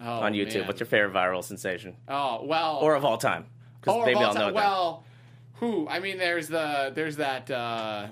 oh, 0.01 0.19
on 0.21 0.33
YouTube? 0.33 0.59
man. 0.59 0.67
What's 0.67 0.79
your 0.79 0.87
favorite 0.87 1.13
viral 1.13 1.43
sensation 1.43 1.95
oh 2.07 2.43
well 2.45 2.79
or 2.81 2.95
of 2.95 3.03
all 3.05 3.17
time? 3.17 3.45
Because 3.81 3.95
oh, 3.95 3.99
of 4.01 4.05
maybe 4.05 4.17
all 4.19 4.25
I'll 4.25 4.33
know 4.33 4.39
time- 4.39 4.49
it. 4.49 4.53
then. 4.53 4.63
well 4.63 5.03
who 5.59 5.87
I 5.89 5.99
mean 5.99 6.17
there's 6.17 6.47
the 6.49 6.91
there's 6.93 7.15
that 7.17 7.49
uh, 7.49 8.07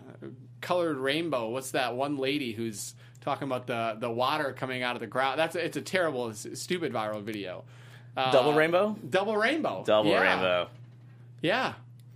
colored 0.62 0.98
rainbow. 0.98 1.50
What's 1.50 1.72
that 1.72 1.96
one 1.96 2.18
lady 2.18 2.54
who's 2.54 2.96
talking 3.22 3.48
about 3.48 3.68
the 3.68 3.98
the 4.00 4.10
water 4.10 4.54
coming 4.54 4.82
out 4.84 4.96
of 4.96 5.02
the 5.02 5.08
ground? 5.08 5.38
That's 5.40 5.56
it's 5.56 5.76
a 5.78 5.82
terrible 5.82 6.34
stupid 6.34 6.94
viral 6.94 7.22
video. 7.22 7.66
Uh, 8.16 8.32
Double 8.32 8.54
rainbow, 8.54 8.96
Double 9.10 9.36
rainbow. 9.36 9.84
double 9.86 10.12
Yeah. 10.12 10.22
rainbow. 10.22 10.70
Yeah. 11.42 11.74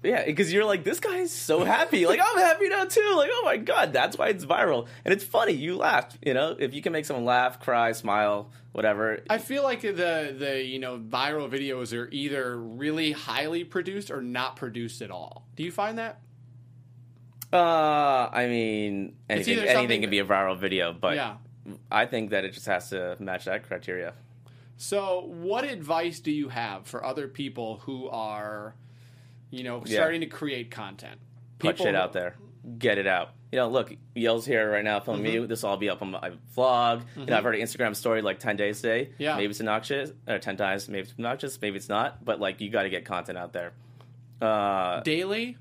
Yeah, 0.07 0.25
because 0.25 0.53
you're 0.53 0.65
like, 0.65 0.83
this 0.83 0.99
guy's 0.99 1.31
so 1.31 1.63
happy. 1.63 2.05
Like, 2.05 2.19
I'm 2.23 2.37
happy 2.37 2.69
now 2.69 2.85
too. 2.85 3.13
Like, 3.17 3.29
oh 3.31 3.41
my 3.43 3.57
god, 3.57 3.91
that's 3.91 4.17
why 4.17 4.29
it's 4.29 4.45
viral, 4.45 4.87
and 5.03 5.13
it's 5.13 5.23
funny. 5.23 5.53
You 5.53 5.75
laughed. 5.75 6.17
You 6.25 6.33
know, 6.33 6.55
if 6.57 6.73
you 6.73 6.81
can 6.81 6.93
make 6.93 7.05
someone 7.05 7.25
laugh, 7.25 7.59
cry, 7.59 7.91
smile, 7.91 8.51
whatever. 8.71 9.19
I 9.29 9.37
feel 9.37 9.63
like 9.63 9.81
the 9.81 10.35
the 10.37 10.63
you 10.63 10.79
know 10.79 10.97
viral 10.97 11.49
videos 11.49 11.97
are 11.97 12.07
either 12.11 12.57
really 12.57 13.11
highly 13.11 13.63
produced 13.63 14.09
or 14.09 14.21
not 14.21 14.55
produced 14.55 15.01
at 15.01 15.11
all. 15.11 15.45
Do 15.55 15.63
you 15.63 15.71
find 15.71 15.97
that? 15.97 16.21
Uh, 17.51 18.29
I 18.31 18.47
mean, 18.47 19.15
anything, 19.29 19.59
anything 19.59 20.01
can 20.01 20.09
be 20.09 20.19
a 20.19 20.25
viral 20.25 20.57
video, 20.57 20.93
but 20.93 21.15
Yeah. 21.15 21.37
I 21.91 22.05
think 22.05 22.31
that 22.31 22.43
it 22.45 22.51
just 22.53 22.65
has 22.65 22.89
to 22.89 23.15
match 23.19 23.45
that 23.45 23.67
criteria. 23.67 24.13
So, 24.77 25.21
what 25.21 25.63
advice 25.63 26.19
do 26.19 26.31
you 26.31 26.49
have 26.49 26.85
for 26.85 27.03
other 27.03 27.27
people 27.27 27.77
who 27.83 28.07
are, 28.09 28.75
you 29.49 29.63
know, 29.63 29.83
Yeah. 29.85 29.97
starting 29.97 30.21
to 30.21 30.27
create 30.27 30.71
content? 30.71 31.19
put 31.59 31.77
shit 31.79 31.95
out 31.95 32.13
there, 32.13 32.35
get 32.77 32.97
it 32.99 33.07
out. 33.07 33.29
You 33.51 33.59
know, 33.59 33.69
look, 33.69 33.95
Yell's 34.13 34.45
here 34.45 34.69
right 34.69 34.83
now 34.83 34.99
filming 34.99 35.23
Mm-hmm. 35.25 35.41
me. 35.41 35.47
This 35.47 35.63
will 35.63 35.69
all 35.71 35.77
be 35.77 35.89
up 35.89 36.01
on 36.01 36.11
my 36.11 36.31
vlog. 36.55 37.03
You 37.15 37.25
know, 37.25 37.37
I've 37.37 37.45
already 37.45 37.61
Instagram 37.63 37.95
story 37.95 38.21
like 38.21 38.39
ten 38.39 38.57
days 38.57 38.81
today. 38.81 39.11
Yeah. 39.17 39.37
maybe 39.37 39.51
it's 39.51 39.61
obnoxious 39.61 40.11
or 40.27 40.37
ten 40.39 40.57
times. 40.57 40.87
Maybe 40.89 41.03
it's 41.03 41.13
obnoxious. 41.13 41.57
Maybe 41.61 41.77
it's 41.77 41.87
not. 41.89 42.23
But 42.25 42.39
like, 42.41 42.59
you 42.61 42.69
got 42.69 42.83
to 42.83 42.89
get 42.89 43.05
content 43.05 43.37
out 43.37 43.53
there. 43.53 43.71
Uh, 44.41 44.99
Daily? 45.01 45.57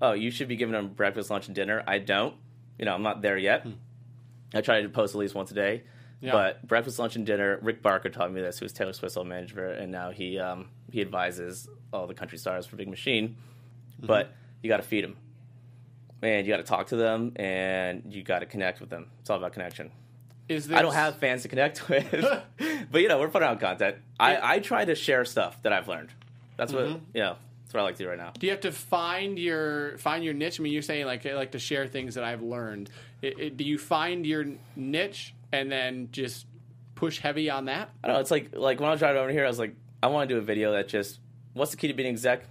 oh, 0.00 0.12
you 0.12 0.30
should 0.30 0.48
be 0.48 0.56
giving 0.56 0.72
them 0.72 0.88
breakfast, 0.88 1.30
lunch, 1.30 1.46
and 1.46 1.54
dinner. 1.54 1.82
I 1.86 1.98
don't. 1.98 2.34
You 2.78 2.84
know, 2.86 2.94
I'm 2.94 3.02
not 3.02 3.22
there 3.22 3.38
yet. 3.38 3.64
I 4.52 4.60
try 4.60 4.82
to 4.82 4.88
post 4.88 5.14
at 5.14 5.18
least 5.18 5.34
once 5.34 5.50
a 5.50 5.54
day. 5.54 5.84
Hmm. 6.20 6.26
Yeah. 6.26 6.32
But 6.32 6.66
breakfast, 6.66 6.98
lunch, 6.98 7.16
and 7.16 7.24
dinner. 7.24 7.58
Rick 7.62 7.82
Barker 7.82 8.10
taught 8.10 8.32
me 8.32 8.40
this. 8.40 8.58
Who 8.58 8.64
was 8.64 8.72
Taylor 8.72 8.92
Swift's 8.92 9.16
old 9.16 9.28
manager, 9.28 9.68
and 9.68 9.90
now 9.92 10.10
he 10.10 10.38
um, 10.38 10.68
he 10.92 11.00
advises 11.00 11.68
all 11.92 12.06
the 12.06 12.14
country 12.14 12.38
stars 12.38 12.66
for 12.66 12.76
Big 12.76 12.88
Machine. 12.88 13.36
Mm-hmm. 13.96 14.06
But 14.06 14.32
you 14.62 14.68
got 14.68 14.76
to 14.76 14.82
feed 14.82 15.04
them, 15.04 15.16
and 16.22 16.46
you 16.46 16.52
got 16.52 16.58
to 16.58 16.62
talk 16.62 16.88
to 16.88 16.96
them, 16.96 17.32
and 17.36 18.04
you 18.08 18.22
got 18.22 18.40
to 18.40 18.46
connect 18.46 18.80
with 18.80 18.90
them. 18.90 19.08
It's 19.20 19.30
all 19.30 19.38
about 19.38 19.52
connection. 19.52 19.90
Is 20.48 20.68
this, 20.68 20.76
I 20.76 20.82
don't 20.82 20.94
have 20.94 21.16
fans 21.16 21.42
to 21.42 21.48
connect 21.48 21.88
with, 21.88 22.10
but 22.90 23.00
you 23.00 23.08
know 23.08 23.18
we're 23.18 23.28
putting 23.28 23.48
out 23.48 23.58
content. 23.60 23.96
I, 24.20 24.54
I 24.56 24.58
try 24.58 24.84
to 24.84 24.94
share 24.94 25.24
stuff 25.24 25.62
that 25.62 25.72
I've 25.72 25.88
learned. 25.88 26.10
That's 26.56 26.72
what 26.72 26.84
Mm-hmm. 26.84 26.98
yeah. 27.14 27.34
That's 27.64 27.74
what 27.74 27.80
I 27.80 27.84
like 27.84 27.96
to 27.96 28.02
do 28.04 28.08
right 28.10 28.18
now. 28.18 28.32
Do 28.38 28.46
you 28.46 28.50
have 28.50 28.60
to 28.62 28.72
find 28.72 29.38
your 29.38 29.96
find 29.96 30.22
your 30.22 30.34
niche? 30.34 30.60
I 30.60 30.62
mean, 30.62 30.74
you're 30.74 30.82
saying 30.82 31.06
like 31.06 31.24
I 31.24 31.34
like 31.34 31.52
to 31.52 31.58
share 31.58 31.86
things 31.86 32.16
that 32.16 32.24
I've 32.24 32.42
learned. 32.42 32.90
It, 33.22 33.38
it, 33.38 33.56
do 33.56 33.64
you 33.64 33.78
find 33.78 34.26
your 34.26 34.44
niche 34.76 35.32
and 35.52 35.72
then 35.72 36.08
just 36.12 36.44
push 36.96 37.18
heavy 37.18 37.48
on 37.48 37.64
that? 37.66 37.88
I 38.04 38.08
don't 38.08 38.16
know. 38.16 38.20
It's 38.20 38.30
like 38.30 38.50
like 38.52 38.78
when 38.78 38.88
I 38.88 38.92
was 38.92 39.00
driving 39.00 39.22
over 39.22 39.30
here, 39.30 39.46
I 39.46 39.48
was 39.48 39.58
like, 39.58 39.74
I 40.02 40.08
want 40.08 40.28
to 40.28 40.34
do 40.34 40.38
a 40.38 40.42
video 40.42 40.72
that 40.72 40.88
just 40.88 41.20
what's 41.54 41.70
the 41.70 41.76
key 41.76 41.88
to 41.88 41.94
being 41.94 42.08
exec? 42.08 42.44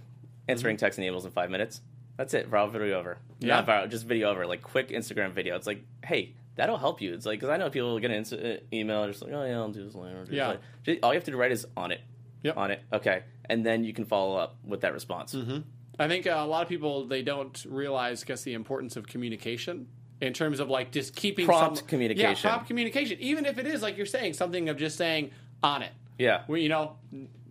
Answering 0.48 0.76
text 0.76 0.98
and 0.98 1.06
emails 1.06 1.24
in 1.24 1.30
five 1.30 1.50
minutes. 1.50 1.80
That's 2.16 2.34
it. 2.34 2.50
Viral 2.50 2.70
video 2.70 2.98
over. 2.98 3.18
Yeah. 3.40 3.56
Not 3.56 3.66
viral, 3.66 3.90
just 3.90 4.06
video 4.06 4.30
over. 4.30 4.46
Like 4.46 4.62
quick 4.62 4.88
Instagram 4.88 5.32
video. 5.32 5.56
It's 5.56 5.66
like, 5.66 5.82
hey, 6.04 6.34
that'll 6.56 6.76
help 6.78 7.00
you. 7.00 7.14
It's 7.14 7.26
like 7.26 7.38
because 7.40 7.50
I 7.52 7.56
know 7.56 7.70
people 7.70 7.92
will 7.92 8.00
get 8.00 8.10
an 8.10 8.22
insta- 8.22 8.56
uh, 8.56 8.60
email 8.72 9.02
and 9.04 9.12
just 9.12 9.22
like, 9.24 9.32
oh 9.32 9.44
yeah, 9.44 9.56
I'll 9.58 9.68
do 9.70 9.84
this 9.84 9.94
later. 9.94 10.18
I'll 10.18 10.24
do 10.24 10.30
this 10.30 10.36
Yeah. 10.36 10.48
later. 10.48 10.60
Just- 10.84 10.98
all 11.02 11.12
you 11.12 11.16
have 11.16 11.24
to 11.24 11.30
do 11.30 11.36
right 11.36 11.52
is 11.52 11.66
on 11.76 11.92
it. 11.92 12.00
Yep. 12.42 12.56
On 12.56 12.70
it. 12.70 12.82
Okay. 12.92 13.22
And 13.48 13.64
then 13.64 13.84
you 13.84 13.92
can 13.92 14.04
follow 14.04 14.36
up 14.36 14.56
with 14.64 14.80
that 14.80 14.92
response. 14.92 15.34
I 15.98 16.08
think 16.08 16.26
uh, 16.26 16.30
a 16.38 16.46
lot 16.46 16.62
of 16.62 16.68
people 16.68 17.06
they 17.06 17.22
don't 17.22 17.64
realize, 17.68 18.24
I 18.24 18.26
guess, 18.26 18.42
the 18.42 18.54
importance 18.54 18.96
of 18.96 19.06
communication 19.06 19.86
in 20.20 20.32
terms 20.32 20.58
of 20.58 20.68
like 20.68 20.90
just 20.90 21.14
keeping 21.14 21.46
Prompt 21.46 21.78
some, 21.78 21.86
communication. 21.86 22.48
Yeah, 22.48 22.50
prompt 22.54 22.66
communication. 22.66 23.18
Even 23.20 23.46
if 23.46 23.58
it 23.58 23.66
is 23.66 23.82
like 23.82 23.96
you're 23.96 24.06
saying 24.06 24.32
something 24.32 24.68
of 24.68 24.76
just 24.76 24.96
saying 24.96 25.30
on 25.62 25.82
it, 25.82 25.92
Yeah. 26.18 26.42
where 26.46 26.58
you 26.58 26.68
know, 26.68 26.96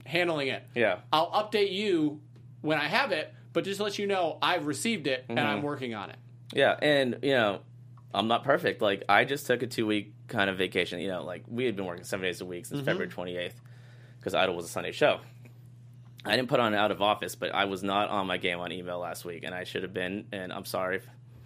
handling 0.06 0.48
it. 0.50 0.64
Yeah. 0.76 1.00
I'll 1.12 1.32
update 1.32 1.72
you 1.72 2.22
when 2.62 2.78
I 2.78 2.86
have 2.88 3.12
it, 3.12 3.34
but 3.54 3.64
just 3.64 3.80
let 3.80 3.98
you 4.00 4.08
know 4.08 4.38
I've 4.42 4.66
received 4.66 5.08
it 5.08 5.26
and 5.30 5.38
Mm-hmm. 5.38 5.48
I'm 5.48 5.62
working 5.62 5.94
on 5.96 6.10
it. 6.10 6.18
Yeah, 6.54 6.78
and 6.82 7.18
you 7.22 7.32
know, 7.32 7.62
I'm 8.14 8.28
not 8.28 8.44
perfect. 8.44 8.82
Like 8.82 9.04
I 9.08 9.24
just 9.26 9.48
took 9.48 9.62
a 9.64 9.68
two 9.68 9.86
week 9.88 10.14
kind 10.28 10.50
of 10.50 10.58
vacation. 10.58 11.00
You 11.00 11.08
know, 11.10 11.24
like 11.24 11.44
we 11.48 11.66
had 11.66 11.76
been 11.76 11.86
working 11.86 12.04
seven 12.04 12.24
days 12.26 12.42
a 12.42 12.46
week 12.46 12.66
since 12.66 12.82
February 12.82 13.10
28th 13.10 13.54
because 14.20 14.34
Idol 14.34 14.56
was 14.56 14.66
a 14.66 14.70
Sunday 14.70 14.92
show. 14.92 15.20
I 16.26 16.36
didn't 16.36 16.50
put 16.50 16.60
on 16.60 16.76
out 16.76 16.92
of 16.92 17.02
office, 17.02 17.34
but 17.36 17.54
I 17.56 17.66
was 17.66 17.82
not 17.84 18.10
on 18.10 18.28
my 18.28 18.38
game 18.38 18.60
on 18.60 18.72
email 18.72 19.00
last 19.00 19.26
week, 19.26 19.44
and 19.44 19.56
I 19.56 19.64
should 19.64 19.82
have 19.84 19.94
been. 19.94 20.26
And 20.32 20.54
I'm 20.54 20.66
sorry. 20.66 21.02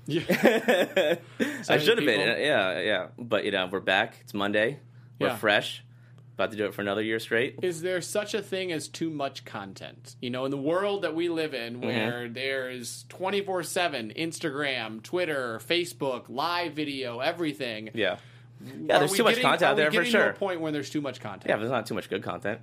Yeah. 0.06 0.22
I 1.70 1.78
should 1.78 1.98
have 1.98 2.06
been. 2.06 2.20
Yeah, 2.20 2.80
yeah. 2.82 3.08
But 3.18 3.46
you 3.46 3.52
know, 3.52 3.68
we're 3.72 3.80
back. 3.80 4.18
It's 4.22 4.34
Monday. 4.34 4.80
We're 5.20 5.28
Yeah. 5.28 5.38
fresh. 5.38 5.84
About 6.36 6.52
to 6.52 6.58
do 6.58 6.66
it 6.66 6.74
for 6.74 6.82
another 6.82 7.02
year 7.02 7.18
straight. 7.20 7.60
Is 7.62 7.82
there 7.82 8.02
such 8.02 8.34
a 8.34 8.42
thing 8.42 8.72
as 8.74 8.90
too 8.90 9.10
much 9.10 9.46
content? 9.46 10.16
You 10.22 10.30
know, 10.30 10.44
in 10.44 10.52
the 10.52 10.58
world 10.58 11.04
that 11.04 11.16
we 11.16 11.30
live 11.30 11.54
in, 11.54 11.76
Mm-hmm. 11.76 11.88
where 11.88 12.28
there's 12.30 13.06
24 13.08 13.64
7 13.64 14.12
Instagram, 14.18 15.02
Twitter, 15.02 15.60
Facebook, 15.66 16.26
live 16.28 16.74
video, 16.74 17.20
everything. 17.20 17.90
Yeah. 17.94 18.18
Yeah, 18.66 19.00
there's 19.00 19.14
too 19.14 19.24
much 19.24 19.36
getting- 19.36 19.44
content 19.50 19.64
out 19.72 19.78
there 19.78 19.86
for 19.88 19.92
getting 19.92 20.06
to 20.12 20.18
sure. 20.18 20.30
a 20.30 20.34
point 20.34 20.60
when 20.60 20.74
there's 20.74 20.90
too 20.90 21.02
much 21.02 21.20
content. 21.22 21.46
Yeah, 21.50 21.56
there's 21.58 21.72
not 21.72 21.86
too 21.86 21.94
much 21.94 22.10
good 22.10 22.24
content. 22.24 22.60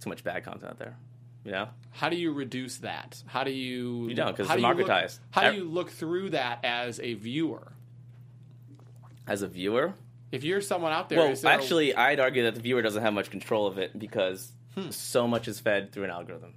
Too 0.00 0.08
much 0.08 0.24
bad 0.24 0.42
content 0.44 0.70
out 0.70 0.78
there. 0.78 0.96
You 1.44 1.52
know? 1.52 1.68
How 1.90 2.08
do 2.08 2.16
you 2.16 2.32
reduce 2.32 2.78
that? 2.78 3.22
How 3.26 3.44
do 3.44 3.50
you? 3.50 4.08
You 4.08 4.14
don't, 4.14 4.34
'cause 4.36 4.46
how 4.48 4.54
it's 4.54 4.62
do 4.62 4.68
look- 4.68 5.10
How 5.30 5.50
do 5.50 5.56
you 5.56 5.64
look 5.64 5.90
through 5.90 6.30
that 6.30 6.60
as 6.64 7.00
a 7.00 7.14
viewer? 7.14 7.72
As 9.26 9.42
a 9.42 9.48
viewer, 9.48 9.94
If 10.32 10.44
you're 10.44 10.60
someone 10.60 10.92
out 10.92 11.08
there, 11.08 11.18
well, 11.18 11.34
actually, 11.46 11.94
I'd 11.94 12.20
argue 12.20 12.44
that 12.44 12.54
the 12.54 12.60
viewer 12.60 12.82
doesn't 12.82 13.02
have 13.02 13.12
much 13.12 13.30
control 13.30 13.66
of 13.66 13.78
it 13.78 13.98
because 13.98 14.52
Hmm. 14.76 14.90
so 14.90 15.26
much 15.26 15.48
is 15.48 15.58
fed 15.58 15.90
through 15.92 16.04
an 16.04 16.10
algorithm, 16.10 16.54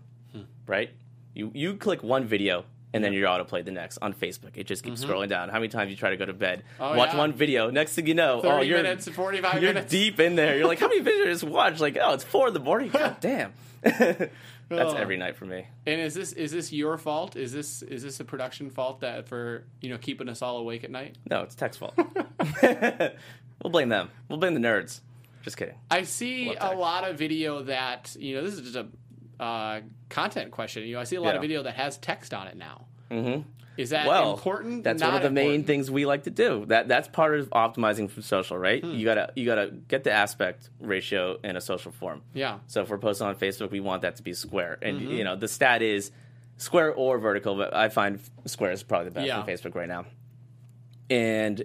right? 0.68 0.92
You 1.34 1.52
you 1.56 1.76
click 1.76 2.04
one 2.04 2.26
video 2.26 2.66
and 2.94 3.04
then 3.04 3.12
you're 3.12 3.28
autoplayed 3.28 3.66
the 3.66 3.72
next 3.72 3.98
on 4.04 4.14
Facebook. 4.14 4.52
It 4.56 4.68
just 4.68 4.84
keeps 4.84 5.04
scrolling 5.04 5.28
down. 5.30 5.50
How 5.50 5.56
many 5.58 5.70
times 5.70 5.90
you 5.90 5.98
try 5.98 6.12
to 6.12 6.18
go 6.18 6.26
to 6.26 6.34
bed, 6.34 6.62
Mm-hmm. 6.78 6.84
Oh, 6.84 6.96
watch 6.96 7.14
yeah. 7.14 7.18
one 7.18 7.34
video, 7.34 7.72
next 7.72 7.96
thing 7.96 8.06
you 8.06 8.14
know, 8.14 8.40
30 8.42 8.54
oh, 8.54 8.62
you're 8.62 8.78
minutes, 8.84 9.10
45 9.10 9.64
you're 9.64 9.74
minutes. 9.74 9.92
deep 9.92 10.20
in 10.20 10.36
there. 10.36 10.56
You're 10.58 10.68
like, 10.68 10.80
how 10.80 10.88
many 10.90 11.02
videos 11.10 11.26
just 11.26 11.44
watch? 11.44 11.80
Like, 11.80 11.98
oh, 12.00 12.14
it's 12.14 12.24
four 12.24 12.50
in 12.50 12.54
the 12.54 12.60
morning. 12.60 12.90
God 12.94 13.18
damn. 13.20 13.54
That's 13.82 14.94
every 14.96 15.18
night 15.18 15.36
for 15.36 15.46
me. 15.46 15.66
And 15.86 16.00
is 16.00 16.14
this 16.14 16.32
is 16.34 16.52
this 16.52 16.72
your 16.72 16.98
fault? 16.98 17.36
Is 17.36 17.52
this 17.52 17.82
is 17.82 18.02
this 18.04 18.20
a 18.20 18.24
production 18.24 18.70
fault 18.70 19.02
that 19.02 19.28
for 19.28 19.66
you 19.82 19.90
know 19.90 19.98
keeping 19.98 20.30
us 20.30 20.42
all 20.44 20.58
awake 20.58 20.84
at 20.84 20.92
night? 20.92 21.18
No, 21.30 21.42
it's 21.42 21.54
tech's 21.56 21.78
fault. 21.78 21.94
We'll 23.62 23.72
blame 23.72 23.89
them. 23.89 24.10
We'll 24.30 24.39
blame 24.39 24.54
the 24.54 24.60
nerds. 24.60 25.01
Just 25.43 25.58
kidding. 25.58 25.76
I 25.91 26.04
see 26.04 26.56
a 26.56 26.74
lot 26.74 27.04
of 27.10 27.18
video 27.18 27.64
that 27.64 28.16
you 28.18 28.36
know 28.36 28.43
this 28.43 28.54
is 28.54 28.62
just 28.62 28.76
a 28.76 29.43
uh, 29.43 29.82
content 30.10 30.51
question. 30.51 30.84
You 30.84 30.95
know, 30.95 31.01
I 31.01 31.04
see 31.04 31.18
a 31.18 31.22
lot 31.22 31.30
Yeah. 31.32 31.36
of 31.36 31.41
video 31.41 31.64
that 31.64 31.76
has 31.76 31.97
text 31.97 32.34
on 32.34 32.47
it 32.47 32.56
now. 32.56 32.86
hmm 33.12 33.41
Is 33.76 33.89
that 33.89 34.08
well, 34.08 34.34
important? 34.34 34.84
That's 34.86 35.01
Not 35.01 35.08
one 35.08 35.16
of 35.18 35.24
the 35.24 35.32
main 35.32 35.64
things 35.66 35.89
we 35.91 36.06
like 36.06 36.24
to 36.24 36.30
do. 36.30 36.66
That 36.68 36.88
that's 36.88 37.08
part 37.10 37.38
of 37.38 37.49
optimizing 37.49 38.10
for 38.10 38.22
social, 38.22 38.58
right? 38.58 38.82
Hmm. 38.84 38.91
You 38.91 39.04
gotta 39.04 39.34
you 39.36 39.45
gotta 39.45 39.72
get 39.88 40.04
the 40.06 40.12
aspect 40.12 40.70
ratio 40.80 41.38
in 41.43 41.58
a 41.58 41.62
social 41.62 41.91
form. 41.91 42.22
Yeah. 42.34 42.60
So 42.68 42.82
if 42.84 42.89
we're 42.89 42.99
posting 42.99 43.28
on 43.28 43.36
Facebook, 43.36 43.72
we 43.72 43.82
want 43.82 44.04
that 44.04 44.16
to 44.18 44.24
be 44.24 44.34
square, 44.34 44.78
and 44.82 45.01
Mm-hmm. 45.01 45.12
you 45.12 45.24
know 45.26 45.36
the 45.36 45.47
stat 45.49 45.82
is 45.82 46.12
square 46.58 46.93
or 46.93 47.18
vertical, 47.18 47.56
but 47.56 47.74
I 47.76 47.89
find 47.89 48.20
square 48.45 48.72
is 48.72 48.84
probably 48.84 49.10
the 49.10 49.16
best 49.16 49.28
Yeah. 49.28 49.39
on 49.39 49.47
Facebook 49.47 49.76
right 49.76 49.89
now. 49.89 50.06
And 51.10 51.64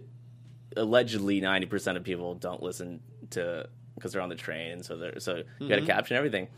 allegedly, 0.77 1.41
ninety 1.41 1.67
percent 1.67 1.97
of 1.97 2.05
people 2.05 2.35
don't 2.35 2.63
listen 2.63 3.01
to 3.31 3.69
because 3.95 4.13
they're 4.13 4.23
on 4.23 4.29
the 4.29 4.35
train, 4.37 4.83
so 4.83 4.97
they're 4.97 5.19
so 5.21 5.37
you 5.61 5.69
got 5.69 5.77
to 5.77 5.81
Mm-hmm. 5.83 5.87
caption 5.87 6.17
everything. 6.17 6.49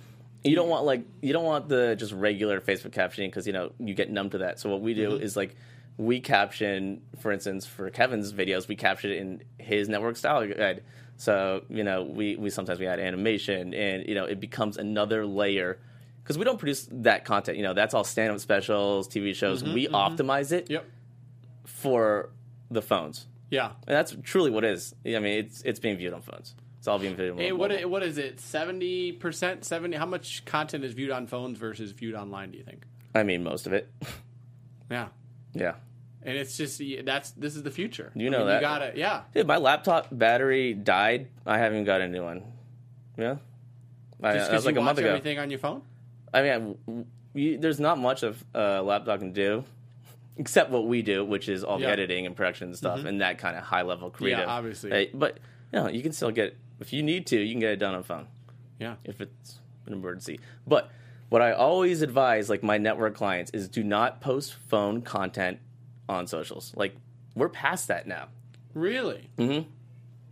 You 0.44 0.56
don't 0.56 0.68
want 0.68 0.84
like 0.84 1.04
you 1.20 1.32
don't 1.32 1.44
want 1.44 1.68
the 1.68 1.96
just 1.98 2.12
regular 2.12 2.60
Facebook 2.60 2.90
captioning 2.92 3.28
because 3.28 3.46
you 3.46 3.52
know 3.52 3.72
you 3.78 3.94
get 3.94 4.10
numb 4.10 4.30
to 4.30 4.38
that. 4.38 4.58
So 4.60 4.70
what 4.70 4.80
we 4.80 4.94
do 4.94 5.10
Mm-hmm. 5.10 5.22
is 5.22 5.36
like 5.36 5.54
we 5.96 6.20
caption, 6.20 7.02
for 7.18 7.30
instance, 7.30 7.66
for 7.66 7.90
Kevin's 7.90 8.32
videos, 8.32 8.66
we 8.66 8.74
caption 8.76 9.10
it 9.10 9.18
in 9.18 9.42
his 9.58 9.88
network 9.88 10.16
style 10.16 10.46
guide. 10.46 10.82
So 11.18 11.62
you 11.68 11.84
know 11.84 12.02
we 12.04 12.36
we 12.36 12.48
sometimes 12.48 12.78
we 12.80 12.86
add 12.86 12.98
animation 13.00 13.74
and 13.74 14.06
you 14.08 14.14
know 14.14 14.24
it 14.24 14.40
becomes 14.40 14.78
another 14.78 15.26
layer 15.26 15.78
because 16.22 16.38
we 16.38 16.44
don't 16.44 16.58
produce 16.58 16.88
that 16.90 17.26
content. 17.26 17.58
You 17.58 17.64
know 17.64 17.74
that's 17.74 17.92
all 17.92 18.04
stand 18.04 18.32
up 18.32 18.40
specials, 18.40 19.08
TV 19.08 19.34
shows. 19.34 19.62
we 19.62 19.88
optimize 19.88 20.52
it 20.52 20.64
Mm-hmm, 20.64 20.72
Yep. 20.74 20.84
for 21.66 22.30
the 22.70 22.80
phones, 22.82 23.26
Yeah. 23.50 23.72
and 23.86 23.96
that's 23.96 24.16
truly 24.22 24.50
what 24.50 24.64
it 24.64 24.72
is. 24.72 24.94
I 25.04 25.18
mean, 25.18 25.44
it's 25.44 25.62
it's 25.62 25.80
being 25.80 25.96
viewed 25.96 26.12
on 26.14 26.22
phones. 26.22 26.54
It's 26.78 26.88
all 26.88 26.98
being 26.98 27.14
viewed. 27.16 27.32
on 27.32 27.38
Hey, 27.38 27.50
mobile. 27.52 27.68
what 27.76 27.90
what 27.90 28.02
is 28.02 28.16
it? 28.16 28.40
Seventy 28.40 29.12
percent, 29.12 29.64
seventy. 29.64 29.96
How 29.96 30.06
much 30.06 30.44
content 30.44 30.84
is 30.84 30.92
viewed 30.94 31.10
on 31.10 31.26
phones 31.26 31.58
versus 31.58 31.90
viewed 31.92 32.14
online? 32.14 32.52
Do 32.52 32.58
you 32.58 32.64
think? 32.64 32.84
I 33.14 33.22
mean, 33.24 33.42
most 33.44 33.66
of 33.66 33.72
it. 33.72 33.92
Yeah. 34.90 35.08
yeah. 35.54 35.74
And 36.22 36.36
it's 36.36 36.56
just 36.56 36.80
that's 37.04 37.30
this 37.32 37.56
is 37.56 37.62
the 37.62 37.70
future. 37.70 38.12
You 38.14 38.26
I 38.28 38.30
know 38.30 38.38
mean, 38.38 38.46
that. 38.48 38.54
You 38.56 38.60
got 38.60 38.82
it. 38.82 38.96
Yeah. 38.96 39.22
Dude, 39.34 39.46
my 39.46 39.56
laptop 39.56 40.08
battery 40.10 40.74
died. 40.74 41.28
I 41.46 41.58
haven't 41.58 41.84
got 41.84 42.00
a 42.00 42.08
new 42.08 42.22
one. 42.22 42.42
Yeah. 43.18 43.36
I, 44.22 44.34
Just 44.34 44.50
that 44.50 44.56
was 44.56 44.64
because 44.64 44.66
like 44.66 44.74
you 44.74 44.80
a 44.80 44.82
watch 44.82 44.86
month 44.86 44.98
ago. 44.98 45.08
everything 45.08 45.38
on 45.38 45.50
your 45.50 45.58
phone. 45.58 45.82
I 46.32 46.42
mean, 46.42 46.76
I- 46.88 47.38
you, 47.38 47.58
there's 47.58 47.80
not 47.80 47.98
much 47.98 48.22
of 48.22 48.42
a 48.54 48.82
laptop 48.82 49.20
can 49.20 49.32
do, 49.32 49.64
except 50.40 50.70
what 50.70 50.86
we 50.88 51.02
do, 51.02 51.24
which 51.24 51.48
is 51.48 51.62
all 51.62 51.78
the 51.78 51.84
Yeah. 51.84 51.90
editing 51.92 52.26
and 52.26 52.34
production 52.34 52.68
and 52.68 52.76
stuff, 52.76 53.04
and 53.04 53.20
that 53.20 53.38
kind 53.38 53.56
of 53.56 53.62
high 53.62 53.82
level 53.82 54.10
creative. 54.10 54.40
Yeah, 54.40 54.46
obviously. 54.46 54.90
Hey, 54.90 55.10
but 55.14 55.38
you 55.72 55.78
know, 55.78 55.88
you 55.88 56.02
can 56.02 56.12
still 56.12 56.30
get 56.32 56.56
if 56.80 56.92
you 56.92 57.02
need 57.02 57.26
to, 57.28 57.38
you 57.38 57.52
can 57.52 57.60
get 57.60 57.70
it 57.72 57.76
done 57.78 57.94
on 57.94 58.02
phone 58.02 58.26
Yeah. 58.78 58.96
if 59.04 59.20
it's 59.20 59.60
an 59.86 59.92
emergency. 59.92 60.40
But 60.66 60.90
what 61.28 61.42
I 61.42 61.52
always 61.52 62.00
advise, 62.02 62.48
like 62.50 62.62
my 62.62 62.78
network 62.78 63.14
clients, 63.14 63.50
is 63.52 63.68
do 63.68 63.84
not 63.84 64.20
post 64.20 64.54
phone 64.68 65.02
content 65.02 65.58
on 66.08 66.26
socials. 66.26 66.72
Like 66.74 66.96
we're 67.36 67.50
past 67.50 67.86
that 67.88 68.06
now. 68.08 68.28
Really? 68.74 69.28
Mhm. 69.38 69.66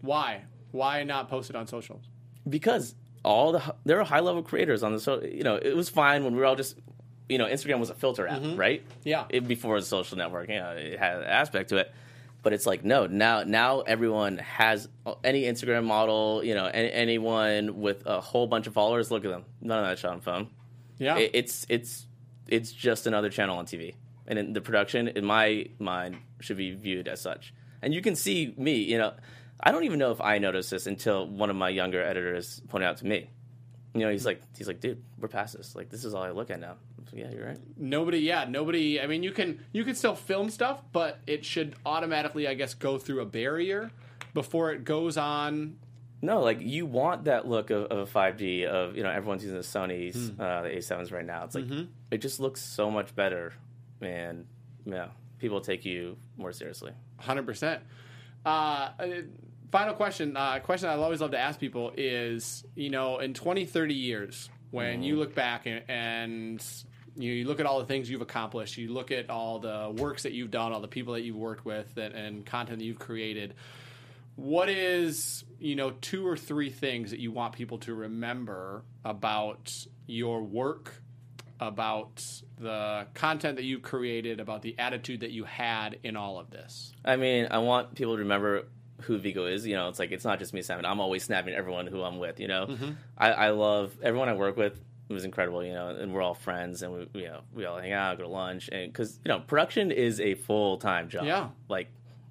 Why? 0.01 0.43
Why 0.73 1.03
not 1.05 1.29
post 1.29 1.51
it 1.51 1.57
on 1.57 1.67
socials? 1.67 2.09
because 2.49 2.95
all 3.25 3.53
the 3.53 3.75
there 3.85 4.01
are 4.01 4.05
high 4.05 4.21
level 4.21 4.43
creators 4.43 4.83
on 4.83 4.93
the 4.95 4.99
so 5.01 5.23
you 5.23 5.43
know 5.43 5.57
it 5.57 5.77
was 5.77 5.91
fine 5.91 6.25
when 6.25 6.33
we 6.33 6.39
were 6.39 6.47
all 6.47 6.57
just 6.57 6.79
you 7.29 7.39
know 7.39 7.47
Instagram 7.47 7.79
was 7.79 7.91
a 7.91 7.95
filter 7.95 8.27
app 8.27 8.41
mm-hmm. 8.41 8.57
right 8.57 8.83
Yeah. 9.05 9.25
it, 9.29 9.47
before 9.49 9.73
it 9.73 9.75
was 9.77 9.85
a 9.85 9.89
social 9.89 10.17
network 10.19 10.49
you 10.49 10.57
know 10.57 10.71
it 10.71 10.99
had 10.99 11.19
an 11.19 11.25
aspect 11.25 11.69
to 11.71 11.77
it 11.77 11.93
but 12.43 12.53
it's 12.53 12.67
like 12.67 12.85
no 12.85 13.07
now 13.07 13.43
now 13.43 13.81
everyone 13.81 14.39
has 14.39 14.89
any 15.25 15.43
Instagram 15.43 15.85
model 15.85 16.43
you 16.45 16.55
know 16.55 16.67
any, 16.67 16.91
anyone 16.93 17.81
with 17.81 18.07
a 18.07 18.21
whole 18.21 18.47
bunch 18.47 18.67
of 18.67 18.73
followers 18.75 19.11
look 19.11 19.25
at 19.25 19.31
them 19.31 19.45
none 19.61 19.81
of 19.83 19.89
that 19.89 19.99
shot 19.99 20.13
on 20.13 20.21
phone 20.21 20.49
Yeah. 20.99 21.17
it, 21.19 21.31
it's 21.35 21.67
it's 21.69 22.07
it's 22.49 22.73
just 22.73 23.07
another 23.07 23.29
channel 23.29 23.59
on 23.59 23.67
TV, 23.67 23.95
and 24.27 24.39
in 24.39 24.55
the 24.55 24.63
production, 24.63 25.09
in 25.09 25.23
my 25.27 25.67
mind, 25.79 26.17
should 26.41 26.57
be 26.57 26.71
viewed 26.75 27.07
as 27.07 27.21
such. 27.21 27.53
And 27.83 27.93
you 27.93 28.01
can 28.01 28.17
see 28.17 28.55
me, 28.57 28.77
you 28.77 28.97
know, 28.97 29.13
I 29.61 29.71
don't 29.71 29.85
even 29.85 29.99
know 29.99 30.13
if 30.13 30.21
I 30.23 30.39
noticed 30.39 30.71
this 30.71 30.87
until 30.87 31.29
one 31.29 31.51
of 31.51 31.57
my 31.57 31.69
younger 31.69 32.03
editors 32.03 32.63
pointed 32.69 32.87
out 32.87 32.97
to 32.99 33.07
me. 33.07 33.29
You 33.99 34.07
know, 34.07 34.13
he's 34.13 34.27
like, 34.27 34.41
he's 34.57 34.69
like, 34.69 34.81
dude, 34.81 35.03
we're 35.19 35.29
past 35.29 35.57
this. 35.57 35.75
Like, 35.75 35.91
this 35.91 36.05
is 36.05 36.15
all 36.15 36.23
I 36.23 36.31
look 36.31 36.51
at 36.51 36.61
now. 36.61 36.77
Like, 36.99 37.09
yeah, 37.13 37.31
you're 37.31 37.47
right. 37.47 37.59
nobody. 37.77 38.19
Yeah. 38.19 38.47
Nobody. 38.49 39.01
I 39.01 39.07
mean, 39.07 39.23
you 39.23 39.33
can 39.33 39.61
you 39.73 39.85
can 39.85 39.95
still 39.95 40.15
film 40.15 40.51
stuff, 40.51 40.83
but 40.93 41.19
it 41.27 41.45
should 41.45 41.75
automatically, 41.87 42.47
I 42.49 42.55
guess, 42.55 42.75
go 42.75 42.99
through 42.99 43.21
a 43.21 43.27
barrier 43.27 43.91
before 44.35 44.73
it 44.73 44.85
goes 44.85 45.17
on. 45.17 45.79
No, 46.21 46.41
like 46.41 46.59
you 46.61 46.85
want 46.85 47.25
that 47.25 47.47
look 47.47 47.71
of, 47.71 47.85
of 47.85 48.13
5G 48.13 48.65
of 48.65 48.97
you 48.97 49.05
know 49.05 49.11
everyone's 49.11 49.43
using 49.45 49.57
the 49.57 49.65
Sony's 49.65 50.31
uh, 50.39 50.63
the 50.63 50.69
A7s 50.71 51.13
right 51.13 51.25
now. 51.25 51.45
It's 51.45 51.55
like 51.55 51.67
it 52.11 52.19
just 52.19 52.41
looks 52.41 52.61
so 52.61 52.91
much 52.91 53.15
better, 53.15 53.53
and 54.01 54.47
yeah, 54.85 55.09
people 55.39 55.61
take 55.61 55.85
you 55.85 56.17
more 56.37 56.53
seriously. 56.53 56.93
Hundred 57.19 57.47
percent. 57.47 57.83
Uh, 58.45 58.91
uh, 58.99 59.07
final 59.71 59.95
question. 59.95 60.37
Uh, 60.37 60.59
question 60.61 60.89
I 60.89 60.95
always 60.95 61.21
love 61.21 61.33
to 61.33 61.39
ask 61.39 61.59
people 61.59 61.93
is, 61.97 62.65
you 62.75 62.91
know, 62.91 63.19
in 63.19 63.35
20, 63.35 63.67
30 63.67 63.95
years, 63.95 64.51
when 64.71 65.03
you 65.03 65.17
look 65.17 65.35
back 65.35 65.67
and, 65.67 65.83
and 65.89 66.65
you, 67.17 67.33
you 67.33 67.45
look 67.47 67.61
at 67.61 67.67
all 67.67 67.79
the 67.79 67.87
things 67.87 68.11
you've 68.11 68.23
accomplished, 68.23 68.77
you 68.77 68.93
look 68.93 69.11
at 69.11 69.31
all 69.31 69.59
the 69.59 69.95
works 69.97 70.23
that 70.23 70.33
you've 70.33 70.51
done, 70.51 70.73
all 70.73 70.81
the 70.81 70.89
people 70.89 71.15
that 71.15 71.23
you've 71.23 71.37
worked 71.37 71.65
with, 71.65 71.97
and, 71.97 72.15
and 72.15 72.47
content 72.47 72.79
that 72.79 72.85
you've 72.85 72.99
created. 72.99 73.55
What 74.37 74.69
is, 74.69 75.45
you 75.59 75.75
know, 75.75 75.91
two 76.01 76.27
or 76.27 76.37
three 76.37 76.71
things 76.71 77.11
that 77.11 77.19
you 77.19 77.33
want 77.33 77.55
people 77.55 77.79
to 77.79 77.95
remember 77.95 78.85
about 79.05 79.87
your 80.07 80.43
work, 80.43 81.03
about 81.59 82.25
the 82.57 83.09
content 83.15 83.57
that 83.57 83.65
you 83.65 83.81
created, 83.81 84.39
about 84.39 84.63
the 84.63 84.79
attitude 84.79 85.21
that 85.21 85.33
you 85.33 85.43
had 85.43 85.99
in 86.05 86.17
all 86.17 86.39
of 86.39 86.51
this? 86.51 86.93
I 87.05 87.17
mean, 87.17 87.49
I 87.51 87.59
want 87.59 87.97
people 87.97 88.15
to 88.15 88.21
remember 88.21 88.67
who 89.03 89.19
Vigo 89.19 89.47
is. 89.47 89.67
You 89.67 89.75
know, 89.77 89.89
it's 89.89 89.99
like 89.99 90.11
it's 90.13 90.25
not 90.25 90.39
just 90.39 90.53
me 90.55 90.63
snapping. 90.63 90.85
I'm 90.85 91.01
always 91.01 91.23
snapping 91.25 91.55
everyone 91.55 91.87
who 91.87 92.03
I'm 92.03 92.19
with. 92.19 92.41
You 92.41 92.49
know, 92.49 92.67
Mm-hmm. 92.67 92.91
I, 93.17 93.33
I 93.33 93.51
love 93.51 93.97
everyone 94.03 94.29
I 94.29 94.35
work 94.35 94.57
with. 94.57 94.81
It 95.09 95.13
was 95.13 95.25
incredible. 95.25 95.65
You 95.65 95.73
know, 95.73 95.89
and 95.89 96.13
we're 96.13 96.23
all 96.23 96.35
friends, 96.35 96.83
and 96.83 96.93
we 96.93 97.21
you 97.23 97.29
know 97.29 97.41
we 97.55 97.65
all 97.65 97.79
hang 97.79 97.93
out, 97.93 98.17
go 98.19 98.25
to 98.25 98.29
lunch, 98.29 98.69
and 98.71 98.93
because 98.93 99.19
you 99.25 99.29
know 99.31 99.41
production 99.41 99.91
is 99.91 100.21
a 100.21 100.35
full 100.35 100.77
time 100.79 101.09
job. 101.09 101.25
Yeah. 101.25 101.49
like 101.69 101.89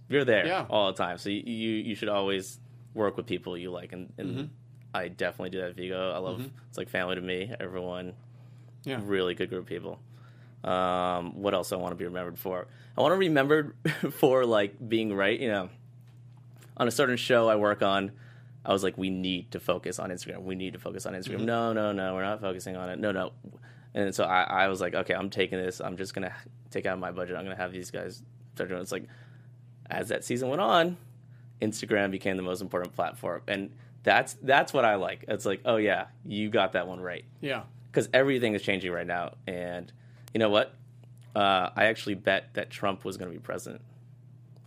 you're 0.09 0.23
there 0.25 0.45
Yeah. 0.45 0.65
all 0.69 0.87
the 0.93 0.97
time, 0.97 1.17
so 1.17 1.29
you, 1.29 1.41
you 1.45 1.71
you 1.89 1.95
should 1.95 2.07
always 2.09 2.59
work 2.93 3.17
with 3.17 3.25
people 3.25 3.57
you 3.57 3.71
like, 3.71 3.93
and, 3.93 4.13
and 4.17 4.29
Mm-hmm. 4.29 4.45
I 4.93 5.09
definitely 5.09 5.49
do 5.51 5.61
that. 5.61 5.75
Vigo, 5.75 6.11
I 6.11 6.17
love. 6.17 6.49
It's 6.69 6.77
like 6.77 6.89
family 6.89 7.15
to 7.15 7.21
me. 7.21 7.51
Everyone 7.59 8.13
Yeah. 8.83 8.99
really 9.03 9.33
good 9.35 9.49
group 9.49 9.63
of 9.63 9.67
people. 9.67 9.99
Um, 10.63 11.41
what 11.41 11.53
else 11.53 11.71
I 11.71 11.75
want 11.75 11.91
to 11.91 11.95
be 11.95 12.05
remembered 12.05 12.39
for? 12.39 12.67
I 12.97 13.01
want 13.01 13.13
to 13.13 13.17
be 13.19 13.27
remembered 13.27 13.75
for 14.13 14.45
like 14.45 14.75
being 14.89 15.13
right. 15.13 15.39
You 15.39 15.49
know, 15.49 15.69
on 16.77 16.87
a 16.87 16.91
certain 16.91 17.17
show 17.17 17.49
I 17.49 17.55
work 17.55 17.81
on, 17.81 18.11
I 18.65 18.71
was 18.71 18.83
like, 18.83 18.97
we 18.97 19.09
need 19.09 19.51
to 19.51 19.59
focus 19.59 19.99
on 19.99 20.09
Instagram. 20.09 20.43
We 20.43 20.55
need 20.55 20.73
to 20.73 20.79
focus 20.79 21.05
on 21.05 21.13
Instagram. 21.13 21.41
No, 21.41 21.73
no, 21.73 21.91
no, 21.91 22.13
we're 22.13 22.23
not 22.23 22.39
focusing 22.41 22.75
on 22.75 22.89
it. 22.89 22.99
No, 22.99 23.11
no. 23.11 23.31
And 23.93 24.13
so 24.13 24.23
I, 24.25 24.43
I 24.43 24.67
was 24.67 24.79
like, 24.81 24.93
okay, 24.93 25.13
I'm 25.13 25.29
taking 25.29 25.57
this. 25.57 25.81
I'm 25.81 25.97
just 25.97 26.13
gonna 26.13 26.33
take 26.71 26.85
out 26.85 26.99
my 26.99 27.11
budget. 27.11 27.35
I'm 27.35 27.43
gonna 27.43 27.55
have 27.55 27.71
these 27.71 27.91
guys 27.91 28.21
start 28.55 28.69
doing. 28.69 28.79
it. 28.79 28.83
It's 28.83 28.91
like 28.91 29.07
as 29.89 30.09
that 30.09 30.23
season 30.23 30.49
went 30.49 30.61
on, 30.61 30.97
Instagram 31.61 32.11
became 32.11 32.37
the 32.37 32.43
most 32.43 32.61
important 32.61 32.93
platform, 32.93 33.41
and 33.47 33.71
That's 34.03 34.35
that's 34.41 34.73
what 34.73 34.85
I 34.85 34.95
like. 34.95 35.25
It's 35.27 35.45
like, 35.45 35.61
oh 35.65 35.77
yeah, 35.77 36.07
you 36.25 36.49
got 36.49 36.73
that 36.73 36.87
one 36.87 36.99
right. 36.99 37.25
Yeah. 37.41 37.63
Because 37.91 38.09
everything 38.13 38.53
is 38.53 38.61
changing 38.61 38.91
right 38.91 39.07
now, 39.07 39.33
and 39.47 39.91
you 40.33 40.39
know 40.39 40.49
what? 40.49 40.73
Uh, 41.35 41.69
I 41.75 41.85
actually 41.85 42.15
bet 42.15 42.53
that 42.53 42.69
Trump 42.69 43.03
was 43.05 43.17
going 43.17 43.31
to 43.31 43.37
be 43.37 43.41
president. 43.41 43.81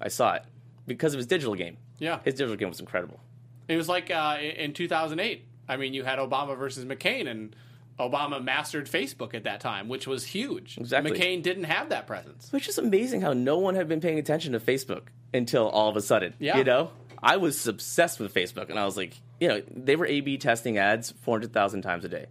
I 0.00 0.08
saw 0.08 0.34
it 0.34 0.44
because 0.86 1.14
of 1.14 1.18
his 1.18 1.26
digital 1.26 1.54
game. 1.54 1.76
Yeah. 2.01 2.18
His 2.24 2.34
digital 2.34 2.57
game 2.57 2.68
was 2.68 2.80
incredible. 2.80 3.20
It 3.68 3.76
was 3.76 3.88
like 3.88 4.11
uh, 4.11 4.38
in 4.40 4.72
2008. 4.72 5.46
I 5.68 5.76
mean, 5.76 5.94
you 5.94 6.03
had 6.03 6.18
Obama 6.18 6.59
versus 6.59 6.84
McCain, 6.84 7.28
and 7.28 7.55
Obama 8.01 8.42
mastered 8.42 8.90
Facebook 8.90 9.34
at 9.34 9.44
that 9.44 9.61
time, 9.61 9.88
which 9.88 10.09
was 10.09 10.24
huge. 10.24 10.76
Exactly. 10.78 11.12
McCain 11.12 11.42
didn't 11.42 11.64
have 11.64 11.90
that 11.90 12.09
presence. 12.09 12.51
Which 12.51 12.68
is 12.68 12.78
amazing 12.78 13.20
how 13.20 13.34
no 13.34 13.59
one 13.59 13.76
had 13.76 13.86
been 13.86 14.01
paying 14.01 14.18
attention 14.18 14.55
to 14.55 14.61
Facebook 14.61 15.03
until 15.32 15.68
all 15.68 15.88
of 15.88 15.96
a 15.96 16.01
sudden. 16.01 16.34
Yeah. 16.40 16.59
You 16.59 16.64
know? 16.64 16.90
I 17.22 17.36
was 17.36 17.64
obsessed 17.68 18.18
with 18.18 18.34
Facebook, 18.34 18.70
and 18.70 18.78
I 18.78 18.84
was 18.84 18.96
like, 18.96 19.14
you 19.38 19.46
know, 19.46 19.62
they 19.70 19.94
were 19.94 20.07
A 20.07 20.20
B 20.22 20.38
testing 20.38 20.78
ads 20.78 21.12
400,000 21.22 21.82
times 21.82 22.05
a 22.05 22.09
day. 22.09 22.26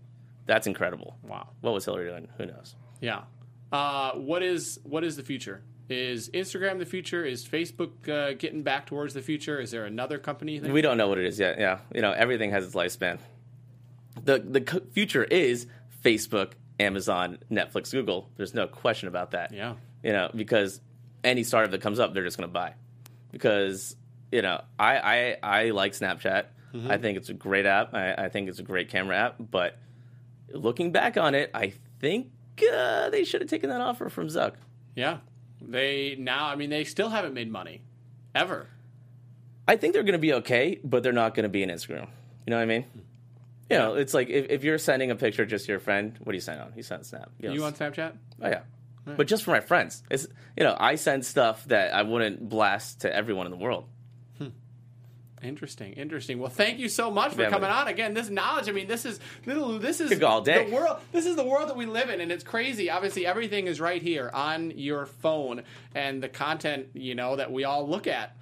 That's 0.46 0.66
incredible. 0.68 1.16
Wow. 1.24 1.50
What 1.62 1.74
was 1.74 1.86
Hillary 1.86 2.10
doing? 2.10 2.28
Who 2.38 2.48
knows? 2.48 2.76
Yeah. 3.00 3.22
Uh, 3.72 4.14
what 4.14 4.42
is 4.42 4.80
what 4.84 5.04
is 5.04 5.16
the 5.16 5.24
future? 5.24 5.62
Is 5.90 6.30
Instagram 6.30 6.78
the 6.78 6.86
future? 6.86 7.26
Is 7.26 7.48
Facebook 7.48 8.08
uh, 8.08 8.34
getting 8.34 8.62
back 8.64 8.86
towards 8.86 9.14
the 9.14 9.22
future? 9.22 9.60
Is 9.60 9.72
there 9.72 9.86
another 9.86 10.20
company? 10.20 10.60
think? 10.60 10.74
We 10.74 10.82
don't 10.82 10.98
know 10.98 11.08
what 11.08 11.18
it 11.18 11.26
is 11.26 11.40
yet. 11.40 11.60
Yeah. 11.60 11.80
You 11.94 12.02
know, 12.02 12.12
everything 12.12 12.52
has 12.52 12.66
its 12.66 12.76
lifespan. 12.76 13.18
The, 14.24 14.40
the 14.40 14.64
c- 14.70 14.82
future 14.92 15.24
is 15.24 15.66
Facebook, 16.04 16.54
Amazon, 16.80 17.40
Netflix, 17.52 17.92
Google. 17.92 18.30
There's 18.38 18.54
no 18.54 18.68
question 18.68 19.08
about 19.08 19.32
that. 19.32 19.52
Yeah. 19.52 19.76
you 20.04 20.12
know, 20.14 20.30
because 20.36 20.80
any 21.24 21.44
startup 21.44 21.72
that 21.72 21.82
comes 21.82 22.00
up, 22.00 22.14
they're 22.14 22.24
just 22.24 22.38
going 22.38 22.48
to 22.50 22.54
buy. 22.54 22.74
Because 23.32 23.96
you 24.32 24.42
know, 24.42 24.62
I 24.78 24.98
I, 24.98 25.38
I 25.44 25.70
like 25.72 25.94
Snapchat. 25.94 26.46
Mm-hmm. 26.74 26.92
I 26.92 26.98
think 26.98 27.18
it's 27.18 27.30
a 27.30 27.34
great 27.34 27.66
app. 27.66 27.94
I, 27.96 28.14
I 28.14 28.30
think 28.30 28.48
it's 28.48 28.60
a 28.60 28.64
great 28.64 28.90
camera 28.90 29.18
app. 29.18 29.36
But 29.40 29.78
looking 30.52 30.92
back 30.92 31.18
on 31.18 31.34
it, 31.34 31.50
I 31.54 31.74
think 32.00 32.28
uh, 32.72 33.10
they 33.10 33.24
should 33.24 33.42
have 33.42 33.50
taken 33.50 33.70
that 33.72 33.82
offer 33.82 34.10
from 34.10 34.28
Zuck. 34.28 34.54
Yeah. 34.96 35.18
They 35.62 36.16
now. 36.18 36.48
I 36.48 36.56
mean, 36.56 36.70
they 36.70 36.84
still 36.84 37.10
haven't 37.10 37.34
made 37.34 37.52
money, 37.52 37.82
ever. 38.34 38.68
I 39.68 39.76
think 39.76 39.94
they're 39.94 40.04
going 40.04 40.14
to 40.14 40.20
be 40.20 40.34
okay, 40.34 40.80
but 40.84 41.04
they're 41.04 41.14
not 41.14 41.36
going 41.36 41.44
to 41.44 41.50
be 41.50 41.64
an 41.64 41.70
Instagram. 41.70 42.08
You 42.46 42.52
know 42.52 42.58
what 42.58 42.64
I 42.64 42.66
mean? 42.66 42.86
You 43.70 43.78
know, 43.78 43.94
it's 43.94 44.14
like 44.16 44.30
if, 44.30 44.50
if 44.50 44.64
you're 44.64 44.80
sending 44.80 45.12
a 45.12 45.16
picture 45.16 45.46
just 45.46 45.66
to 45.66 45.72
your 45.72 45.80
friend, 45.80 46.18
what 46.24 46.32
do 46.32 46.38
you 46.38 46.42
send 46.42 46.60
on? 46.60 46.74
You 46.76 46.82
send 46.82 47.06
Snap. 47.06 47.30
You, 47.40 47.50
know, 47.50 47.56
You 47.56 47.64
on 47.66 47.74
Snapchat? 47.74 48.14
Oh 48.42 48.50
yeah. 48.50 48.62
But 49.06 49.28
just 49.28 49.44
for 49.44 49.52
my 49.52 49.60
friends. 49.60 50.04
It's 50.10 50.28
you 50.58 50.64
know, 50.64 50.76
I 50.80 50.96
send 50.96 51.26
stuff 51.26 51.66
that 51.66 51.94
I 51.94 52.04
wouldn't 52.04 52.48
blast 52.48 53.02
to 53.02 53.14
everyone 53.14 53.48
in 53.48 53.52
the 53.52 53.58
world. 53.58 53.86
Interesting, 55.42 55.94
interesting. 55.94 56.40
Well, 56.40 56.50
thank 56.50 56.80
you 56.80 56.90
so 56.90 57.10
much 57.10 57.34
for 57.34 57.42
Yeah, 57.42 57.50
coming 57.50 57.70
on 57.70 57.88
again. 57.88 58.14
This 58.14 58.30
knowledge, 58.30 58.68
I 58.68 58.72
mean, 58.72 58.88
this 58.88 59.06
is 59.06 59.20
little. 59.46 59.80
This 59.80 60.02
is 60.02 60.22
all 60.22 60.42
day. 60.42 60.66
the 60.66 60.74
world. 60.74 60.98
This 61.12 61.26
is 61.26 61.36
the 61.36 61.46
world 61.46 61.70
that 61.70 61.78
we 61.78 61.86
live 61.86 62.10
in, 62.10 62.20
and 62.22 62.32
it's 62.32 62.44
crazy. 62.44 62.90
Obviously, 62.90 63.26
everything 63.26 63.68
is 63.68 63.80
right 63.80 64.02
here 64.02 64.30
on 64.34 64.72
your 64.72 65.06
phone, 65.06 65.64
and 65.96 66.22
the 66.22 66.30
content 66.30 66.88
you 66.94 67.16
know 67.16 67.36
that 67.36 67.52
we 67.52 67.64
all 67.64 67.88
look 67.88 68.08
at. 68.08 68.36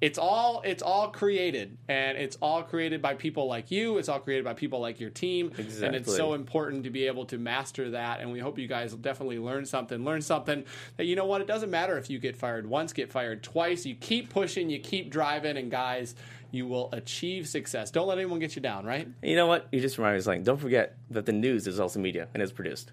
It's 0.00 0.18
all 0.18 0.62
it's 0.64 0.82
all 0.82 1.08
created, 1.08 1.76
and 1.88 2.16
it's 2.16 2.36
all 2.40 2.62
created 2.62 3.02
by 3.02 3.14
people 3.14 3.48
like 3.48 3.70
you. 3.70 3.98
It's 3.98 4.08
all 4.08 4.20
created 4.20 4.44
by 4.44 4.54
people 4.54 4.78
like 4.78 5.00
your 5.00 5.10
team, 5.10 5.52
and 5.56 5.94
it's 5.94 6.14
so 6.14 6.34
important 6.34 6.84
to 6.84 6.90
be 6.90 7.06
able 7.06 7.24
to 7.26 7.38
master 7.38 7.90
that. 7.90 8.20
And 8.20 8.30
we 8.30 8.38
hope 8.38 8.58
you 8.58 8.68
guys 8.68 8.92
will 8.92 9.00
definitely 9.00 9.40
learn 9.40 9.66
something. 9.66 10.04
Learn 10.04 10.22
something 10.22 10.64
that 10.96 11.06
you 11.06 11.16
know 11.16 11.24
what 11.24 11.40
it 11.40 11.48
doesn't 11.48 11.70
matter 11.70 11.98
if 11.98 12.08
you 12.10 12.20
get 12.20 12.36
fired 12.36 12.66
once, 12.66 12.92
get 12.92 13.10
fired 13.10 13.42
twice. 13.42 13.84
You 13.84 13.96
keep 13.96 14.30
pushing, 14.30 14.70
you 14.70 14.78
keep 14.78 15.10
driving, 15.10 15.56
and 15.56 15.68
guys, 15.68 16.14
you 16.52 16.68
will 16.68 16.90
achieve 16.92 17.48
success. 17.48 17.90
Don't 17.90 18.06
let 18.06 18.18
anyone 18.18 18.38
get 18.38 18.54
you 18.54 18.62
down. 18.62 18.86
Right? 18.86 19.08
You 19.22 19.34
know 19.34 19.48
what? 19.48 19.66
You 19.72 19.80
just 19.80 19.98
reminded 19.98 20.14
me 20.14 20.18
of 20.18 20.24
something. 20.24 20.44
Don't 20.44 20.60
forget 20.60 20.96
that 21.10 21.26
the 21.26 21.32
news 21.32 21.66
is 21.66 21.80
also 21.80 21.98
media 21.98 22.28
and 22.34 22.42
is 22.42 22.52
produced. 22.52 22.92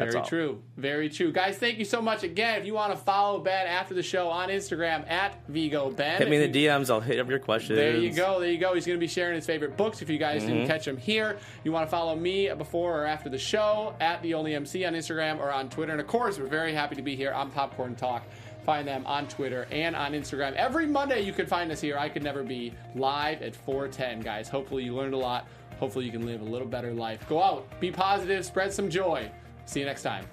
That's 0.00 0.12
Very 0.14 0.22
all. 0.22 0.28
true. 0.28 0.62
Very 0.76 1.08
true. 1.08 1.30
Guys, 1.32 1.58
thank 1.58 1.78
you 1.78 1.84
so 1.84 2.00
much 2.02 2.22
again. 2.22 2.58
If 2.60 2.66
you 2.66 2.74
want 2.74 2.92
to 2.92 2.98
follow 2.98 3.38
Ben 3.40 3.66
after 3.66 3.94
the 3.94 4.02
show 4.02 4.28
on 4.28 4.48
Instagram 4.48 5.08
at 5.10 5.36
Vigo 5.48 5.90
Ben. 5.90 6.18
Hit 6.18 6.28
me 6.30 6.42
in 6.42 6.50
the 6.50 6.66
DMs. 6.66 6.90
I'll 6.90 7.00
hit 7.00 7.18
up 7.20 7.28
your 7.28 7.38
questions. 7.38 7.76
There 7.76 7.96
you 7.96 8.12
go. 8.12 8.40
There 8.40 8.50
you 8.50 8.58
go. 8.58 8.74
He's 8.74 8.86
going 8.86 8.98
to 8.98 9.00
be 9.00 9.06
sharing 9.08 9.34
his 9.36 9.46
favorite 9.46 9.76
books. 9.76 10.02
If 10.02 10.10
you 10.10 10.18
guys 10.18 10.42
Mm-hmm. 10.42 10.52
didn't 10.52 10.66
catch 10.68 10.86
him 10.88 10.96
here, 10.96 11.38
you 11.64 11.72
want 11.72 11.86
to 11.86 11.90
follow 11.90 12.16
me 12.16 12.50
before 12.56 13.02
or 13.02 13.06
after 13.06 13.28
the 13.28 13.38
show 13.38 13.94
at 14.00 14.22
the 14.22 14.34
Only 14.34 14.54
MC 14.54 14.84
on 14.84 14.94
Instagram 14.94 15.38
or 15.38 15.52
on 15.52 15.68
Twitter. 15.68 15.92
And 15.92 16.00
of 16.00 16.06
course, 16.06 16.38
we're 16.38 16.46
very 16.46 16.72
happy 16.72 16.96
to 16.96 17.02
be 17.02 17.14
here 17.14 17.32
on 17.32 17.50
Popcorn 17.50 17.94
Talk. 17.94 18.22
Find 18.64 18.86
them 18.86 19.06
on 19.06 19.26
Twitter 19.26 19.66
and 19.70 19.96
on 19.96 20.12
Instagram. 20.12 20.52
Every 20.54 20.86
Monday, 20.86 21.22
you 21.22 21.32
can 21.32 21.46
find 21.46 21.72
us 21.72 21.80
here. 21.80 21.96
I 21.98 22.08
could 22.10 22.22
never 22.22 22.42
be 22.42 22.74
live 22.94 23.42
at 23.42 23.56
410, 23.56 24.20
guys. 24.20 24.48
Hopefully, 24.48 24.84
you 24.84 24.94
learned 24.94 25.14
a 25.14 25.18
lot. 25.18 25.46
Hopefully, 25.78 26.04
you 26.04 26.10
can 26.12 26.26
live 26.26 26.42
a 26.42 26.44
little 26.44 26.68
better 26.68 26.92
life. 26.92 27.26
Go 27.26 27.42
out, 27.42 27.66
be 27.80 27.90
positive, 27.90 28.44
spread 28.44 28.70
some 28.72 28.90
joy. 28.90 29.30
See 29.66 29.80
you 29.80 29.86
next 29.86 30.02
time. 30.02 30.26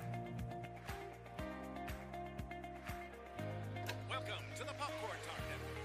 Welcome 4.09 4.34
to 4.55 4.63
the 4.63 4.73
Popcorn 4.73 5.17
Talk 5.23 5.41
Network. 5.49 5.78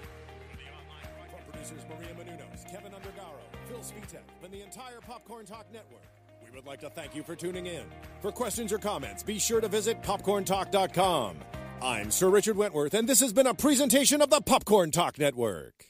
The 0.56 0.68
online 0.70 1.30
From 1.30 1.52
producers 1.52 1.82
Maria 1.88 2.14
Menounos, 2.14 2.70
Kevin 2.70 2.92
Undergaro, 2.92 3.42
Phil 3.68 3.78
Svitek, 3.78 4.22
and 4.42 4.52
the 4.52 4.62
entire 4.62 5.00
Popcorn 5.00 5.44
Talk 5.46 5.66
Network, 5.72 6.06
we 6.42 6.50
would 6.54 6.66
like 6.66 6.80
to 6.80 6.90
thank 6.90 7.14
you 7.14 7.22
for 7.22 7.36
tuning 7.36 7.66
in. 7.66 7.84
For 8.20 8.32
questions 8.32 8.72
or 8.72 8.78
comments, 8.78 9.22
be 9.22 9.38
sure 9.38 9.60
to 9.60 9.68
visit 9.68 10.02
popcorntalk.com. 10.02 11.36
I'm 11.82 12.10
Sir 12.10 12.30
Richard 12.30 12.56
Wentworth, 12.56 12.94
and 12.94 13.08
this 13.08 13.20
has 13.20 13.32
been 13.32 13.46
a 13.46 13.54
presentation 13.54 14.22
of 14.22 14.30
the 14.30 14.40
Popcorn 14.40 14.90
Talk 14.92 15.18
Network. 15.18 15.86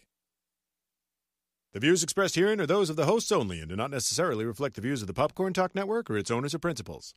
The 1.73 1.81
views 1.81 2.03
expressed 2.03 2.35
herein 2.35 2.61
are 2.61 2.67
those 2.67 2.91
of 2.91 2.97
the 2.97 3.07
hosts 3.07 3.33
only 3.33 3.61
and 3.61 3.69
do 3.69 3.77
not 3.77 3.91
necessarily 3.91 4.45
reflect 4.45 4.75
the 4.75 4.83
views 4.83 5.01
of 5.01 5.07
the 5.07 5.15
Popcorn 5.15 5.53
Talk 5.53 5.75
Network 5.75 6.11
or 6.11 6.19
its 6.19 6.31
owners 6.31 6.55
or 6.55 6.59
principals. 6.59 7.15